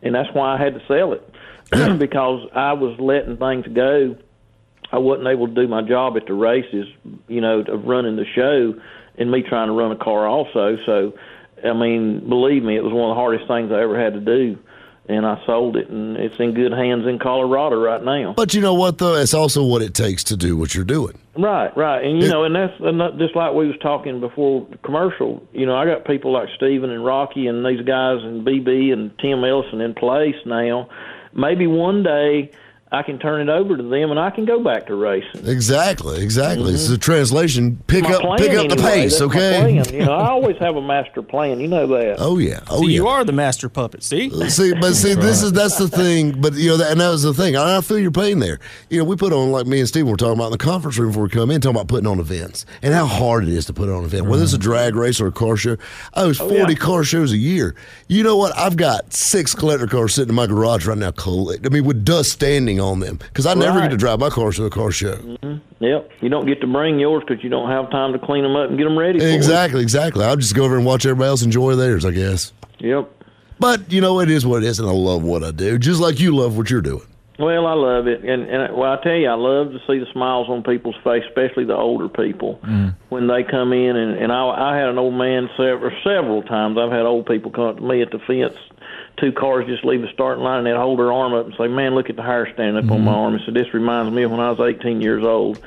and 0.03 0.17
that's 0.17 0.29
why 0.35 0.57
I 0.57 0.59
had 0.59 0.75
to 0.75 0.85
sell 0.89 1.13
it 1.13 1.33
because 1.99 2.49
I 2.53 2.73
was 2.73 2.99
letting 2.99 3.37
things 3.37 3.67
go. 3.73 4.17
I 4.91 4.99
wasn't 4.99 5.29
able 5.29 5.47
to 5.47 5.55
do 5.55 5.69
my 5.69 5.83
job 5.83 6.17
at 6.17 6.27
the 6.27 6.35
races, 6.35 6.89
you 7.29 7.41
know, 7.41 7.61
of 7.61 7.85
running 7.85 8.17
the 8.17 8.25
show, 8.35 8.75
and 9.17 9.31
me 9.31 9.43
trying 9.43 9.69
to 9.69 9.75
run 9.75 9.93
a 9.93 9.97
car 9.97 10.27
also. 10.27 10.77
So, 10.85 11.13
I 11.65 11.73
mean, 11.73 12.29
believe 12.29 12.65
me, 12.65 12.77
it 12.77 12.83
was 12.83 12.93
one 12.93 13.11
of 13.11 13.15
the 13.15 13.21
hardest 13.21 13.47
things 13.47 13.71
I 13.71 13.81
ever 13.83 13.97
had 14.01 14.15
to 14.15 14.21
do 14.21 14.59
and 15.09 15.25
I 15.27 15.41
sold 15.47 15.77
it, 15.77 15.89
and 15.89 16.17
it's 16.17 16.39
in 16.39 16.53
good 16.55 16.73
hands 16.73 17.07
in 17.07 17.19
Colorado 17.19 17.77
right 17.81 18.03
now. 18.05 18.35
But 18.37 18.55
you 18.55 18.61
know 18.61 18.75
what, 18.75 18.99
though, 18.99 19.15
it's 19.15 19.35
also 19.35 19.65
what 19.65 19.81
it 19.83 19.95
takes 19.95 20.23
to 20.25 20.37
do 20.37 20.57
what 20.57 20.75
you're 20.75 20.85
doing. 20.85 21.19
Right, 21.37 21.75
right, 21.77 22.05
and 22.05 22.21
you 22.21 22.27
It- 22.29 22.31
know, 22.31 22.45
and 22.45 22.55
that's 22.55 22.73
and 22.81 23.01
that- 23.01 23.17
just 23.19 23.35
like 23.37 23.55
we 23.55 23.67
was 23.67 23.77
talking 23.81 24.21
before 24.21 24.67
the 24.71 24.77
commercial. 24.79 25.43
You 25.53 25.67
know, 25.67 25.75
I 25.77 25.87
got 25.87 26.05
people 26.05 26.33
like 26.33 26.49
Steven 26.57 26.91
and 26.91 27.05
Rocky 27.05 27.47
and 27.47 27.65
these 27.65 27.81
guys 27.83 28.19
and 28.23 28.45
BB 28.45 28.93
and 28.93 29.11
Tim 29.19 29.43
Ellison 29.45 29.81
in 29.81 29.95
place 29.95 30.37
now. 30.45 30.89
Maybe 31.35 31.67
one 31.67 32.03
day 32.03 32.51
I 32.91 33.03
can 33.03 33.19
turn 33.19 33.47
it 33.47 33.53
over 33.53 33.77
to 33.77 33.83
them 33.83 34.11
and 34.11 34.19
I 34.19 34.31
can 34.31 34.47
go 34.47 34.63
back 34.63 34.87
to 34.87 34.95
racing. 34.95 35.47
Exactly, 35.47 36.23
exactly. 36.23 36.73
It's 36.73 36.87
mm-hmm. 36.87 36.95
a 36.95 36.99
translation. 36.99 37.83
Pick 37.87 38.05
My 38.05 38.13
up, 38.13 38.39
pick 38.39 38.57
up 38.57 38.69
the 38.69 38.77
pace, 38.77 39.19
that's 39.19 39.21
my 39.21 39.27
okay? 39.27 39.83
plan. 39.83 39.95
You 39.95 40.07
know, 40.07 40.13
I 40.13 40.29
always 40.29 40.57
have 40.57 40.77
a 40.77 40.81
master 40.81 41.21
plan. 41.21 41.61
You 41.61 41.69
know 41.69 41.87
that. 41.87 42.17
Oh 42.19 42.39
yeah, 42.39 42.61
oh 42.71 42.81
See, 42.81 42.93
yeah. 42.93 42.95
You 42.95 43.09
are 43.09 43.25
the 43.25 43.33
master 43.33 43.69
puppet. 43.69 44.03
See? 44.03 44.31
Uh, 44.33 44.49
see, 44.49 44.73
but 44.73 44.95
see, 44.95 45.13
this 45.13 45.43
is 45.43 45.53
that's 45.53 45.77
the 45.77 45.89
thing. 45.89 46.41
But 46.41 46.55
you 46.55 46.71
know, 46.71 46.77
that, 46.79 46.93
and 46.93 47.01
that 47.01 47.11
was 47.11 47.25
the 47.25 47.35
thing. 47.35 47.57
I, 47.57 47.77
I 47.77 47.81
feel 47.83 47.99
your 47.99 48.11
pain 48.11 48.39
there. 48.39 48.59
You 48.89 48.99
know, 48.99 49.05
we 49.05 49.17
put 49.17 49.35
on 49.35 49.53
like 49.53 49.67
me 49.67 49.81
and 49.81 49.89
Steve 49.89 50.07
were 50.09 50.17
talking 50.17 50.39
about 50.39 50.47
in 50.47 50.53
the 50.53 50.59
conference 50.59 50.97
room 50.97 51.11
before 51.11 51.25
we 51.25 51.29
come 51.29 51.51
in, 51.51 51.61
talking 51.61 51.77
about 51.77 51.89
putting 51.89 52.07
on 52.07 52.19
events 52.21 52.65
and 52.81 52.95
how 52.95 53.05
hard 53.05 53.43
it 53.45 53.51
is 53.51 53.67
to 53.67 53.75
put 53.75 53.91
on 53.91 53.99
an 53.99 54.05
event, 54.07 54.27
whether 54.27 54.43
it's 54.43 54.55
a 54.55 54.57
mm-hmm. 54.57 54.63
drag 54.63 54.95
race 54.95 55.21
or 55.21 55.27
a 55.27 55.33
car 55.33 55.59
show. 55.59 55.77
I 56.15 56.25
was 56.25 56.41
oh, 56.41 56.49
forty 56.49 56.75
car 56.75 57.05
shows 57.05 57.33
a 57.33 57.39
year. 57.39 57.75
You 58.07 58.23
know 58.23 58.37
what? 58.37 58.57
I've 58.57 58.79
got 58.79 59.13
six 59.13 59.55
collector 59.55 59.87
cars 59.87 60.15
sitting 60.15 60.31
in 60.31 60.35
my 60.35 60.47
garage 60.47 60.87
right 60.87 60.97
now. 60.97 61.11
Collect. 61.11 61.67
I 61.67 61.69
mean, 61.69 61.85
with 61.85 62.03
dust 62.03 62.33
standing 62.33 62.78
on 62.81 63.01
them 63.01 63.17
because 63.17 63.47
I 63.47 63.55
never 63.55 63.81
get 63.81 63.91
to 63.91 63.97
drive 63.97 64.21
my 64.21 64.31
cars 64.31 64.57
to 64.57 64.65
a 64.65 64.71
car 64.71 64.91
show. 64.91 65.17
Mm-hmm. 65.17 65.85
Yep. 65.85 66.11
You 66.21 66.29
don't 66.29 66.47
get 66.47 66.61
to 66.61 66.67
bring 66.67 66.99
yours 66.99 67.25
because 67.27 67.43
you 67.43 67.51
don't 67.51 67.71
have 67.71 67.91
time 67.91 68.13
to 68.13 68.19
clean 68.19 68.43
them 68.43 68.57
up 68.57 68.69
and 68.69 68.79
get 68.79 68.85
them 68.85 68.99
ready. 68.99 69.19
For. 69.19 69.27
Exactly, 69.27 69.83
exactly. 69.83 70.25
I'll 70.25 70.37
just 70.37 70.55
go 70.55 70.65
over 70.65 70.77
and 70.77 70.87
watch 70.87 71.07
everybody 71.07 71.29
else 71.29 71.43
enjoy 71.43 71.77
theirs, 71.77 72.05
I 72.05 72.11
guess. 72.11 72.53
Yep. 72.79 73.11
But 73.61 73.93
you 73.93 74.01
know, 74.01 74.21
it 74.21 74.31
is 74.31 74.47
what 74.47 74.63
it 74.63 74.67
is, 74.67 74.79
and 74.79 74.89
I 74.89 74.93
love 74.93 75.23
what 75.23 75.43
I 75.43 75.51
do, 75.51 75.79
just 75.79 76.01
like 76.01 76.21
you 76.21 76.35
love 76.35 76.57
what 76.57 76.71
you're 76.71 76.81
doing. 76.81 77.07
Well, 77.39 77.67
I 77.67 77.73
love 77.73 78.09
it, 78.09 78.25
and 78.25 78.51
and 78.51 78.77
well, 78.77 78.93
I 78.93 79.03
tell 79.03 79.15
you, 79.15 79.29
I 79.29 79.35
love 79.35 79.71
to 79.71 79.79
see 79.87 79.99
the 80.01 80.07
smiles 80.13 80.49
on 80.49 80.65
people's 80.65 80.97
face, 81.05 81.23
especially 81.29 81.65
the 81.65 81.77
older 81.77 82.09
people 82.09 82.59
mm. 82.65 82.97
when 83.11 83.29
they 83.29 83.45
come 83.45 83.73
in. 83.73 83.97
And 83.97 84.19
and 84.19 84.33
I, 84.33 84.73
I 84.73 84.77
had 84.77 84.89
an 84.89 84.99
old 84.99 85.15
man 85.15 85.49
several 85.57 85.93
several 86.03 86.43
times. 86.43 86.77
I've 86.79 86.91
had 86.91 87.03
old 87.03 87.27
people 87.27 87.53
come 87.53 87.65
up 87.65 87.77
to 87.77 87.83
me 87.83 88.03
at 88.03 88.11
the 88.11 88.19
fence. 88.19 88.59
Two 89.21 89.33
cars 89.33 89.67
just 89.67 89.85
leave 89.85 90.03
the 90.03 90.09
starting 90.13 90.45
line, 90.45 90.59
and 90.59 90.67
they'd 90.67 90.77
hold 90.77 90.99
their 90.99 91.13
arm 91.13 91.35
up 91.35 91.47
and 91.47 91.55
say, 91.59 91.69
"Man, 91.69 91.95
look 91.95 92.11
at 92.11 92.17
the 92.17 92.23
hair 92.23 92.49
standing 92.55 92.85
up 92.85 92.91
on 92.91 93.03
my 93.03 93.11
mm-hmm. 93.11 93.21
arm." 93.21 93.35
And 93.35 93.43
so 93.45 93.53
this 93.53 93.73
reminds 93.75 94.13
me 94.13 94.23
of 94.23 94.31
when 94.31 94.41
I 94.41 94.51
was 94.51 94.61
18 94.61 95.01
years 95.01 95.25
old, 95.25 95.61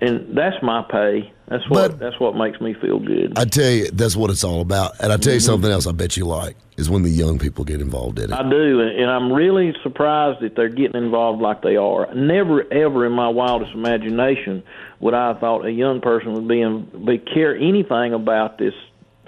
and 0.00 0.36
that's 0.36 0.62
my 0.62 0.82
pay. 0.82 1.32
That's 1.48 1.68
what 1.68 1.90
But- 1.90 1.98
that's 2.00 2.18
what 2.18 2.36
makes 2.36 2.60
me 2.60 2.72
feel 2.74 2.98
good. 2.98 3.38
I 3.38 3.44
tell 3.44 3.70
you, 3.70 3.88
that's 3.92 4.16
what 4.16 4.30
it's 4.30 4.44
all 4.44 4.60
about. 4.60 4.92
And 5.00 5.12
I 5.12 5.16
tell 5.16 5.34
you 5.34 5.38
mm-hmm. 5.38 5.44
something 5.44 5.70
else 5.70 5.86
I 5.86 5.92
bet 5.92 6.16
you 6.16 6.24
like 6.24 6.56
is 6.76 6.88
when 6.88 7.02
the 7.02 7.10
young 7.10 7.38
people 7.38 7.64
get 7.64 7.80
involved 7.80 8.18
in 8.18 8.32
it. 8.32 8.32
I 8.32 8.48
do, 8.48 8.80
and 8.80 8.90
and 8.90 9.10
I'm 9.10 9.32
really 9.32 9.74
surprised 9.82 10.40
that 10.40 10.56
they're 10.56 10.68
getting 10.68 11.02
involved 11.02 11.42
like 11.42 11.62
they 11.62 11.76
are. 11.76 12.12
Never, 12.14 12.64
ever 12.72 13.06
in 13.06 13.12
my 13.12 13.28
wildest 13.28 13.74
imagination 13.74 14.62
would 15.00 15.14
I 15.14 15.28
have 15.28 15.40
thought 15.40 15.64
a 15.66 15.72
young 15.72 16.00
person 16.00 16.32
would 16.32 16.48
be 16.48 16.62
in, 16.62 17.04
be 17.04 17.18
care 17.18 17.54
anything 17.54 18.14
about 18.14 18.58
this 18.58 18.74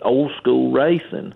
old 0.02 0.32
school 0.38 0.72
racing, 0.72 1.34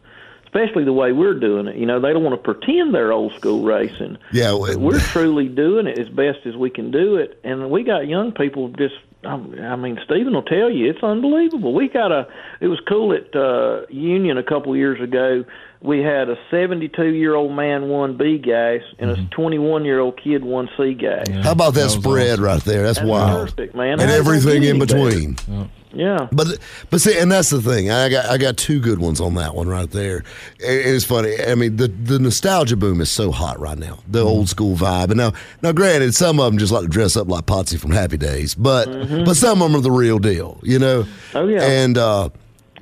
especially 0.53 0.85
the 0.85 0.93
way 0.93 1.13
we're 1.13 1.39
doing 1.39 1.69
it. 1.69 1.77
You 1.77 1.87
know, 1.87 2.01
they 2.01 2.13
don't 2.13 2.25
want 2.25 2.35
to 2.43 2.53
pretend 2.53 2.93
they're 2.93 3.13
old 3.13 3.33
school 3.37 3.63
racing. 3.63 4.19
Yeah, 4.33 4.51
But 4.59 4.79
we're 4.79 4.99
truly 4.99 5.49
doing 5.49 5.87
it 5.87 5.99
as 5.99 6.09
best 6.09 6.41
as 6.45 6.57
we 6.57 6.71
can 6.71 6.91
do 6.91 7.17
it, 7.17 7.39
and 7.45 7.71
we 7.71 7.85
got 7.85 8.09
young 8.09 8.33
people 8.33 8.69
just. 8.71 8.95
um, 9.25 9.55
I 9.61 9.77
mean, 9.77 9.99
Stephen 10.05 10.33
will 10.35 10.43
tell 10.43 10.69
you 10.71 10.91
it's 10.91 11.03
unbelievable. 11.03 11.73
We 11.73 11.89
got 11.89 12.11
a. 12.11 12.27
It 12.61 12.67
was 12.69 12.81
cool 12.89 13.13
at 13.13 13.35
uh, 13.37 13.87
Union 13.91 14.39
a 14.39 14.43
couple 14.43 14.75
years 14.77 15.01
ago. 15.01 15.45
We 15.83 16.01
had 16.01 16.29
a 16.29 16.37
72 16.51 17.05
year 17.07 17.35
old 17.35 17.53
man 17.53 17.89
won 17.89 18.17
B 18.17 18.37
gas, 18.39 18.83
and 18.99 19.11
a 19.11 19.25
21 19.31 19.85
year 19.85 20.01
old 20.01 20.21
kid 20.23 20.45
won 20.45 20.69
C 20.77 20.95
gas. 20.95 21.29
How 21.43 21.53
about 21.53 21.75
that, 21.75 21.91
spread 21.91 22.39
right 22.39 22.63
there? 22.65 22.83
That's, 22.83 22.99
That's 22.99 23.09
wild. 23.09 23.49
perfect, 23.51 23.75
man. 23.75 23.93
And 23.93 24.01
How's 24.03 24.11
that 24.11 24.19
everything 24.19 24.63
in 24.65 24.79
getting 24.79 25.29
better? 25.59 25.69
Yeah. 25.93 26.29
But 26.33 26.59
but 26.91 27.01
see, 27.01 27.19
and 27.19 27.31
that's 27.31 27.51
the 27.51 27.61
thing. 27.61 27.91
I 27.91 28.09
got 28.09 28.27
I 28.27 28.39
got 28.39 28.57
two 28.57 28.81
good 28.81 28.99
ones 28.99 29.21
on 29.21 29.35
that 29.35 29.55
one 29.55 29.69
right 29.69 29.91
there. 29.91 30.19
And 30.19 30.25
it's 30.61 31.05
funny. 31.05 31.35
I 31.47 31.55
mean, 31.55 31.77
the 31.77 31.89
the 31.89 32.19
nostalgia 32.19 32.77
boom 32.77 33.01
is 33.01 33.11
so 33.11 33.31
hot 33.33 33.59
right 33.59 33.79
now. 33.79 33.99
The 34.09 34.25
old 34.25 34.49
school 34.49 34.77
vibe. 34.77 35.07
And 35.11 35.17
now 35.17 35.33
now, 35.63 35.73
granted, 35.73 36.15
some 36.15 36.39
of 36.39 36.47
them 36.47 36.59
just 36.59 36.73
like 36.73 36.83
to 36.83 36.89
dress 36.89 37.17
up 37.17 37.29
like 37.29 37.47
Potsy 37.47 37.79
from 37.79 37.91
Happy 37.91 38.17
Days, 38.17 38.55
but 38.55 38.87
but 39.25 39.35
some 39.35 39.63
of 39.63 39.71
them 39.71 39.79
are 39.81 39.83
the 39.83 39.91
real 39.91 40.19
deal. 40.19 40.61
You 40.63 40.79
know. 40.79 41.03
Mm-hmm. 41.03 41.37
Oh, 41.37 41.49
yeah. 41.49 41.63
And 41.63 41.99
uh, 41.99 42.29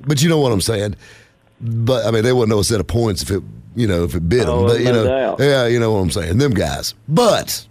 but 0.05 0.21
you 0.21 0.29
know 0.29 0.39
what 0.39 0.51
I'm 0.51 0.61
saying. 0.61 0.95
But 1.61 2.05
I 2.05 2.11
mean, 2.11 2.23
they 2.23 2.31
wouldn't 2.31 2.49
know 2.49 2.59
a 2.59 2.63
set 2.63 2.79
of 2.79 2.87
points 2.87 3.21
if 3.23 3.31
it 3.31 3.43
you 3.75 3.87
know 3.87 4.03
if 4.03 4.15
it 4.15 4.27
bit 4.29 4.45
them. 4.45 4.49
Oh, 4.49 4.67
but 4.67 4.79
you 4.79 4.85
no 4.85 5.03
know, 5.03 5.05
doubt. 5.05 5.39
yeah, 5.39 5.67
you 5.67 5.79
know 5.79 5.91
what 5.91 5.99
I'm 5.99 6.11
saying. 6.11 6.37
Them 6.37 6.53
guys. 6.53 6.93
But 7.07 7.67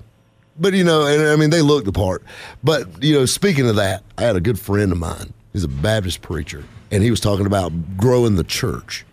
but 0.58 0.74
you 0.74 0.84
know, 0.84 1.06
and 1.06 1.22
I 1.28 1.36
mean, 1.36 1.50
they 1.50 1.62
look 1.62 1.84
the 1.84 1.92
part. 1.92 2.22
But 2.62 3.02
you 3.02 3.14
know, 3.14 3.26
speaking 3.26 3.68
of 3.68 3.76
that, 3.76 4.02
I 4.16 4.22
had 4.22 4.36
a 4.36 4.40
good 4.40 4.58
friend 4.58 4.92
of 4.92 4.98
mine. 4.98 5.32
He's 5.52 5.64
a 5.64 5.68
Baptist 5.68 6.22
preacher, 6.22 6.64
and 6.90 7.02
he 7.02 7.10
was 7.10 7.20
talking 7.20 7.46
about 7.46 7.96
growing 7.96 8.36
the 8.36 8.44
church. 8.44 9.04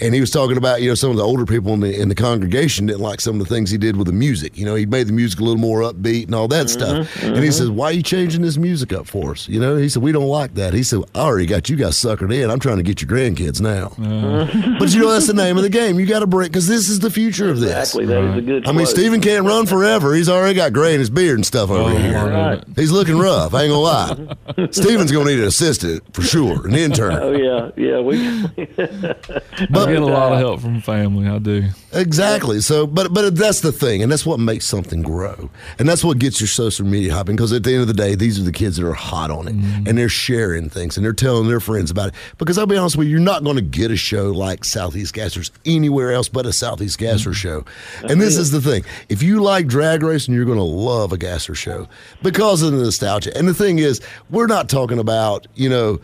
And 0.00 0.14
he 0.14 0.20
was 0.20 0.30
talking 0.30 0.56
about, 0.56 0.82
you 0.82 0.88
know, 0.88 0.94
some 0.94 1.10
of 1.10 1.16
the 1.16 1.22
older 1.22 1.46
people 1.46 1.72
in 1.74 1.80
the 1.80 2.00
in 2.00 2.08
the 2.08 2.14
congregation 2.14 2.86
didn't 2.86 3.02
like 3.02 3.20
some 3.20 3.40
of 3.40 3.46
the 3.46 3.54
things 3.54 3.70
he 3.70 3.78
did 3.78 3.96
with 3.96 4.06
the 4.06 4.12
music. 4.12 4.56
You 4.56 4.64
know, 4.64 4.74
he 4.74 4.86
made 4.86 5.06
the 5.08 5.12
music 5.12 5.40
a 5.40 5.44
little 5.44 5.60
more 5.60 5.80
upbeat 5.80 6.26
and 6.26 6.34
all 6.34 6.48
that 6.48 6.66
mm-hmm, 6.66 7.02
stuff. 7.02 7.22
And 7.22 7.36
he 7.36 7.42
mm-hmm. 7.42 7.50
says, 7.50 7.70
"Why 7.70 7.86
are 7.86 7.92
you 7.92 8.02
changing 8.02 8.42
this 8.42 8.56
music 8.56 8.92
up 8.92 9.06
for 9.06 9.32
us?" 9.32 9.48
You 9.48 9.60
know, 9.60 9.76
he 9.76 9.88
said, 9.88 10.02
"We 10.02 10.12
don't 10.12 10.28
like 10.28 10.54
that." 10.54 10.74
He 10.74 10.82
said, 10.82 11.00
"I 11.14 11.20
already 11.20 11.46
got 11.46 11.68
you 11.68 11.76
guys 11.76 11.96
suckered 11.96 12.34
in. 12.34 12.50
I'm 12.50 12.60
trying 12.60 12.78
to 12.78 12.82
get 12.82 13.02
your 13.02 13.10
grandkids 13.10 13.60
now." 13.60 13.88
Mm-hmm. 13.88 14.78
but 14.78 14.92
you 14.94 15.00
know, 15.00 15.10
that's 15.10 15.26
the 15.26 15.34
name 15.34 15.56
of 15.56 15.62
the 15.62 15.68
game. 15.68 15.98
You 15.98 16.06
got 16.06 16.20
to 16.20 16.26
break 16.26 16.50
because 16.50 16.66
this 16.66 16.88
is 16.88 17.00
the 17.00 17.10
future 17.10 17.50
of 17.50 17.60
this. 17.60 17.70
Exactly. 17.70 18.06
That 18.06 18.24
is 18.24 18.36
a 18.36 18.42
good. 18.42 18.66
I 18.68 18.72
mean. 18.72 18.86
Stephen 18.94 19.20
can't 19.20 19.44
run 19.44 19.66
forever. 19.66 20.14
He's 20.14 20.28
already 20.28 20.54
got 20.54 20.72
gray 20.72 20.94
in 20.94 21.00
his 21.00 21.10
beard 21.10 21.36
and 21.36 21.44
stuff 21.44 21.68
over 21.70 21.90
Oh, 21.90 21.96
here. 21.96 22.52
It. 22.52 22.64
He's 22.76 22.92
looking 22.92 23.18
rough. 23.18 23.52
I 23.52 23.64
ain't 23.64 23.72
gonna 23.72 23.80
lie. 23.80 24.68
Stephen's 24.70 25.10
gonna 25.10 25.30
need 25.30 25.40
an 25.40 25.46
assistant 25.46 26.14
for 26.14 26.22
sure, 26.22 26.66
an 26.66 26.74
intern. 26.74 27.12
Oh 27.14 27.32
yeah, 27.32 27.70
yeah. 27.76 28.00
We. 28.00 28.16
I 29.76 29.92
get 29.92 30.02
a 30.02 30.06
lot 30.06 30.32
of 30.32 30.38
help 30.38 30.60
from 30.60 30.80
family. 30.80 31.28
I 31.28 31.38
do. 31.38 31.68
Exactly. 31.92 32.60
So, 32.60 32.86
but 32.86 33.12
but 33.12 33.36
that's 33.36 33.60
the 33.60 33.72
thing, 33.72 34.02
and 34.02 34.10
that's 34.10 34.26
what 34.26 34.40
makes 34.40 34.66
something 34.66 35.02
grow, 35.02 35.50
and 35.78 35.88
that's 35.88 36.04
what 36.04 36.18
gets 36.18 36.40
your 36.40 36.48
social 36.48 36.86
media 36.86 37.14
hopping. 37.14 37.36
Because 37.36 37.52
at 37.52 37.62
the 37.62 37.72
end 37.72 37.82
of 37.82 37.88
the 37.88 37.94
day, 37.94 38.14
these 38.14 38.38
are 38.38 38.42
the 38.42 38.52
kids 38.52 38.76
that 38.76 38.86
are 38.86 38.92
hot 38.92 39.30
on 39.30 39.48
it, 39.48 39.54
mm-hmm. 39.54 39.86
and 39.86 39.96
they're 39.96 40.08
sharing 40.08 40.68
things, 40.68 40.96
and 40.96 41.04
they're 41.04 41.12
telling 41.12 41.48
their 41.48 41.60
friends 41.60 41.90
about 41.90 42.08
it. 42.08 42.14
Because 42.38 42.58
I'll 42.58 42.66
be 42.66 42.76
honest 42.76 42.96
with 42.96 43.06
you, 43.06 43.12
you're 43.12 43.20
not 43.20 43.44
going 43.44 43.56
to 43.56 43.62
get 43.62 43.90
a 43.90 43.96
show 43.96 44.30
like 44.30 44.64
Southeast 44.64 45.14
Gassers 45.14 45.50
anywhere 45.64 46.12
else 46.12 46.28
but 46.28 46.46
a 46.46 46.52
Southeast 46.52 46.98
Gasser 46.98 47.30
mm-hmm. 47.30 47.34
show. 47.34 47.64
And 48.08 48.20
this 48.20 48.36
is 48.36 48.50
the 48.50 48.60
thing: 48.60 48.84
if 49.08 49.22
you 49.22 49.42
like 49.42 49.66
drag 49.66 50.02
racing, 50.02 50.34
you're 50.34 50.44
going 50.44 50.58
to 50.58 50.64
love 50.64 51.12
a 51.12 51.18
Gasser 51.18 51.54
show 51.54 51.88
because 52.22 52.62
of 52.62 52.72
the 52.72 52.78
nostalgia. 52.78 53.36
And 53.36 53.46
the 53.48 53.54
thing 53.54 53.78
is, 53.78 54.00
we're 54.30 54.46
not 54.46 54.68
talking 54.68 54.98
about 54.98 55.46
you 55.54 55.68
know 55.68 56.00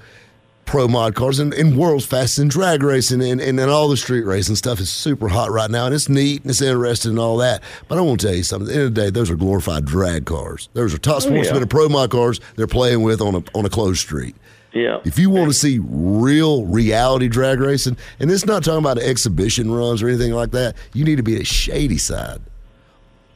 pro 0.70 0.87
mod 0.87 1.16
cars 1.16 1.40
and, 1.40 1.52
and 1.54 1.76
world's 1.76 2.06
fastest 2.06 2.38
in 2.38 2.46
drag 2.46 2.80
racing 2.85 3.20
and, 3.20 3.40
and, 3.40 3.59
and 3.59 3.70
all 3.72 3.88
the 3.88 3.96
street 3.96 4.24
racing 4.24 4.54
stuff 4.54 4.78
is 4.78 4.88
super 4.88 5.26
hot 5.26 5.50
right 5.50 5.68
now 5.68 5.87
and 5.87 5.92
it's 5.92 6.09
neat 6.09 6.42
and 6.42 6.50
it's 6.50 6.62
interesting 6.62 7.11
and 7.11 7.18
all 7.18 7.37
that. 7.38 7.61
But 7.88 7.98
I 7.98 8.02
want 8.02 8.20
to 8.20 8.28
tell 8.28 8.37
you 8.37 8.44
something. 8.44 8.68
At 8.68 8.72
the 8.72 8.78
end 8.78 8.87
of 8.87 8.94
the 8.94 9.00
day, 9.00 9.11
those 9.11 9.30
are 9.30 9.35
glorified 9.35 9.85
drag 9.85 10.26
cars. 10.26 10.68
Those 10.74 10.94
are 10.94 10.98
top 10.98 11.16
oh, 11.16 11.18
sportsmen 11.18 11.56
yeah. 11.56 11.61
and 11.62 11.68
pro 11.68 11.88
mod 11.88 12.12
cars 12.12 12.40
they're 12.54 12.68
playing 12.68 13.02
with 13.02 13.20
on 13.20 13.35
a 13.35 13.42
on 13.52 13.66
a 13.66 13.68
closed 13.68 13.98
street. 13.98 14.37
yeah. 14.72 15.00
If 15.04 15.18
you 15.18 15.28
want 15.28 15.48
to 15.48 15.54
see 15.54 15.80
real 15.83 16.64
reality 16.66 17.26
drag 17.26 17.59
racing, 17.59 17.96
and 18.20 18.30
it's 18.30 18.46
not 18.46 18.62
talking 18.62 18.78
about 18.78 18.98
exhibition 18.98 19.72
runs 19.72 20.04
or 20.04 20.09
anything 20.09 20.35
like 20.35 20.52
that, 20.52 20.77
you 20.94 21.04
need 21.04 21.16
to 21.16 21.25
be 21.25 21.35
at 21.35 21.48
Shadyside 21.48 22.42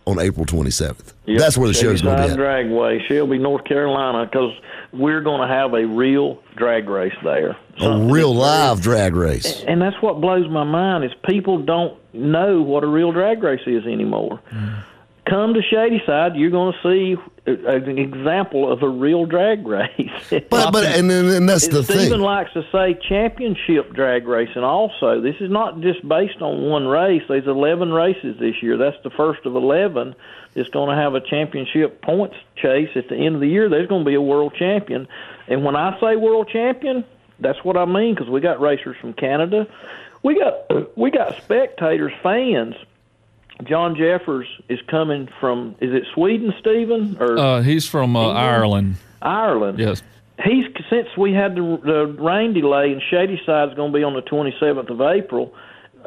on 0.07 0.19
April 0.19 0.45
27th. 0.47 1.13
Yep. 1.27 1.39
That's 1.39 1.57
where 1.57 1.69
the 1.69 1.75
show's 1.75 2.03
going 2.03 2.17
to 2.17 2.25
be. 2.25 2.31
At. 2.33 2.39
Dragway, 2.39 3.07
Shelby, 3.09 3.39
North 3.39 3.65
Carolina, 3.65 4.27
because 4.27 4.53
we're 4.93 5.23
going 5.23 5.47
to 5.47 5.53
have 5.53 5.73
a 5.75 5.87
real 5.87 6.43
drag 6.57 6.89
race 6.89 7.17
there. 7.23 7.57
A 7.81 7.99
real 7.99 8.35
live 8.35 8.81
drag 8.81 9.17
race. 9.17 9.63
And 9.67 9.81
that's 9.81 10.01
what 10.01 10.21
blows 10.21 10.49
my 10.49 10.65
mind 10.65 11.05
is 11.05 11.13
people 11.27 11.59
don't 11.59 11.99
know 12.15 12.63
what 12.63 12.85
a 12.85 12.87
real 12.87 13.13
drag 13.13 13.43
race 13.43 13.67
is 13.67 13.85
anymore. 13.87 14.41
Mm 14.51 14.85
come 15.27 15.55
to 15.55 15.63
Shadyside, 15.63 16.37
you're 16.37 16.51
going 16.51 16.73
to 16.73 16.83
see 16.83 17.17
an 17.47 17.99
example 17.99 18.71
of 18.71 18.83
a 18.83 18.89
real 18.89 19.27
drag 19.27 19.67
race. 19.67 20.11
but 20.31 20.73
but 20.73 20.85
and, 20.85 21.11
and 21.11 21.49
that's 21.49 21.69
the 21.69 21.83
Stephen 21.83 21.85
thing. 21.85 21.99
Stephen 22.07 22.21
likes 22.21 22.53
to 22.55 22.63
say 22.73 22.99
championship 23.09 23.93
drag 23.93 24.27
racing. 24.27 24.65
Also, 24.65 25.21
this 25.21 25.37
is 25.41 25.51
not 25.51 25.81
just 25.81 26.07
based 26.07 26.41
on 26.41 26.63
one 26.63 26.87
race. 26.87 27.23
There's 27.29 27.47
11 27.47 27.93
races 27.93 28.39
this 28.39 28.63
year. 28.63 28.77
That's 28.77 28.97
the 29.03 29.11
first 29.11 29.45
of 29.45 29.57
11. 29.57 30.15
It's 30.55 30.71
going 30.71 30.95
to 30.95 30.97
have 30.97 31.15
a 31.15 31.21
championship 31.21 32.01
points 32.01 32.37
chase 32.57 32.91
at 32.95 33.09
the 33.09 33.17
end 33.17 33.35
of 33.35 33.41
the 33.41 33.49
year. 33.49 33.69
There's 33.69 33.89
going 33.89 34.05
to 34.05 34.09
be 34.09 34.15
a 34.15 34.23
world 34.23 34.55
champion, 34.59 35.09
and 35.49 35.65
when 35.65 35.77
I 35.77 35.99
say 36.01 36.17
world 36.17 36.49
champion, 36.49 37.05
that's 37.41 37.63
what 37.65 37.77
I 37.77 37.85
mean 37.85 38.15
because 38.15 38.31
we 38.31 38.41
got 38.41 38.61
racers 38.61 38.97
from 39.01 39.13
Canada. 39.13 39.67
We 40.23 40.39
got 40.39 40.97
we 40.97 41.11
got 41.11 41.37
spectators, 41.43 42.13
fans 42.23 42.75
John 43.63 43.97
Jeffers 43.97 44.47
is 44.69 44.81
coming 44.89 45.29
from. 45.41 45.77
Is 45.81 45.95
it 45.95 46.05
Sweden, 46.13 46.53
Stephen? 46.59 47.17
Or 47.21 47.39
uh, 47.39 47.63
he's 47.63 47.89
from 47.89 48.17
uh, 48.17 48.33
Ireland. 48.33 48.97
Ireland. 49.23 49.79
Yes. 49.79 50.03
He's 50.45 50.67
since 50.91 51.09
we 51.17 51.33
had 51.33 51.55
the, 51.55 51.81
the 51.85 52.07
rain 52.21 52.53
delay 52.53 52.91
and 52.91 53.01
Shadyside 53.01 53.71
is 53.71 53.75
going 53.77 53.93
to 53.93 53.99
be 53.99 54.03
on 54.03 54.15
the 54.15 54.23
27th 54.23 54.91
of 54.91 55.01
April. 55.01 55.55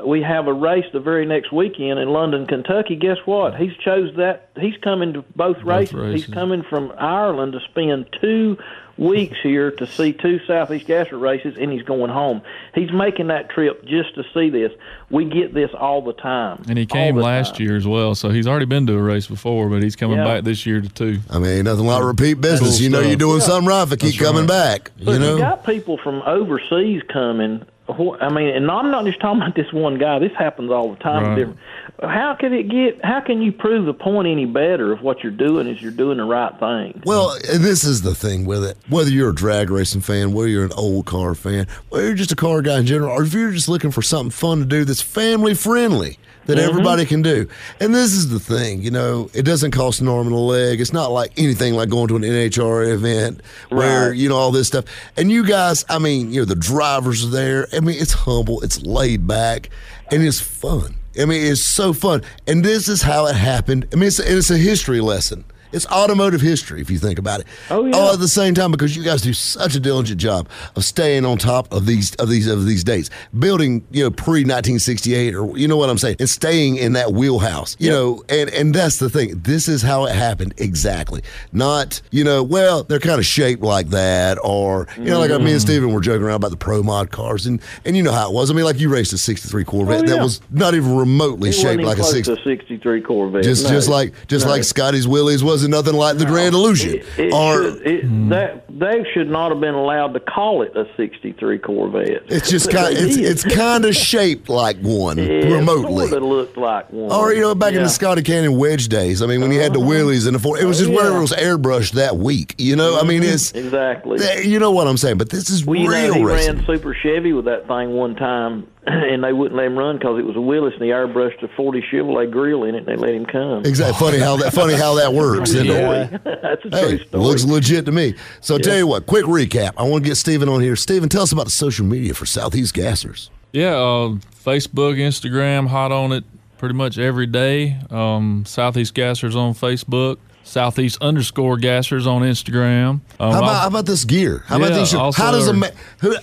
We 0.06 0.22
have 0.22 0.48
a 0.48 0.54
race 0.54 0.86
the 0.94 1.00
very 1.00 1.26
next 1.26 1.52
weekend 1.52 1.98
in 1.98 2.10
London, 2.10 2.46
Kentucky. 2.46 2.96
Guess 2.98 3.18
what? 3.26 3.56
He's 3.56 3.76
chose 3.78 4.16
that. 4.18 4.50
He's 4.60 4.78
coming 4.84 5.14
to 5.14 5.22
both, 5.36 5.58
both 5.58 5.64
races. 5.64 5.94
races. 5.94 6.26
He's 6.26 6.34
coming 6.34 6.62
from 6.70 6.92
Ireland 7.00 7.54
to 7.54 7.60
spend 7.62 8.08
two 8.22 8.58
weeks 8.98 9.38
here 9.42 9.72
to 9.72 9.88
see 9.88 10.14
two 10.14 10.40
Southeast 10.46 10.88
Gasser 10.88 11.18
races, 11.18 11.56
and 11.60 11.72
he's 11.72 11.84
going 11.84 12.10
home. 12.10 12.42
He's 12.74 12.92
making 12.92 13.28
that 13.28 13.50
trip 13.50 13.86
just 13.86 14.16
to 14.16 14.24
see 14.34 14.50
this. 14.50 14.72
We 15.10 15.26
get 15.26 15.54
this 15.54 15.72
all 15.74 16.02
the 16.02 16.14
time. 16.14 16.64
And 16.68 16.78
he 16.78 16.86
came 16.86 17.16
last 17.16 17.56
time. 17.56 17.66
year 17.66 17.78
as 17.78 17.88
well, 17.88 18.16
so 18.16 18.30
he's 18.30 18.48
already 18.48 18.66
been 18.66 18.88
to 18.88 18.94
a 18.94 19.02
race 19.02 19.28
before, 19.28 19.70
but 19.70 19.84
he's 19.84 19.96
coming 19.96 20.18
yeah. 20.18 20.26
back 20.26 20.44
this 20.44 20.66
year 20.66 20.82
to 20.82 20.90
two. 20.90 21.20
I 21.30 21.40
mean, 21.40 21.66
nothing 21.66 21.86
like 21.86 22.04
repeat 22.04 22.36
business. 22.36 22.78
Cool 22.78 22.84
you 22.84 22.90
know, 22.90 23.00
stuff. 23.00 23.08
you're 23.08 23.16
uh, 23.16 23.20
doing 23.20 23.40
yeah. 23.40 23.46
something 23.46 23.68
right 23.68 23.84
if 23.84 23.92
you 23.92 24.12
keep 24.12 24.20
coming 24.20 24.42
right. 24.42 24.48
back. 24.48 24.92
But 24.98 25.14
you 25.14 25.20
know, 25.20 25.36
you 25.36 25.42
got 25.42 25.66
people 25.66 25.98
from 25.98 26.22
overseas 26.24 27.04
coming. 27.12 27.66
I 27.90 28.30
mean, 28.30 28.50
and 28.50 28.70
I'm 28.70 28.92
not 28.92 29.06
just 29.06 29.20
talking 29.20 29.42
about 29.42 29.56
this 29.56 29.72
one 29.72 29.98
guy. 29.98 30.20
This 30.20 30.34
happens 30.38 30.72
all 30.72 30.94
the 30.94 31.00
time. 31.00 31.38
Right 31.38 31.58
how 32.04 32.36
can 32.36 32.54
it 32.54 32.70
get? 32.70 33.04
How 33.04 33.22
can 33.22 33.42
you 33.42 33.52
prove 33.52 33.86
the 33.86 33.94
point 33.94 34.28
any 34.28 34.46
better 34.46 34.94
if 34.94 35.02
what 35.02 35.24
you're 35.24 35.32
doing 35.32 35.68
is 35.68 35.82
you're 35.82 35.92
doing 35.92 36.18
the 36.18 36.26
right 36.26 36.58
thing? 36.60 37.02
Well, 37.06 37.38
this 37.42 37.84
is 37.84 38.04
the 38.04 38.14
thing 38.14 38.46
with 38.46 38.64
it. 38.64 38.78
Whether 38.88 39.10
you're 39.10 39.32
a 39.32 39.36
drag 39.36 39.70
racing 39.70 40.02
fan, 40.02 40.32
whether 40.32 40.48
you're 40.48 40.66
an 40.66 40.74
old 40.74 41.06
car 41.06 41.34
fan, 41.34 41.68
whether 41.90 42.06
you're 42.06 42.16
just 42.16 42.32
a 42.32 42.36
car 42.36 42.62
guy 42.62 42.80
in 42.80 42.86
general, 42.86 43.12
or 43.12 43.24
if 43.24 43.34
you're 43.34 43.52
just 43.52 43.70
looking 43.70 43.92
for 43.92 44.02
something 44.02 44.30
fun 44.30 44.60
to 44.60 44.66
do 44.66 44.86
that's 44.86 45.02
family 45.02 45.56
friendly 45.56 46.20
that 46.48 46.58
mm-hmm. 46.58 46.70
everybody 46.70 47.06
can 47.06 47.22
do. 47.22 47.48
And 47.80 47.94
this 47.94 48.14
is 48.14 48.30
the 48.30 48.40
thing, 48.40 48.82
you 48.82 48.92
know, 48.92 49.30
it 49.34 49.44
doesn't 49.44 49.72
cost 49.72 50.02
an 50.02 50.08
arm 50.08 50.28
and 50.28 50.36
a 50.36 50.40
leg. 50.40 50.82
It's 50.82 50.94
not 50.94 51.12
like 51.12 51.32
anything 51.38 51.74
like 51.74 51.90
going 51.90 52.08
to 52.08 52.16
an 52.16 52.24
NHRA 52.24 52.94
event 52.94 53.42
where, 53.70 54.10
right. 54.10 54.18
you 54.18 54.30
know, 54.30 54.36
all 54.36 54.52
this 54.52 54.68
stuff. 54.68 54.86
And 55.16 55.32
you 55.32 55.46
guys, 55.46 55.86
I 55.90 56.00
mean, 56.00 56.32
you 56.32 56.42
know, 56.42 56.46
the 56.46 56.56
drivers 56.56 57.26
are 57.26 57.30
there. 57.30 57.68
I 57.74 57.82
mean, 57.82 57.98
it's 58.00 58.14
humble, 58.14 58.62
it's 58.62 58.82
laid 58.82 59.28
back, 59.28 59.70
and 60.12 60.24
it's 60.24 60.40
fun. 60.40 60.96
I 61.20 61.26
mean, 61.26 61.52
it's 61.52 61.64
so 61.64 61.94
fun. 61.94 62.24
And 62.46 62.64
this 62.64 62.88
is 62.88 63.02
how 63.02 63.26
it 63.28 63.36
happened. 63.36 63.88
I 63.92 63.96
mean, 63.96 64.08
it's, 64.08 64.20
it's 64.20 64.52
a 64.52 64.58
history 64.58 65.02
lesson. 65.02 65.44
It's 65.72 65.86
automotive 65.88 66.42
history 66.42 66.82
if 66.82 66.90
you 66.90 66.98
think 66.98 67.20
about 67.20 67.42
it. 67.42 67.48
Oh 67.70 67.86
yeah. 67.86 67.96
All 67.96 68.14
at 68.14 68.20
the 68.20 68.28
same 68.28 68.54
time 68.54 68.72
because 68.72 68.96
you 68.96 69.04
guys 69.04 69.22
do 69.22 69.34
such 69.34 69.76
a 69.76 69.80
diligent 69.80 70.20
job 70.20 70.48
of 70.76 70.84
staying 70.84 71.26
on 71.26 71.38
top 71.38 71.72
of 71.72 71.86
these 71.86 72.16
of 72.16 72.30
these 72.30 72.48
of 72.48 72.66
these 72.66 72.84
dates, 72.84 73.10
building 73.38 73.86
you 73.92 74.04
know 74.04 74.12
pre 74.12 74.42
1968 74.42 75.36
or 75.36 75.58
you 75.58 75.68
know 75.68 75.78
what 75.78 75.90
I'm 75.90 75.98
saying, 75.98 76.18
and 76.20 76.30
staying 76.30 76.78
in 76.78 76.94
that 76.94 77.14
wheelhouse. 77.14 77.76
You 77.80 77.88
yep. 77.88 77.94
know, 77.94 78.24
and 78.30 78.50
and 78.52 78.74
that's 78.74 78.98
the 78.98 79.10
thing. 79.10 79.40
This 79.40 79.68
is 79.68 79.82
how 79.82 80.06
it 80.06 80.16
happened 80.16 80.54
exactly. 80.58 81.22
Not 81.52 82.02
you 82.12 82.24
know, 82.24 82.44
well 82.44 82.84
they're 82.84 83.00
kind 83.00 83.20
of 83.20 83.26
shaped 83.26 83.62
like 83.62 83.90
that, 83.90 84.38
or 84.44 84.88
you 84.98 85.06
know, 85.06 85.20
like 85.20 85.32
mm. 85.32 85.44
me 85.44 85.52
and 85.52 85.62
Steven 85.62 85.94
were 85.94 86.02
joking 86.02 86.24
around 86.24 86.38
about 86.38 86.52
the 86.52 86.58
pro 86.58 86.84
mod 86.84 87.12
cars, 87.12 87.46
and 87.46 87.62
and 87.86 87.98
you 87.98 88.04
know 88.04 88.12
how 88.12 88.30
it 88.30 88.34
was. 88.34 88.50
I 88.50 88.54
mean, 88.54 88.66
like 88.66 88.80
you 88.80 88.90
raced 88.90 89.14
a 89.14 89.18
63 89.18 89.64
Corvette 89.64 90.02
oh, 90.02 90.04
yeah. 90.04 90.16
that 90.16 90.24
was 90.24 90.42
not 90.50 90.74
even 90.74 90.96
remotely 90.96 91.50
it 91.50 91.54
shaped 91.54 91.84
like 91.84 91.98
a, 91.98 92.04
six, 92.04 92.28
a 92.28 92.42
63 92.44 93.02
Corvette. 93.02 93.44
Just 93.44 93.66
no. 93.66 93.70
just 93.70 93.90
like 93.90 94.14
just 94.28 94.46
no. 94.46 94.52
like 94.52 94.64
Scotty's 94.64 95.08
Willys 95.08 95.44
was 95.44 95.57
wasn't 95.58 95.72
nothing 95.72 95.96
like 95.96 96.18
the 96.18 96.26
Grand 96.26 96.54
Illusion. 96.54 96.96
It, 96.96 97.06
it 97.18 97.34
or 97.34 97.64
should, 97.64 97.88
it, 97.88 98.06
mm. 98.06 98.30
that 98.30 98.66
they 98.70 99.04
should 99.14 99.28
not 99.28 99.52
have 99.52 99.60
been 99.60 99.74
allowed 99.74 100.14
to 100.14 100.20
call 100.20 100.62
it 100.62 100.76
a 100.76 100.86
'63 100.96 101.58
Corvette. 101.60 102.24
It's 102.28 102.50
just 102.50 102.70
kind. 102.70 102.96
Of, 102.96 103.04
it's 103.04 103.18
it's 103.18 103.44
kind 103.44 103.84
of 103.86 103.96
shaped 103.96 104.50
like 104.50 104.78
one 104.78 105.18
it 105.18 105.52
remotely. 105.52 106.08
Sort 106.08 106.22
of 106.22 106.30
looked 106.30 106.58
like 106.58 106.92
one. 106.92 107.12
Or 107.12 107.34
you 107.34 107.42
know, 107.42 107.56
back 107.56 107.72
yeah. 107.72 107.80
in 107.80 107.84
the 107.84 107.90
Scotty 107.90 108.22
Cannon 108.22 108.58
wedge 108.58 108.88
days. 108.88 109.24
I 109.24 109.26
mean, 109.26 109.42
when 109.42 109.52
you 109.52 109.60
had 109.60 109.74
the 109.74 109.80
uh-huh. 109.80 109.90
wheelies 109.90 110.28
and 110.28 110.36
the 110.36 110.40
four, 110.40 110.60
it 110.60 110.66
was 110.66 110.78
just 110.78 110.92
yeah. 110.92 110.98
where 110.98 111.18
it 111.18 111.20
was 111.20 111.32
airbrushed 111.32 111.94
that 111.94 112.18
week. 112.18 112.54
You 112.60 112.76
know, 112.76 112.94
mm-hmm. 112.94 113.06
I 113.06 113.08
mean, 113.08 113.24
mm-hmm. 113.24 113.34
it's 113.34 113.52
exactly. 113.52 114.48
You 114.48 114.60
know 114.60 114.72
what 114.72 114.88
I'm 114.88 114.98
saying? 114.98 115.18
But 115.18 115.32
this 115.32 115.50
is 115.50 115.66
well, 115.66 115.80
real 115.88 116.10
know, 116.10 116.14
he 116.14 116.24
racing. 116.24 116.56
ran 116.58 116.66
Super 116.66 116.94
Chevy 116.94 117.34
with 117.34 117.46
that 117.46 117.68
thing 117.68 117.94
one 117.94 118.16
time 118.16 118.68
and 119.12 119.22
they 119.22 119.34
wouldn't 119.34 119.58
let 119.58 119.66
him 119.66 119.78
run 119.78 119.98
because 119.98 120.18
it 120.18 120.26
was 120.26 120.38
a 120.38 120.42
Willys, 120.42 120.74
and 120.74 120.84
he 120.84 120.90
airbrushed 120.90 121.44
a 121.44 121.50
40 121.50 121.84
Chevrolet 121.92 122.32
grill 122.32 122.64
in 122.64 122.74
it, 122.74 122.80
and 122.80 122.88
they 122.88 122.96
let 122.96 123.14
him 123.14 123.26
come. 123.26 123.66
Exactly. 123.66 124.00
Funny 124.00 124.18
how 124.18 124.38
that 124.38 124.54
funny 124.54 124.76
how 124.76 124.96
that 124.96 125.14
works. 125.14 125.54
yeah. 125.54 126.08
That's 126.24 126.64
a 126.66 126.70
hey, 126.70 126.98
true 126.98 127.08
story. 127.08 127.24
Looks 127.24 127.44
legit 127.44 127.86
to 127.86 127.92
me. 127.92 128.16
So 128.40 128.56
yeah. 128.56 128.62
tell 128.62 128.78
you 128.78 128.88
what, 128.88 129.06
quick 129.06 129.26
recap. 129.26 129.74
I 129.78 129.84
want 129.84 130.06
to 130.06 130.10
get 130.10 130.16
Stephen 130.16 130.48
on 130.48 130.62
here. 130.62 130.78
Stephen, 130.78 131.10
tell 131.10 131.24
us 131.24 131.34
about 131.34 131.46
the 131.46 131.52
social 131.52 131.86
media 131.86 132.14
for 132.14 132.26
Southeast 132.26 132.74
Gassers. 132.74 133.30
Yeah, 133.52 133.76
uh, 133.76 134.16
Facebook, 134.46 134.98
Instagram, 134.98 135.68
hot 135.68 135.92
on 135.92 136.14
it 136.14 136.24
pretty 136.58 136.76
much 136.76 136.98
every 136.98 137.28
day. 137.28 137.78
Um, 137.90 138.46
Southeast 138.46 138.94
Gassers 138.94 139.36
on 139.36 139.54
Facebook. 139.54 140.18
Southeast 140.48 140.98
underscore 141.02 141.58
gassers 141.58 142.08
on 142.08 142.22
Instagram. 142.22 143.02
Um, 143.20 143.32
how, 143.32 143.40
about, 143.40 143.62
how 143.62 143.68
about 143.68 143.86
this 143.86 144.06
gear? 144.06 144.44
How 144.48 144.58
yeah, 144.58 144.66
about 144.66 144.80
these 144.80 144.90
shirts? 144.90 145.18
How 145.18 145.32
does 145.32 145.48
a 145.48 145.54
man? 145.54 145.72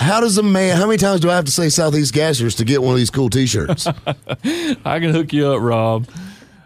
How 0.00 0.20
does 0.20 0.38
a 0.38 0.42
man? 0.42 0.76
How 0.76 0.86
many 0.86 0.98
times 0.98 1.20
do 1.20 1.30
I 1.30 1.36
have 1.36 1.44
to 1.44 1.52
say 1.52 1.68
Southeast 1.68 2.12
gassers 2.14 2.56
to 2.56 2.64
get 2.64 2.82
one 2.82 2.92
of 2.92 2.98
these 2.98 3.10
cool 3.10 3.30
T-shirts? 3.30 3.86
I 4.06 4.98
can 4.98 5.12
hook 5.12 5.32
you 5.32 5.46
up, 5.48 5.60
Rob. 5.60 6.08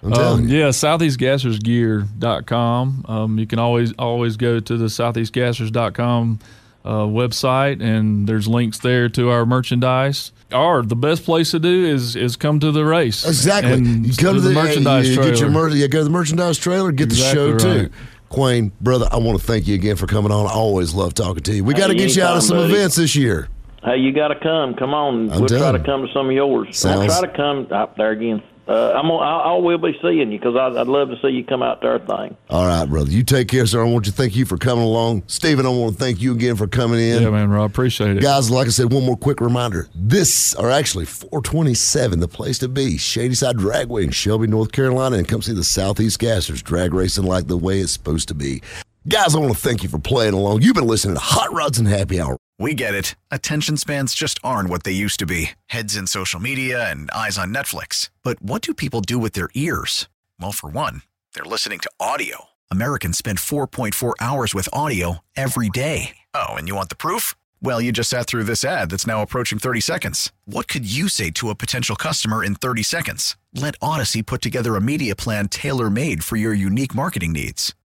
Um, 0.02 0.48
yeah, 0.48 0.68
southeastgassersgear.com. 0.68 3.04
Um, 3.09 3.38
you 3.38 3.46
can 3.46 3.59
always 3.59 3.92
always 3.94 4.36
go 4.36 4.61
to 4.61 4.76
the 4.76 4.86
southeastgassers.com 4.86 6.38
uh, 6.85 7.05
website, 7.05 7.83
and 7.83 8.26
there's 8.29 8.49
links 8.49 8.79
there 8.79 9.09
to 9.11 9.31
our 9.31 9.45
merchandise 9.45 10.33
Or 10.53 10.83
the 10.83 10.97
best 10.97 11.24
place 11.24 11.51
to 11.51 11.59
do 11.59 11.85
is 11.85 12.16
is 12.16 12.37
come 12.37 12.61
to 12.61 12.72
the 12.72 12.85
race. 12.85 13.26
Exactly. 13.26 13.72
And 13.72 14.07
you 14.07 14.14
come 14.14 14.35
to 14.35 14.41
the, 14.41 14.49
the 14.49 14.55
merchandise 14.55 15.09
you, 15.09 15.16
trailer. 15.16 15.31
Get 15.31 15.41
your 15.41 15.51
mer- 15.51 15.68
you 15.68 15.89
go 15.89 15.99
to 15.99 16.05
the 16.05 16.11
merchandise 16.11 16.59
trailer, 16.59 16.93
get 16.93 17.05
exactly 17.05 17.53
the 17.53 17.59
show 17.59 17.68
right. 17.70 17.89
too. 17.89 17.91
Quayne, 18.31 18.72
brother, 18.81 19.09
I 19.11 19.16
want 19.16 19.41
to 19.41 19.47
thank 19.47 19.66
you 19.66 19.74
again 19.74 19.97
for 19.97 20.07
coming 20.07 20.31
on. 20.31 20.47
I 20.47 20.51
always 20.51 20.93
love 20.95 21.14
talking 21.14 21.43
to 21.45 21.55
you. 21.55 21.64
We 21.64 21.74
got 21.74 21.87
to 21.87 21.95
get 21.95 22.14
you 22.14 22.22
out 22.22 22.37
of 22.37 22.43
some 22.43 22.59
buddy. 22.59 22.74
events 22.74 22.97
this 22.97 23.16
year. 23.16 23.49
Hey, 23.83 23.97
you 23.99 24.12
got 24.12 24.29
to 24.29 24.39
come. 24.39 24.74
Come 24.74 24.93
on. 24.93 25.31
I'm 25.31 25.39
we'll 25.39 25.47
done. 25.47 25.61
try 25.61 25.72
to 25.72 25.83
come 25.83 26.07
to 26.07 26.12
some 26.12 26.26
of 26.26 26.33
yours. 26.33 26.76
Sounds... 26.76 27.11
I'll 27.11 27.20
try 27.20 27.31
to 27.31 27.37
come 27.37 27.68
up 27.72 27.97
there 27.97 28.11
again. 28.11 28.43
Uh, 28.69 28.93
I'm 28.95 29.09
gonna, 29.09 29.16
I, 29.16 29.55
I 29.55 29.57
will 29.57 29.79
be 29.79 29.99
seeing 30.03 30.31
you 30.31 30.39
because 30.39 30.55
I'd, 30.55 30.77
I'd 30.77 30.89
love 30.89 31.09
to 31.09 31.19
see 31.23 31.29
you 31.29 31.43
come 31.43 31.62
out 31.62 31.81
to 31.81 31.89
our 31.89 31.99
thing. 31.99 32.37
All 32.51 32.66
right, 32.66 32.85
brother. 32.85 33.11
You 33.11 33.23
take 33.23 33.49
care, 33.49 33.64
sir. 33.64 33.83
I 33.83 33.89
want 33.89 34.05
to 34.05 34.12
thank 34.12 34.37
you 34.37 34.45
for 34.45 34.59
coming 34.59 34.85
along. 34.85 35.23
Stephen, 35.27 35.64
I 35.64 35.71
want 35.71 35.95
to 35.95 35.99
thank 35.99 36.21
you 36.21 36.33
again 36.33 36.55
for 36.55 36.66
coming 36.66 37.01
in. 37.01 37.23
Yeah, 37.23 37.31
man, 37.31 37.49
Rob. 37.49 37.71
Appreciate 37.71 38.19
it. 38.19 38.23
Guys, 38.23 38.51
like 38.51 38.66
I 38.66 38.71
said, 38.71 38.93
one 38.93 39.07
more 39.07 39.16
quick 39.16 39.41
reminder. 39.41 39.89
This, 39.95 40.55
are 40.57 40.71
actually 40.71 41.07
427, 41.07 42.21
the 42.21 42.29
place 42.29 42.59
to 42.59 42.69
be, 42.69 42.99
Shadyside 42.99 43.57
Dragway 43.57 44.05
in 44.05 44.11
Shelby, 44.11 44.47
North 44.47 44.73
Carolina, 44.73 45.16
and 45.16 45.27
come 45.27 45.41
see 45.41 45.55
the 45.55 45.64
Southeast 45.64 46.21
Gassers 46.21 46.62
drag 46.62 46.93
racing 46.93 47.25
like 47.25 47.47
the 47.47 47.57
way 47.57 47.81
it's 47.81 47.93
supposed 47.93 48.29
to 48.29 48.35
be. 48.35 48.61
Guys, 49.09 49.34
I 49.34 49.38
want 49.38 49.54
to 49.54 49.59
thank 49.59 49.82
you 49.82 49.88
for 49.88 49.98
playing 49.98 50.34
along. 50.34 50.61
You've 50.61 50.74
been 50.74 50.86
listening 50.86 51.14
to 51.14 51.20
Hot 51.20 51.50
Rods 51.50 51.78
and 51.78 51.88
Happy 51.88 52.20
Hour. 52.20 52.36
We 52.59 52.74
get 52.74 52.94
it. 52.94 53.14
Attention 53.30 53.78
spans 53.78 54.12
just 54.12 54.38
aren't 54.44 54.68
what 54.68 54.82
they 54.82 54.92
used 54.92 55.18
to 55.20 55.26
be 55.26 55.52
heads 55.68 55.96
in 55.96 56.06
social 56.06 56.38
media 56.40 56.90
and 56.90 57.11
eyes 57.12 57.38
on 57.38 57.54
Netflix. 57.54 58.11
But 58.22 58.42
what 58.42 58.61
do 58.61 58.74
people 58.74 59.00
do 59.00 59.18
with 59.18 59.32
their 59.32 59.48
ears? 59.54 60.09
Well, 60.38 60.52
for 60.52 60.68
one, 60.68 61.02
they're 61.32 61.44
listening 61.44 61.78
to 61.78 61.90
audio. 61.98 62.48
Americans 62.70 63.16
spend 63.16 63.38
4.4 63.38 64.12
hours 64.20 64.54
with 64.54 64.68
audio 64.74 65.20
every 65.36 65.70
day. 65.70 66.16
Oh, 66.34 66.48
and 66.56 66.68
you 66.68 66.74
want 66.74 66.90
the 66.90 66.96
proof? 66.96 67.34
Well, 67.62 67.80
you 67.80 67.92
just 67.92 68.11
sat 68.11 68.26
through 68.26 68.44
this 68.44 68.62
ad 68.62 68.90
that's 68.90 69.06
now 69.06 69.22
approaching 69.22 69.59
30 69.59 69.80
seconds. 69.80 70.32
What 70.44 70.68
could 70.68 70.84
you 70.90 71.09
say 71.09 71.30
to 71.30 71.48
a 71.48 71.54
potential 71.54 71.96
customer 71.96 72.44
in 72.44 72.56
30 72.56 72.82
seconds? 72.82 73.38
Let 73.54 73.78
Audacy 73.80 74.24
put 74.24 74.42
together 74.42 74.76
a 74.76 74.82
media 74.82 75.16
plan 75.16 75.48
tailor 75.48 75.88
made 75.88 76.24
for 76.24 76.36
your 76.36 76.52
unique 76.52 76.94
marketing 76.94 77.32
needs. 77.32 77.74